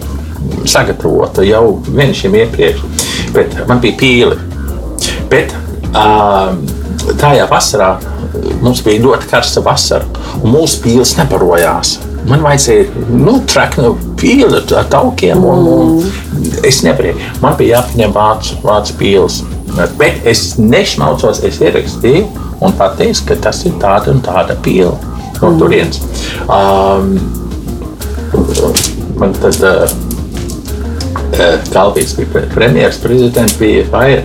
sagatavota 0.69 1.45
jau 1.47 1.79
vienam 1.89 2.37
iepriekš. 2.43 2.85
Bet 3.35 3.57
man 3.69 3.81
bija 3.85 3.99
pīle. 4.01 4.39
Bet 5.29 5.53
tajā 5.93 7.49
vasarā 7.51 7.97
mums 8.63 8.83
bija 8.85 9.03
ļoti 9.03 9.29
karsta 9.31 9.63
vasara, 9.65 10.07
un 10.43 10.53
mūsu 10.53 10.83
pīles 10.85 11.15
neparojās. 11.19 11.97
Man 12.29 12.43
vajadzēja 12.45 13.07
nu, 13.15 13.39
traknu 13.49 13.95
pīli 14.21 14.61
ar 14.77 14.89
taukiem, 14.93 15.45
un, 15.49 15.69
un 15.73 16.65
es 16.67 16.83
nevarēju. 16.85 17.31
Man 17.45 17.57
bija 17.59 17.79
jāpaņem 17.79 18.15
vācu, 18.17 18.59
vācu 18.65 18.99
pīles. 19.01 19.41
Bet 20.01 20.27
es 20.27 20.57
nešmaucos, 20.59 21.43
es 21.47 21.61
ierakstīju 21.63 22.27
un 22.65 22.75
pateicu, 22.77 23.29
ka 23.31 23.39
tas 23.49 23.63
ir 23.69 23.77
tāda 23.81 24.13
un 24.13 24.23
tāda 24.25 24.59
pīle 24.65 24.93
no 25.39 25.53
turienes. 25.61 26.03
Um, 26.51 27.15
man 29.21 29.37
tad 29.39 29.63
uh, 29.65 30.08
Kalvijas 31.73 32.17
bija 32.17 32.45
premjeras, 32.55 32.99
prezidents 33.03 33.59
bija 33.59 33.85
Faira. 33.91 34.23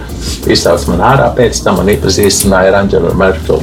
Izsauc 0.47 0.87
man 0.91 1.03
ārā, 1.03 1.29
pēc 1.37 1.63
tam 1.63 1.79
man 1.81 1.91
iepazīstināja 1.93 2.73
ar 2.73 2.79
Angelu 2.83 3.13
Merkelu. 3.19 3.61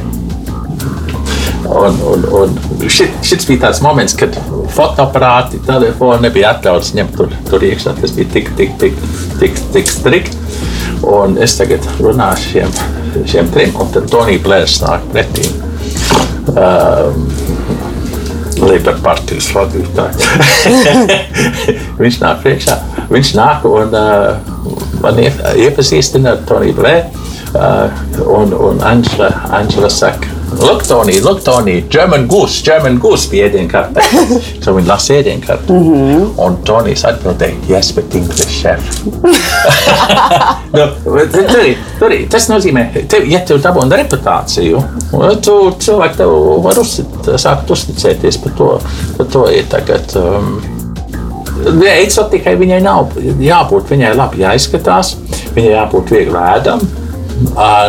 Un, 1.70 1.98
un, 2.02 2.24
un 2.34 2.88
šit, 2.90 3.14
šis 3.22 3.46
bija 3.46 3.68
tāds 3.68 3.78
moments, 3.84 4.16
kad 4.18 4.34
fotoaparāti, 4.74 5.60
telefoni 5.66 6.26
nebija 6.26 6.54
atļauts 6.56 6.94
ņemt 6.98 7.14
tur, 7.16 7.30
tur 7.46 7.66
iekšā. 7.66 7.94
Tas 8.00 8.14
bija 8.16 8.32
tik, 8.34 8.50
tik, 8.58 8.74
tik, 8.82 8.98
tik, 9.38 9.60
tik 9.76 9.90
strikt. 9.90 10.36
Un 11.06 11.38
es 11.40 11.54
tagad 11.56 11.86
runāšu 12.02 12.50
šiem, 12.54 12.74
šiem 13.30 13.52
trim, 13.54 13.76
un 13.80 13.94
tad 13.94 14.10
Tonija 14.12 14.42
Blērs 14.44 14.80
nāk 14.82 15.06
pretī. 15.14 15.46
Um, 16.50 17.30
Labour 18.60 18.98
partijas 19.00 19.48
vadītājs. 19.54 20.26
viņš 22.02 22.18
nāk 22.20 22.42
priekšā, 22.44 22.76
viņš 23.10 23.32
nāk 23.38 23.66
un 23.68 23.96
uh, 23.96 24.36
man 25.02 25.20
iepazīstina 25.20 26.36
ar 26.36 26.44
Toniju 26.48 26.78
Blēru. 26.80 27.26
Uh, 27.50 27.88
un 28.30 28.52
un 28.54 28.84
Anģela, 28.86 29.32
Anģela 29.58 29.88
saka, 29.90 30.28
Look, 30.58 30.82
Tony, 30.82 31.20
look, 31.20 31.44
Tony, 31.44 31.82
German 31.88 32.26
goose, 32.26 32.62
German 32.62 32.98
goose 32.98 33.28
bija 33.30 33.46
ēdienkarte. 33.46 34.02
so 34.62 34.74
viņi 34.74 34.88
lasa 34.88 35.14
ēdienkarti. 35.14 35.72
Mm 35.72 35.92
-hmm. 35.92 36.24
Un 36.44 36.56
Tonijs 36.66 37.04
atbildēja, 37.06 37.54
yes, 37.68 37.92
but 37.94 38.14
English 38.14 38.62
chef. 38.62 39.04
nu, 40.76 40.88
tur, 41.04 41.68
tur, 41.98 42.16
tas 42.30 42.48
nozīmē, 42.50 42.88
tev, 43.08 43.30
ja 43.30 43.40
tev 43.46 43.62
dabūna 43.62 44.02
reputāciju, 44.02 44.82
tu 45.42 45.56
cilvēki 45.78 46.16
tev 46.16 46.34
var 46.64 46.78
uzsit, 46.78 47.30
sākt 47.36 47.70
uzticēties 47.70 48.42
par 48.42 48.52
to, 48.58 48.80
par 49.16 49.26
to 49.26 49.46
ir 49.54 49.64
tagad. 49.70 50.16
Um, 50.16 50.79
Eksotikai 51.90 52.56
viņai 52.60 52.80
nav 52.84 53.12
jābūt, 53.42 53.92
viņai 53.92 54.14
labi 54.16 54.44
jāizskatās, 54.44 55.16
viņai 55.56 55.76
jābūt 55.76 56.16
viegli 56.16 56.48
ēdamai 56.54 56.96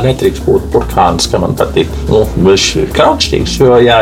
nedrīkst 0.06 0.46
būt 0.46 0.68
burkāns, 0.72 1.28
ka 1.32 1.40
man 1.42 1.56
patīk. 1.60 1.90
Nu, 2.10 2.24
viņš 2.46 2.68
ir 2.82 2.92
kraukšķīgs, 2.96 3.58
jo, 3.60 3.80
ja 3.84 3.98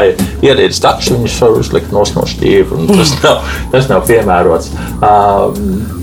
ierīdas 0.46 0.82
takšu, 0.84 1.18
viņš 1.24 1.38
var 1.42 1.58
uzlikt 1.58 1.96
nos 1.96 2.14
no 2.16 2.26
šķīvi. 2.30 2.84
Tas 2.92 3.16
nav, 3.24 3.48
tas 3.74 3.90
nav 3.90 4.06
piemērots. 4.10 4.74
Uh, 5.00 5.98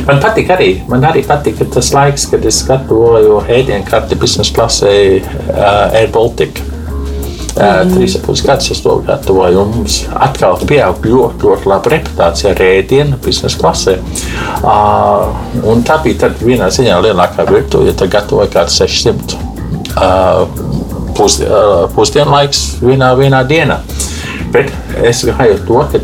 Man 0.00 0.16
patīk 0.18 0.48
arī, 0.50 0.68
man 0.88 1.04
arī 1.04 1.20
patīk 1.28 1.60
tas 1.74 1.90
laiks, 1.92 2.24
kad 2.32 2.46
es 2.48 2.62
gatavoju 2.66 3.42
ēdienkarti 3.52 4.16
biznesa 4.18 4.54
klasē 4.56 4.94
uh, 5.20 5.98
Air 6.00 6.08
Baltica. 6.14 6.69
Trīs 7.60 8.16
ar 8.16 8.24
pus 8.24 8.42
gadus 8.46 8.70
es 8.72 8.80
to 8.84 8.96
gatavoju. 9.06 9.64
Mums 9.74 10.00
atkal 10.14 10.60
pieaug 10.68 11.04
ļoti, 11.04 11.44
ļoti 11.44 11.70
laba 11.70 11.92
reputācija 11.94 12.54
ar 12.54 12.62
rēdienu 12.62 13.18
biznesa 13.24 13.60
klasē. 13.60 13.96
Un 15.68 15.84
tā 15.86 16.00
bija 16.04 16.26
tad 16.26 16.40
vienā 16.44 16.70
ziņā 16.72 17.00
lielākā 17.04 17.46
virtuve, 17.50 17.90
ja 17.90 17.96
tā 17.96 18.08
gatavoja 18.10 18.50
kāds 18.54 18.78
600 18.80 19.36
uh, 20.00 20.44
pus, 21.18 21.40
pusdienlaiks 21.96 22.64
vienā, 22.84 23.12
vienā 23.18 23.42
dienā. 23.48 23.80
Bet 24.50 24.72
es 25.06 25.22
gāju 25.28 25.60
to, 25.68 25.82
ka 25.92 26.00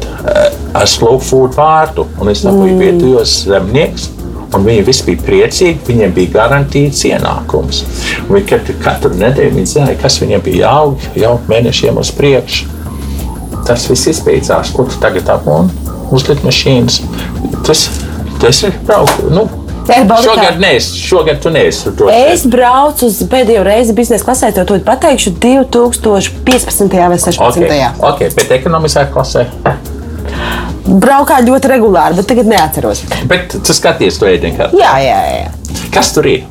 ar 0.76 0.90
slow 0.90 1.18
food 1.22 1.56
vārdu, 1.56 2.06
un 2.20 2.30
es 2.30 2.44
dabūju 2.46 2.76
mm. 2.76 2.84
vietējos 2.84 3.38
zemnieks. 3.48 4.10
Un 4.56 4.64
viņi 4.64 4.84
visi 4.86 5.04
bija 5.10 5.24
priecīgi, 5.26 5.82
viņiem 5.88 6.14
bija 6.16 6.32
garantīts 6.38 7.04
ienākums. 7.08 7.82
Un 8.24 8.38
viņi 8.38 8.48
katru, 8.48 8.76
katru 8.80 9.12
nedēļu 9.20 9.58
viņi 9.58 9.72
zināja, 9.74 9.98
kas 10.00 10.16
viņiem 10.22 10.44
bija 10.46 10.70
jāaug 10.70 11.04
jau 11.18 11.34
mēnešiem 11.50 12.00
uz 12.00 12.12
priekšu. 12.16 12.72
Tas 13.66 13.84
viss 13.90 14.08
izbeidzās. 14.14 14.72
Ko 14.72 14.86
tu 14.88 14.96
tagad 15.02 15.28
apgūni? 15.36 15.74
Uzlikt 16.14 16.46
mašīnas. 16.46 17.00
Tas, 17.66 17.88
tas 18.40 18.64
ir 18.64 18.76
braukt. 18.86 19.24
Nu, 19.28 19.48
Šogad 19.86 20.56
neesi, 20.58 20.98
šogad 20.98 21.42
tu 21.42 21.50
neesi. 21.54 21.92
Es 22.10 22.42
braucu 22.50 23.06
uz 23.06 23.20
pēdējo 23.30 23.62
reizi 23.66 23.94
biznesa 23.94 24.26
klasē, 24.26 24.50
to 24.66 24.78
pateikšu 24.82 25.36
2015. 25.38 26.90
vai 26.90 27.18
2016. 27.20 27.62
Okay, 27.62 27.84
okay, 28.10 28.32
bet 28.34 28.56
ekonomiskā 28.58 29.06
klasē? 29.14 29.46
Braukā 30.86 31.40
ļoti 31.44 31.70
regulāri, 31.72 32.16
bet 32.18 32.28
tagad 32.30 32.48
neatceros. 32.50 33.02
Bet 33.28 33.58
tu 33.66 33.76
skaties 33.76 34.20
to 34.20 34.28
ēdienkarti? 34.30 34.78
Jā, 34.80 34.94
jā, 35.02 35.20
jā. 35.32 35.84
Kas 35.94 36.12
tur 36.14 36.28
ir? 36.30 36.46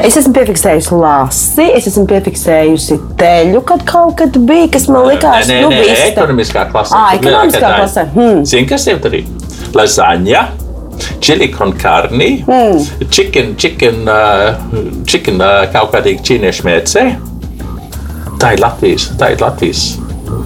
Es 0.00 0.16
esmu 0.16 0.32
piefiksējusi 0.32 0.96
lasi, 0.96 1.66
es 1.76 1.88
esmu 1.90 2.06
piefiksējusi 2.08 2.96
teļu, 3.20 3.60
kad 3.68 3.82
kaut 3.88 4.16
kad 4.20 4.36
bija, 4.48 4.70
kas 4.72 4.86
man 4.88 5.04
likās, 5.10 5.44
nē, 5.50 5.58
nē, 5.58 5.60
nu, 5.66 5.72
nē, 5.74 5.98
ekonomiskā 6.06 6.64
klasē. 6.70 6.96
Ah, 6.96 7.12
ekonomiskā 7.18 7.72
klasē. 7.74 8.06
Hmm. 8.14 8.40
Zini, 8.48 8.68
kas 8.70 8.86
tev 8.88 9.02
tur 9.04 9.18
ir? 9.20 9.28
Lasaņa. 9.76 10.48
Chili 11.20 11.48
con 11.48 11.72
carni, 11.80 12.42
mm. 12.44 13.08
chicken, 13.08 13.54
chicken, 13.56 14.02
uh, 14.08 14.52
chicken 15.08 15.40
uh, 15.40 15.62
kaut 15.72 15.94
kādīgi 15.94 16.20
ķīniešu 16.28 16.66
mēcē. 16.68 17.04
Tā 18.40 18.52
ir 18.56 18.60
Latvijas, 18.60 19.08
tā 19.20 19.32
ir 19.32 19.40
Latvijas 19.40 19.94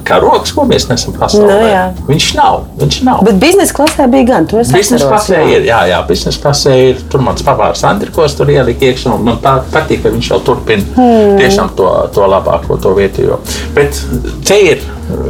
karogs, 0.07 0.53
ko 0.55 0.65
mēs 0.69 0.87
nesam 0.91 1.15
pasaulē. 1.17 1.49
No, 1.51 1.69
jā. 1.69 1.85
viņš 2.09 2.29
nav. 2.39 2.61
Viņš 2.81 2.99
nav. 3.07 3.23
Bet 3.27 3.41
biznesa 3.43 3.77
klasē 3.77 4.07
bija 4.13 4.29
gan. 4.33 4.49
Biznesa 4.51 5.09
klasē 5.09 5.41
jā. 5.41 5.57
ir. 5.57 5.69
Jā, 5.69 5.81
jā 5.91 6.01
biznesa 6.09 6.43
klasē 6.43 6.77
ir. 6.91 7.03
Tur 7.13 7.25
mans 7.27 7.45
pavārs 7.47 7.85
Andrikos 7.89 8.37
tur 8.39 8.53
ielika 8.53 8.91
iekšā. 8.91 9.15
Man 9.25 9.41
tā 9.45 9.57
patīk, 9.75 10.05
ka 10.05 10.13
viņš 10.15 10.31
jau 10.33 10.41
turpina 10.47 10.87
hmm. 10.97 11.37
tiešām 11.41 11.75
to, 11.79 11.91
to 12.15 12.29
labāko, 12.31 12.79
to 12.81 12.95
vietējo. 12.99 13.41
Bet 13.77 14.01
te 14.47 14.61
ir, 14.73 14.85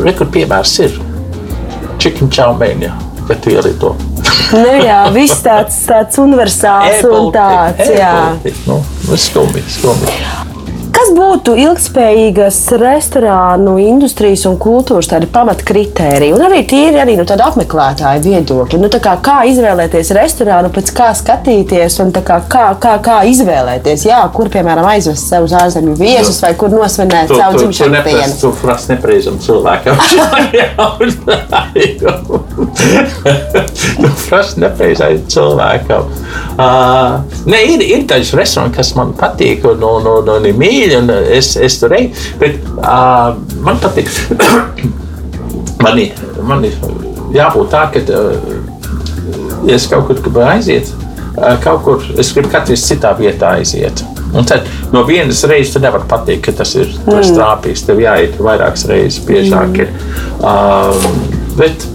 rekur 0.05 0.31
piemērs 0.35 0.79
ir. 0.87 0.99
Chicken 2.03 2.29
chow 2.29 2.57
mein, 2.59 2.83
ja, 2.85 2.93
kad 3.29 3.41
tu 3.45 3.55
ielīji 3.55 3.79
to. 3.81 3.95
nu, 4.53 4.71
jā, 4.85 5.01
viss 5.15 5.45
tāds, 5.45 5.79
tāds 5.89 6.19
universāls 6.21 7.05
un 7.09 7.31
tāds. 7.35 7.93
Jā, 7.95 8.17
nu, 8.69 8.81
skumji, 9.17 9.65
skumji. 9.79 10.19
Kas 10.95 11.09
būtu 11.11 11.57
ilgspējīgas 11.59 12.57
restorānu 12.79 13.73
industrijas 13.83 14.45
un 14.47 14.55
kultūras 14.63 15.09
pamatkritēriji? 15.35 16.31
Un 16.37 16.45
arī 16.47 16.61
tīri 16.71 17.01
arī, 17.03 17.17
nu, 17.19 17.25
apmeklētāju 17.27 18.23
viedokļi. 18.23 18.79
Nu, 18.79 18.87
kā, 19.03 19.17
kā 19.25 19.41
izvēlēties 19.51 20.13
restorānu, 20.15 20.71
pēc 20.75 20.93
kā 20.95 21.09
skatīties 21.19 21.99
un 22.05 22.13
kā, 22.15 22.39
kā, 22.51 22.67
kā, 22.81 22.93
kā 23.03 23.17
izvēlēties? 23.27 24.05
Jā, 24.07 24.21
kur, 24.37 24.49
piemēram, 24.55 24.87
aizvest 24.93 25.27
savus 25.33 25.53
ārzemju 25.59 25.97
viesus 25.99 26.39
vai 26.45 26.53
kur 26.61 26.71
nosvinēt 26.73 27.29
tu, 27.33 27.41
savu 27.43 27.59
dzimšanas 27.59 28.07
dienu? 28.07 28.39
Tu 28.45 28.53
prasi 28.63 28.95
nepreizam 28.95 29.37
cilvēkam. 29.43 29.99
tu 33.99 34.09
prasi 34.29 34.63
nepreizam 34.63 35.19
cilvēkam. 35.35 36.03
Uh, 36.55 37.27
ne, 37.51 37.59
ir, 37.75 37.83
ir 37.83 38.07
daži 38.09 38.39
restorāni, 38.39 38.77
kas 38.79 38.95
man 38.95 39.11
patīk 39.19 39.67
un, 39.75 39.83
un, 39.83 40.11
un, 40.21 40.35
un 40.39 40.49
ir 40.49 40.55
mīļi 40.59 40.84
mīļi, 40.85 41.01
un 41.01 41.11
es, 41.35 41.55
es 41.57 41.79
tur 41.81 41.95
eju. 41.97 42.13
Bet 42.41 42.61
uh, 42.77 43.35
man 43.65 43.81
patīk, 43.83 44.11
man 45.85 46.01
ir, 46.01 46.13
man 46.45 46.65
ir 46.67 46.77
jābūt 47.35 47.73
tā, 47.73 47.87
ka, 47.95 48.05
uh, 48.13 49.65
ja 49.69 49.79
es 49.79 49.89
kaut 49.91 50.09
kur 50.09 50.21
gribu 50.21 50.45
aiziet, 50.45 50.93
uh, 51.39 51.55
kaut 51.65 51.85
kur 51.87 52.05
es 52.19 52.33
gribu 52.37 52.53
katru 52.53 52.77
citā 52.79 53.15
vietā 53.19 53.57
aiziet. 53.59 54.05
Un 54.35 54.47
tad 54.51 54.67
no 54.91 55.05
vienas 55.07 55.45
reizes 55.47 55.77
tu 55.77 55.83
nevari 55.83 56.09
pateikt, 56.11 56.49
ka 56.49 56.57
tas 56.59 56.73
ir 56.75 56.89
mm. 56.91 57.35
trāpījis. 57.37 57.85
Tev 57.87 58.01
jāiet 58.03 58.41
vairākas 58.43 58.89
reizes, 58.91 59.21
biežāk. 59.29 59.79
Mm. 59.79 60.41
Um, 60.43 61.21
bet 61.55 61.87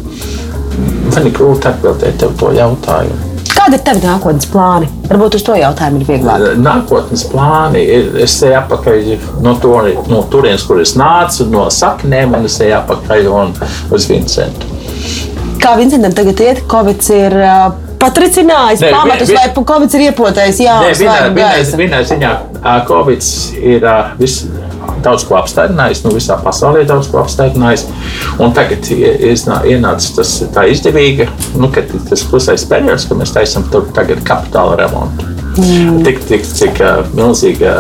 man 1.12 1.28
ir 1.28 1.36
grūti 1.36 1.68
atbildēt 1.68 2.22
tev 2.24 2.38
to 2.40 2.54
jautājumu. 2.56 3.29
Kādi 3.70 3.78
ir 3.78 3.86
tavi 3.86 4.02
nākotnes 4.02 4.48
plāni? 4.50 4.88
Varbūt 5.06 5.36
uz 5.38 5.44
to 5.46 5.54
jautājumu 5.54 6.00
ir 6.02 6.08
vieglāk. 6.08 6.46
Nākotnes 6.58 7.22
plāni 7.30 7.84
ir. 7.86 8.08
Es 8.24 8.40
eju 8.42 8.56
atpakaļ 8.58 9.12
no, 9.46 9.54
to, 9.62 9.76
no 10.10 10.24
turienes, 10.34 10.64
kur 10.66 10.82
es 10.82 10.96
nācu, 10.98 11.46
no 11.54 11.68
saknēm, 11.70 12.34
un 12.34 12.48
es 12.50 12.56
eju 12.66 12.80
atpakaļ 12.80 13.30
uz 13.94 14.08
Vincentu. 14.10 14.74
Kā 15.62 15.76
Vincentam 15.78 16.18
tagad 16.18 16.42
iet? 16.42 16.64
Covid 16.72 17.12
ir 17.14 17.38
uh, 17.44 17.68
patricinājis 18.00 18.84
ne, 18.84 18.92
pamatus, 18.94 19.34
vai 19.36 19.66
Covid 19.72 19.96
ir 19.98 20.06
iepotējis? 20.10 20.64
Jā, 20.64 20.80
vienā 21.80 22.02
ziņā 22.08 22.34
Covid 22.88 23.30
ir 23.60 23.88
viss 24.20 24.48
daudz 25.04 25.26
ko 25.28 25.38
apstādinājis, 25.40 26.04
nu, 26.06 26.14
visā 26.16 26.38
pasaulē 26.44 26.86
daudz 26.88 27.10
ko 27.12 27.22
apstādinājis. 27.24 27.86
Un 28.42 28.56
tagad 28.56 28.88
ienāca 29.70 30.16
tas 30.20 30.36
tā 30.56 30.66
izdevīga, 30.72 31.30
nu, 31.60 31.72
tas 31.72 32.26
klusais 32.30 32.66
periods, 32.70 33.08
ka 33.10 33.20
mēs 33.20 33.36
taisām 33.36 33.68
tagad 33.96 34.24
kapitāla 34.28 34.80
remontu. 34.84 35.49
Mm. 35.60 36.04
Tik, 36.06 36.20
tik, 36.28 36.46
cik 36.46 36.78
uh, 36.80 37.02
milzīga, 37.18 37.74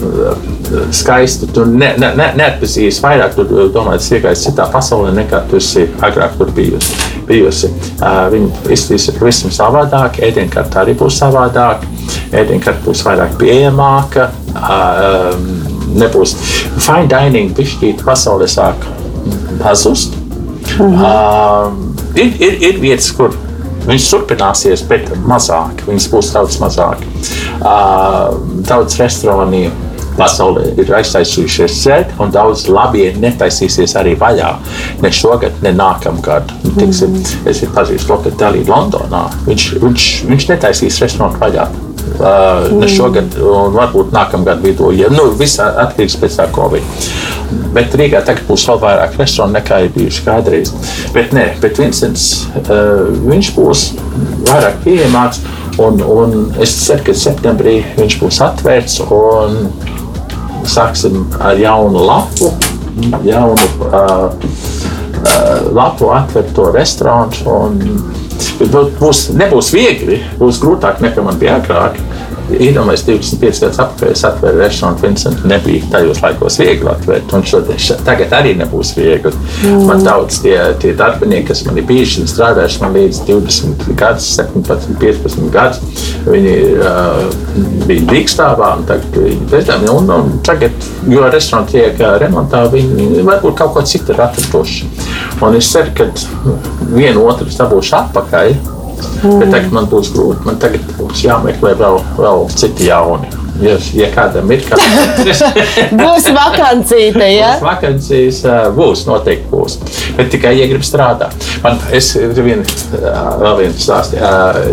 uh, 0.00 0.46
skaista. 0.94 1.48
Tu 1.52 1.64
ne, 1.68 1.90
ne, 2.00 2.10
ne, 2.16 2.30
neatpazīsi 2.38 3.02
vairāk, 3.04 3.36
tu 3.36 3.66
domā, 3.74 3.98
tas 4.00 4.08
ir 4.14 4.24
citā 4.40 4.68
pasaulē 4.72 5.12
nekā 5.18 5.42
tu 5.50 5.60
esi 5.60 5.84
agrāk 6.06 6.38
tur 6.38 6.52
bijusi. 6.56 6.96
bijusi. 7.28 7.70
Uh, 8.00 8.24
viņa 8.32 8.72
izskatīs 8.72 9.10
pavisam 9.18 9.52
savādāk, 9.52 10.20
ēdienkarta 10.24 10.82
arī 10.84 10.96
būs 10.96 11.20
savādāk, 11.20 11.84
ēdienkarta 12.32 12.84
būs 12.86 13.04
vairāk 13.06 13.36
pieejamāka. 13.40 14.30
Uh, 14.56 15.34
um, 15.36 15.48
nebūs 16.00 16.36
fine 16.80 17.08
dining, 17.10 17.52
pišķīt 17.56 18.04
pasaulē 18.06 18.48
sāk 18.50 18.86
pazust. 19.60 20.16
Mhm. 20.76 21.02
Uh, 21.02 22.16
ir, 22.16 22.32
ir, 22.40 22.62
ir 22.70 22.80
vietas, 22.80 23.12
kur 23.16 23.36
viņas 23.86 24.12
turpināsies, 24.12 24.84
bet 24.90 25.10
mazāk. 25.26 25.84
Viņas 25.88 26.08
būs 26.12 26.32
daudz 26.36 26.60
mazāk. 26.62 27.04
Daudz 28.66 28.98
restorānu 29.00 29.66
pasaulē 30.16 30.70
ir 30.80 30.92
aiztaisījušies 30.98 31.80
ceļi, 31.82 32.16
un 32.22 32.32
daudz 32.34 32.66
labie 32.72 33.10
netaisīsies 33.20 33.96
arī 34.00 34.14
vaļā. 34.20 34.52
Ne 35.04 35.12
šogad, 35.12 35.58
ne 35.64 35.74
nākamgad. 35.76 36.52
Nu, 36.64 36.72
tiksim, 36.78 37.18
mm. 37.18 37.50
Es 37.50 37.62
pazīstu 37.76 38.14
Lokatēlī 38.14 38.64
Londonā. 38.68 39.26
Viņš, 39.48 39.68
viņš, 39.82 40.08
viņš 40.30 40.48
netaisīs 40.54 41.02
restorānu 41.04 41.42
vaļā. 41.42 41.68
Uh, 42.16 42.70
ne 42.78 42.86
šogad, 42.88 43.34
un 43.42 43.74
varbūt 43.74 44.12
nākamgad 44.14 44.62
vidū. 44.64 44.92
Ja, 44.96 45.10
nu, 45.12 45.26
viss 45.36 45.60
atkarīgs 45.60 46.16
pēc 46.22 46.38
tā 46.38 46.46
Covid. 46.54 47.08
Bet 47.74 47.94
Rīgā 47.98 48.22
tagad 48.26 48.46
būs 48.48 48.64
vēl 48.68 48.80
vairāk 48.82 49.18
restorānu 49.20 49.58
nekā 49.58 49.82
ir 49.84 49.92
bijuši 49.94 50.24
kādreiz. 50.26 50.72
Bet, 51.14 51.34
nē, 51.36 51.46
bet 51.62 51.78
Vincents, 51.78 52.46
uh, 52.64 53.06
viņš 53.26 53.52
būs 53.56 53.84
vairāk 54.48 54.82
pieejamāks. 54.86 55.42
Un, 55.82 56.00
un 56.00 56.36
es 56.62 56.72
ceru, 56.86 57.04
ka 57.04 57.14
septembrī 57.16 57.82
viņš 57.98 58.16
būs 58.22 58.40
atvērts 58.46 59.02
un 59.12 59.58
sāksim 60.66 61.26
ar 61.36 61.58
jaunu 61.60 62.06
lapu, 62.06 62.48
jaunu 63.26 63.68
uh, 63.90 64.30
uh, 64.32 65.66
lapu 65.76 66.10
atvērt 66.16 66.54
to 66.56 66.70
restorānu. 66.74 67.98
Būs, 68.56 69.26
nebūs 69.36 69.68
viegli, 69.74 70.22
būs 70.40 70.62
grūtāk 70.62 71.02
nekā 71.04 71.24
man 71.24 71.36
bija 71.40 71.58
agrāk. 71.60 72.00
Iedomājieties, 72.54 73.32
25 73.36 73.62
gadus 73.64 73.80
atpakaļ 73.82 74.12
es 74.12 74.24
atvēru 74.26 74.60
restorānu 74.62 75.02
Vincentu. 75.02 75.48
Nebija 75.50 75.90
tajos 75.92 76.20
laikos 76.22 76.58
viegli 76.60 76.90
atvērt, 76.92 77.34
un 77.36 77.46
šodien, 77.46 77.80
tagad 78.06 78.34
arī 78.36 78.54
nebūs 78.60 78.92
viegli. 78.96 79.32
Mm. 79.64 79.86
Man 79.88 80.04
daudz 80.06 80.40
tie, 80.44 80.56
tie 80.82 80.94
darbinieki, 80.98 81.48
kas 81.50 81.64
man 81.66 81.80
ir 81.80 81.88
bijuši 81.88 82.22
un 82.22 82.30
strādājuši 82.30 82.82
man 82.84 82.96
līdz 82.96 83.22
20 83.28 83.88
gadus, 83.98 84.28
17, 84.38 84.94
15 85.02 85.50
gadus, 85.54 86.06
viņi 86.26 86.54
uh, 86.76 87.24
bija 87.88 88.06
dīkstāvā 88.12 88.72
un 88.78 88.86
tagad 88.88 89.18
viņi 89.26 89.50
bezdarbā. 89.52 89.96
Un, 89.96 90.14
un 90.14 90.38
tagad, 90.46 90.88
jo 91.10 91.26
restorāni 91.32 91.72
tiek 91.74 92.06
remontā, 92.22 92.66
viņi 92.72 93.26
varbūt 93.26 93.58
kaut 93.58 93.74
ko 93.76 93.84
citu 93.86 94.14
ir 94.14 94.22
atraduši. 94.28 94.88
Un 95.44 95.58
es 95.58 95.68
ceru, 95.72 95.92
ka 95.96 96.08
vienu 96.94 97.26
otru 97.28 97.50
dabūšu 97.50 98.00
atpakaļ. 98.00 98.75
Mm. 99.22 99.40
Bet 99.40 99.50
tagad 99.50 99.72
man 99.74 99.88
būs 99.90 100.12
grūti. 100.14 100.44
Man 100.46 100.60
tagad 100.62 100.86
būs 100.98 101.24
jāmeklē 101.24 101.74
vēl, 101.80 102.00
vēl 102.18 102.46
citi 102.54 102.88
jauni. 102.90 103.32
Ja, 103.60 103.72
ja 103.96 104.08
kādam 104.12 104.50
ir 104.52 104.60
kāds 104.66 105.40
būs 106.02 106.26
vakancīte, 106.36 107.24
ja? 107.32 107.54
būs 107.54 107.64
vakancijas, 107.64 108.40
būs 108.76 109.06
noteikti 109.08 109.48
būs. 109.48 109.78
Bet 110.18 110.28
tikai, 110.34 110.52
ja 110.58 110.66
grib 110.68 110.84
strādāt. 110.84 111.32
Man 111.64 111.80
es 111.96 112.10
ir 112.20 112.36
viena, 112.36 112.66
vēl 113.40 113.62
viena 113.62 113.80
stāstī, 113.80 114.20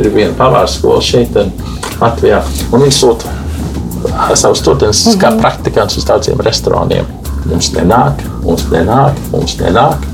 ir 0.01 0.11
viena 0.11 0.35
pavāra 0.39 0.67
skola 0.67 0.99
šeit 1.03 1.39
Latvijā, 2.01 2.43
un 2.73 2.83
viņi 2.83 2.97
sūta 2.99 3.39
savus 4.35 4.59
studentus 4.59 5.05
mm 5.05 5.11
-hmm. 5.11 5.21
kā 5.21 5.39
praktikants 5.39 5.97
uz 5.97 6.05
daudziem 6.05 6.37
restorāniem. 6.43 7.05
Mums 7.45 7.71
nenāk, 7.73 8.23
mums 8.43 8.67
nenāk, 8.71 9.13
mums 9.31 9.57
nenāk. 9.59 10.09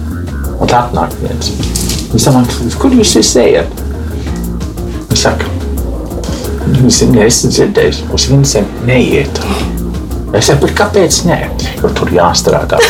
Un 0.60 0.68
tā 0.68 0.84
atnāk 0.84 1.14
viens. 1.22 1.52
Viņš 2.14 2.22
saka, 2.22 2.44
kur 2.80 2.92
jūs 2.92 3.16
visi 3.16 3.40
ejat? 3.40 3.89
Saka, 5.20 5.50
Viņš 6.70 6.98
ir 7.04 7.10
dzirdējis, 7.52 7.98
uz 8.16 8.28
viņiem 8.30 8.70
neiet. 8.88 9.42
Es 10.30 10.46
saprotu, 10.46 10.76
kāpēc 10.78 11.16
nē, 11.26 11.36
jo 11.82 11.90
tur 11.98 12.12
jāstrādā. 12.14 12.78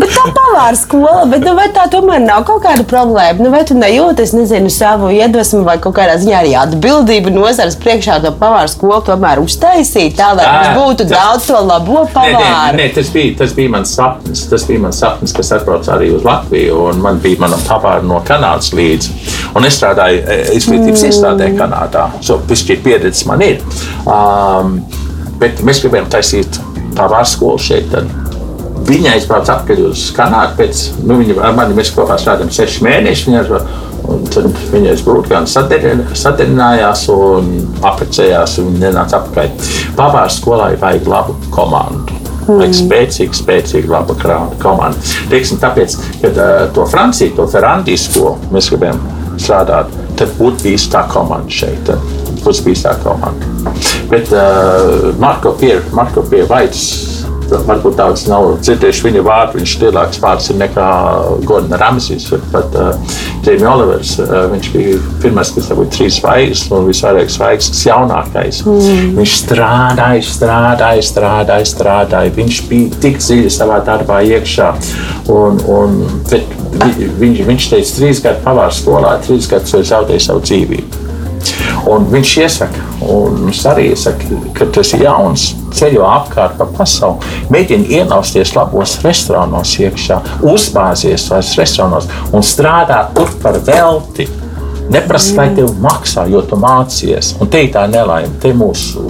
bet 0.00 0.14
tā 0.14 0.22
pavāra 0.32 0.78
skola, 0.78 1.26
bet 1.28 1.44
nu, 1.44 1.52
vai 1.58 1.66
tā 1.74 1.84
tomēr 1.92 2.22
nav 2.24 2.46
kaut 2.48 2.62
kāda 2.64 2.86
problēma? 2.88 3.44
Nu, 3.44 3.50
vai 3.52 3.60
tu 3.68 3.76
nejūti, 3.76 4.24
es 4.24 4.32
nezinu, 4.32 4.72
savu 4.72 5.10
iedvesmu 5.12 5.60
vai 5.66 5.76
kaut 5.84 5.98
kādā 5.98 6.16
ziņā 6.22 6.38
arī 6.38 6.54
atbildību 6.62 7.34
nozares 7.34 7.76
priekšā 7.82 8.22
to 8.24 8.32
pavāra 8.40 8.70
skolu 8.72 9.02
tomēr 9.10 9.42
uztaisīt, 9.44 10.16
tā 10.16 10.30
lai 10.38 10.48
mums 10.48 10.80
būtu 10.80 11.08
tā, 11.10 11.12
daudz 11.12 11.50
to 11.50 11.60
labo 11.60 12.06
pavāru? 12.14 12.40
Nē, 12.40 12.80
nē, 12.80 12.80
nē 12.80 12.88
tas, 12.96 13.12
bija, 13.12 13.36
tas 13.44 13.52
bija 13.58 13.76
mans 13.76 13.94
sapnis. 14.00 14.48
Tas 14.48 14.64
bija 14.70 14.86
mans 14.88 15.04
sapnis, 15.04 15.36
kas 15.36 15.52
atbrauc 15.58 15.92
arī 15.92 16.08
uz 16.16 16.24
Latviju, 16.24 16.86
un 16.88 17.04
man 17.04 17.20
bija 17.20 17.44
mana 17.44 17.60
pavāra 17.68 18.00
no 18.00 18.24
Kanādas 18.24 18.72
līdzi. 18.72 19.20
Un 19.58 19.68
es 19.68 19.76
strādāju 19.76 20.24
e, 20.24 20.42
izglītības 20.56 21.04
mm. 21.04 21.12
iestādē 21.12 21.54
Kanādā. 21.60 22.08
So, 22.24 22.40
Pišķīt 22.48 22.86
pieredze 22.86 23.28
man 23.28 23.44
ir. 23.44 23.60
Um, 24.08 24.78
Bet 25.40 25.62
mēs 25.66 25.82
gribējām 25.84 26.10
taisīt 26.12 26.60
pavāru 26.98 27.28
skolu 27.28 27.62
šeit. 27.62 27.90
Tad. 27.92 28.10
Viņa 28.84 29.14
aizbrauca 29.16 29.56
atpakaļ 29.56 29.86
uz 29.88 30.08
Kanādu. 30.16 30.58
Pēc, 30.58 30.84
nu, 31.08 31.16
viņa 31.22 31.38
ar 31.46 31.54
mani 31.56 31.76
mēs 31.78 31.92
kopā 31.96 32.18
strādājām 32.20 32.52
sešus 32.52 32.84
mēnešus. 32.84 33.30
Viņa, 33.30 33.60
tad 34.34 34.48
viņa 34.74 34.92
aizbrauca 34.92 35.32
gan 35.32 35.48
sadarinājās 35.48 37.06
un 37.14 37.54
apprecējās. 37.80 38.58
Viņa 38.60 38.82
nenāca 38.82 39.22
atpakaļ. 39.22 39.72
Pavāru 39.96 40.36
skolai 40.36 40.74
vajag 40.80 41.08
labu 41.10 41.38
komandu. 41.54 42.20
Mm. 42.44 42.58
Vajag 42.60 42.76
spēcīgu, 42.76 43.38
spēcīgu, 43.38 43.92
labu 43.94 44.18
komandu. 44.60 45.14
Teiksim, 45.32 45.60
tāpēc, 45.62 45.96
kad 46.20 46.36
uh, 46.36 46.66
to 46.76 46.84
Franciju, 46.92 47.32
to 47.38 47.48
Ferrandijas 47.48 48.04
skolu 48.10 48.36
mēs 48.52 48.68
gribējām 48.72 49.00
strādāt, 49.40 49.96
tad 50.18 50.36
būtu 50.36 50.76
tā 50.92 51.06
komanda 51.08 51.50
šeit. 51.50 51.80
Tad 51.88 52.23
bijis 52.64 52.84
tā 52.84 52.94
komanda. 53.02 53.74
Bet 54.10 54.32
uh, 54.34 55.10
Marko 55.20 55.56
Piervaitis. 56.30 57.12
Varbūt 57.44 57.98
daudz 57.98 58.22
nav 58.26 58.54
dzirdējuši 58.64 59.04
viņa 59.04 59.22
vārdu. 59.22 59.58
Viņš 59.60 59.72
ir 59.76 59.82
lielāks 59.84 60.20
vārds 60.22 60.46
nekā 60.56 60.86
Gordons 61.44 61.76
Ramsīs. 61.78 62.24
Pat 62.50 62.72
uh, 62.80 63.18
Jamie 63.44 63.68
Olivers. 63.68 64.14
Uh, 64.22 64.46
viņš 64.50 64.70
bija 64.72 64.96
pirmais, 65.22 65.52
kas 65.54 65.68
dabūja 65.68 65.92
trīs 65.92 66.18
zvaigznes 66.22 66.64
un 66.72 66.88
visvairāk 66.88 67.30
zvaigznes 67.30 67.84
jaunākais. 67.84 68.62
Mm. 68.64 69.12
Viņš 69.20 69.36
strādāja, 69.42 70.24
strādāja, 70.30 71.04
strādāja, 71.04 71.68
strādāja. 71.68 72.34
Viņš 72.40 72.64
bija 72.72 73.04
tik 73.04 73.20
dziļi 73.20 73.52
savā 73.52 73.78
darbā 73.86 74.22
iekšā. 74.32 74.72
Un, 75.36 75.60
un, 75.68 76.02
viņš, 77.20 77.46
viņš 77.52 77.70
teica, 77.76 77.96
trīs 78.00 78.24
gadu 78.24 78.44
pavārs 78.48 78.82
skolā, 78.82 79.18
trīs 79.28 79.52
gadus 79.52 79.76
ir 79.76 79.88
zaudējis 79.92 80.32
savu 80.32 80.44
dzīvību. 80.48 81.03
Un 81.90 82.06
viņš 82.12 82.32
iesaka, 82.44 82.84
un 83.02 83.40
mums 83.44 83.62
arī 83.68 83.90
iesaka, 83.92 84.38
ka 84.56 84.68
tu 84.72 84.82
esi 84.84 85.00
jauns, 85.02 85.50
ceļo 85.74 86.06
apkārt 86.08 86.56
pa 86.60 86.68
pasauli, 86.78 87.34
mēģini 87.52 87.98
ielausties 87.98 88.54
labos 88.56 88.96
restorānos, 89.04 89.74
iekšā, 89.82 90.20
uzbāzies 90.54 91.28
tajos 91.28 91.52
restorānos 91.60 92.08
un 92.32 92.46
strādāt 92.46 93.12
tur 93.18 93.36
par 93.42 93.60
velti. 93.66 94.28
Neprasa, 94.84 95.32
lai 95.38 95.46
tev 95.56 95.70
maksā, 95.80 96.26
jo 96.28 96.42
tu 96.44 96.58
mācījies. 96.60 97.38
Un 97.40 97.48
te 97.48 97.62
ir 97.64 97.70
tā 97.72 97.86
nelaime, 97.88 98.34
te 98.42 98.52
mūsu, 98.52 99.06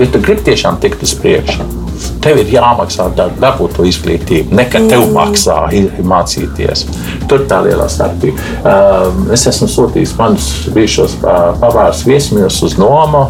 ja 0.00 0.08
tu 0.08 0.22
gribi 0.24 0.48
tiešām 0.48 0.80
tikt 0.80 1.04
uz 1.04 1.12
priekšu 1.20 1.85
tev 2.24 2.40
ir 2.42 2.50
jāmaksā 2.56 3.08
dabūt 3.16 3.76
to 3.78 3.86
izglītību. 3.88 4.54
Ne 4.56 4.66
ka 4.70 4.82
tev 4.90 5.06
maksā 5.14 5.58
mācīties. 6.06 6.86
Tur 7.30 7.46
tā 7.50 7.62
lielā 7.66 7.88
starpība. 7.92 8.42
Um, 8.62 9.28
es 9.34 9.46
esmu 9.50 9.68
sūtījis 9.72 10.16
manus 10.18 10.50
bijušos 10.74 11.18
pavārus 11.22 12.04
viesmīļus 12.08 12.60
uz 12.66 12.76
nomu 12.80 13.26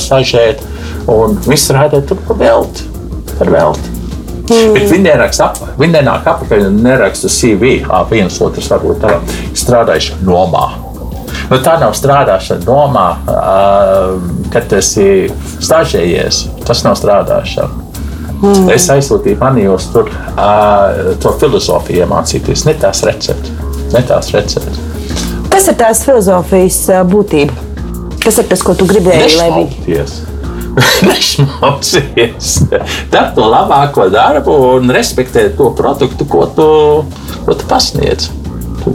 stažēt, 0.00 0.62
un 1.10 1.38
viss 1.46 1.68
strādāja 1.68 2.10
tur 2.10 2.20
pa 2.28 2.36
velti. 2.42 2.86
Par 3.38 3.50
velti. 3.52 3.96
Mm. 4.50 4.72
Bet 4.74 4.86
viņi 4.90 5.04
neraksta 5.06 5.50
apakaļ. 5.50 5.74
Viņi 5.78 5.94
nenāk 5.94 6.26
apakaļ 6.32 6.64
un 6.66 6.78
neraksta 6.84 7.30
CV. 7.30 7.76
Viens 8.10 8.38
otrs 8.42 8.70
varbūt 8.72 9.04
tā 9.04 9.18
strādājuši 9.58 10.22
nomā. 10.26 10.66
Nu, 11.50 11.58
tā 11.62 11.76
nav 11.80 11.94
strādāšana 11.98 12.62
domā, 12.62 13.06
kad 14.54 14.66
tas 14.70 14.90
ir 15.02 15.30
stažējies. 15.62 16.42
Tas 16.66 16.82
nav 16.86 16.98
strādāšana. 16.98 17.89
Mm. 18.40 18.70
Es 18.72 18.88
aizsūtīju 18.92 19.36
manījos 19.40 19.90
tur 19.92 20.08
uh, 20.08 21.14
to 21.20 21.32
filozofiju 21.40 22.06
iemācīties, 22.06 22.64
ne 22.68 22.76
tās 22.80 23.02
receptes. 23.04 23.52
Ne 23.90 24.00
tās 24.06 24.30
receptes. 24.32 24.80
Kas 25.50 25.66
ir 25.68 25.76
tās 25.80 26.04
filozofijas 26.06 26.78
būtība? 27.10 27.68
Kas 28.20 28.38
ir 28.40 28.48
tas, 28.48 28.62
ko 28.64 28.74
tu 28.76 28.86
gribēji, 28.88 29.38
būtu? 29.56 30.28
Nešmaucies. 31.08 32.50
Dari 33.10 33.34
to 33.34 33.48
labāko 33.50 34.06
darbu 34.12 34.54
un 34.76 34.94
respektē 34.94 35.48
to 35.56 35.72
produktu, 35.76 36.28
ko 36.30 36.46
tu, 36.56 36.68
ko 37.46 37.56
tu 37.58 37.68
pasniedz. 37.70 38.30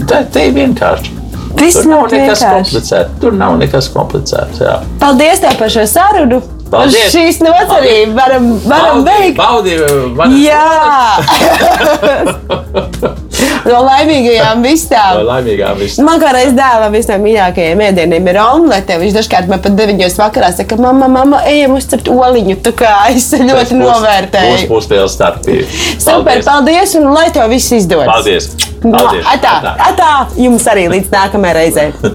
Tā, 0.09 0.23
tā 0.31 0.47
ir 0.49 0.55
vienkārši. 0.55 1.13
Tur 1.55 1.87
nav 1.87 2.09
nekas 2.11 2.43
komplicēts. 2.43 3.15
Tur 3.21 3.37
nav 3.37 3.59
nekas 3.61 3.91
komplicēts. 3.93 4.63
Jā. 4.63 4.79
Paldies 5.01 5.43
tev 5.43 5.57
par 5.59 5.71
šo 5.71 5.87
sarunu! 5.89 6.41
Paldies. 6.71 7.11
Šīs 7.13 7.41
nots 7.45 7.71
arī 7.75 7.97
varam, 8.15 8.47
varam 8.65 9.03
veikt. 9.05 9.37
Baudīt, 9.37 9.79
Jā! 10.41 10.65
no 13.69 13.81
laimīgajām 13.85 14.63
vistām. 14.65 15.19
No 15.19 15.27
laimīgām 15.29 15.77
vistām. 15.79 16.07
Man 16.09 16.21
kā 16.21 16.31
reiz 16.35 16.55
dēlam 16.57 16.95
visiem 16.95 17.23
mīļākajiem 17.25 17.83
ēdieniem 17.89 18.29
ir 18.31 18.39
omlete. 18.41 18.97
Viņš 19.01 19.17
dažkārt 19.19 19.51
man 19.51 19.61
pat 19.63 19.77
9 19.77 20.17
vakarā 20.21 20.51
saka, 20.55 20.79
mamma, 20.81 21.09
mamma, 21.11 21.43
ejam 21.51 21.77
uzcert 21.77 22.09
oliņu. 22.11 22.57
Tā 22.65 22.75
kā 22.81 22.93
es 23.13 23.29
ļoti 23.35 23.79
novērtēju. 23.79 24.65
Būs, 24.71 24.89
liela 24.91 25.09
starpība. 25.11 25.69
Super, 26.01 26.43
paldies. 26.45 26.97
un 26.99 27.11
lai 27.13 27.29
tev 27.35 27.49
viss 27.53 27.73
izdodas. 27.77 28.09
Paldies. 28.09 28.51
paldies. 28.81 29.25
Atā, 29.35 29.57
atā. 29.61 29.77
atā, 29.91 30.11
jums 30.41 30.69
arī 30.71 30.89
līdz 30.97 31.13
nākamajai 31.13 31.57
reizei. 31.61 31.89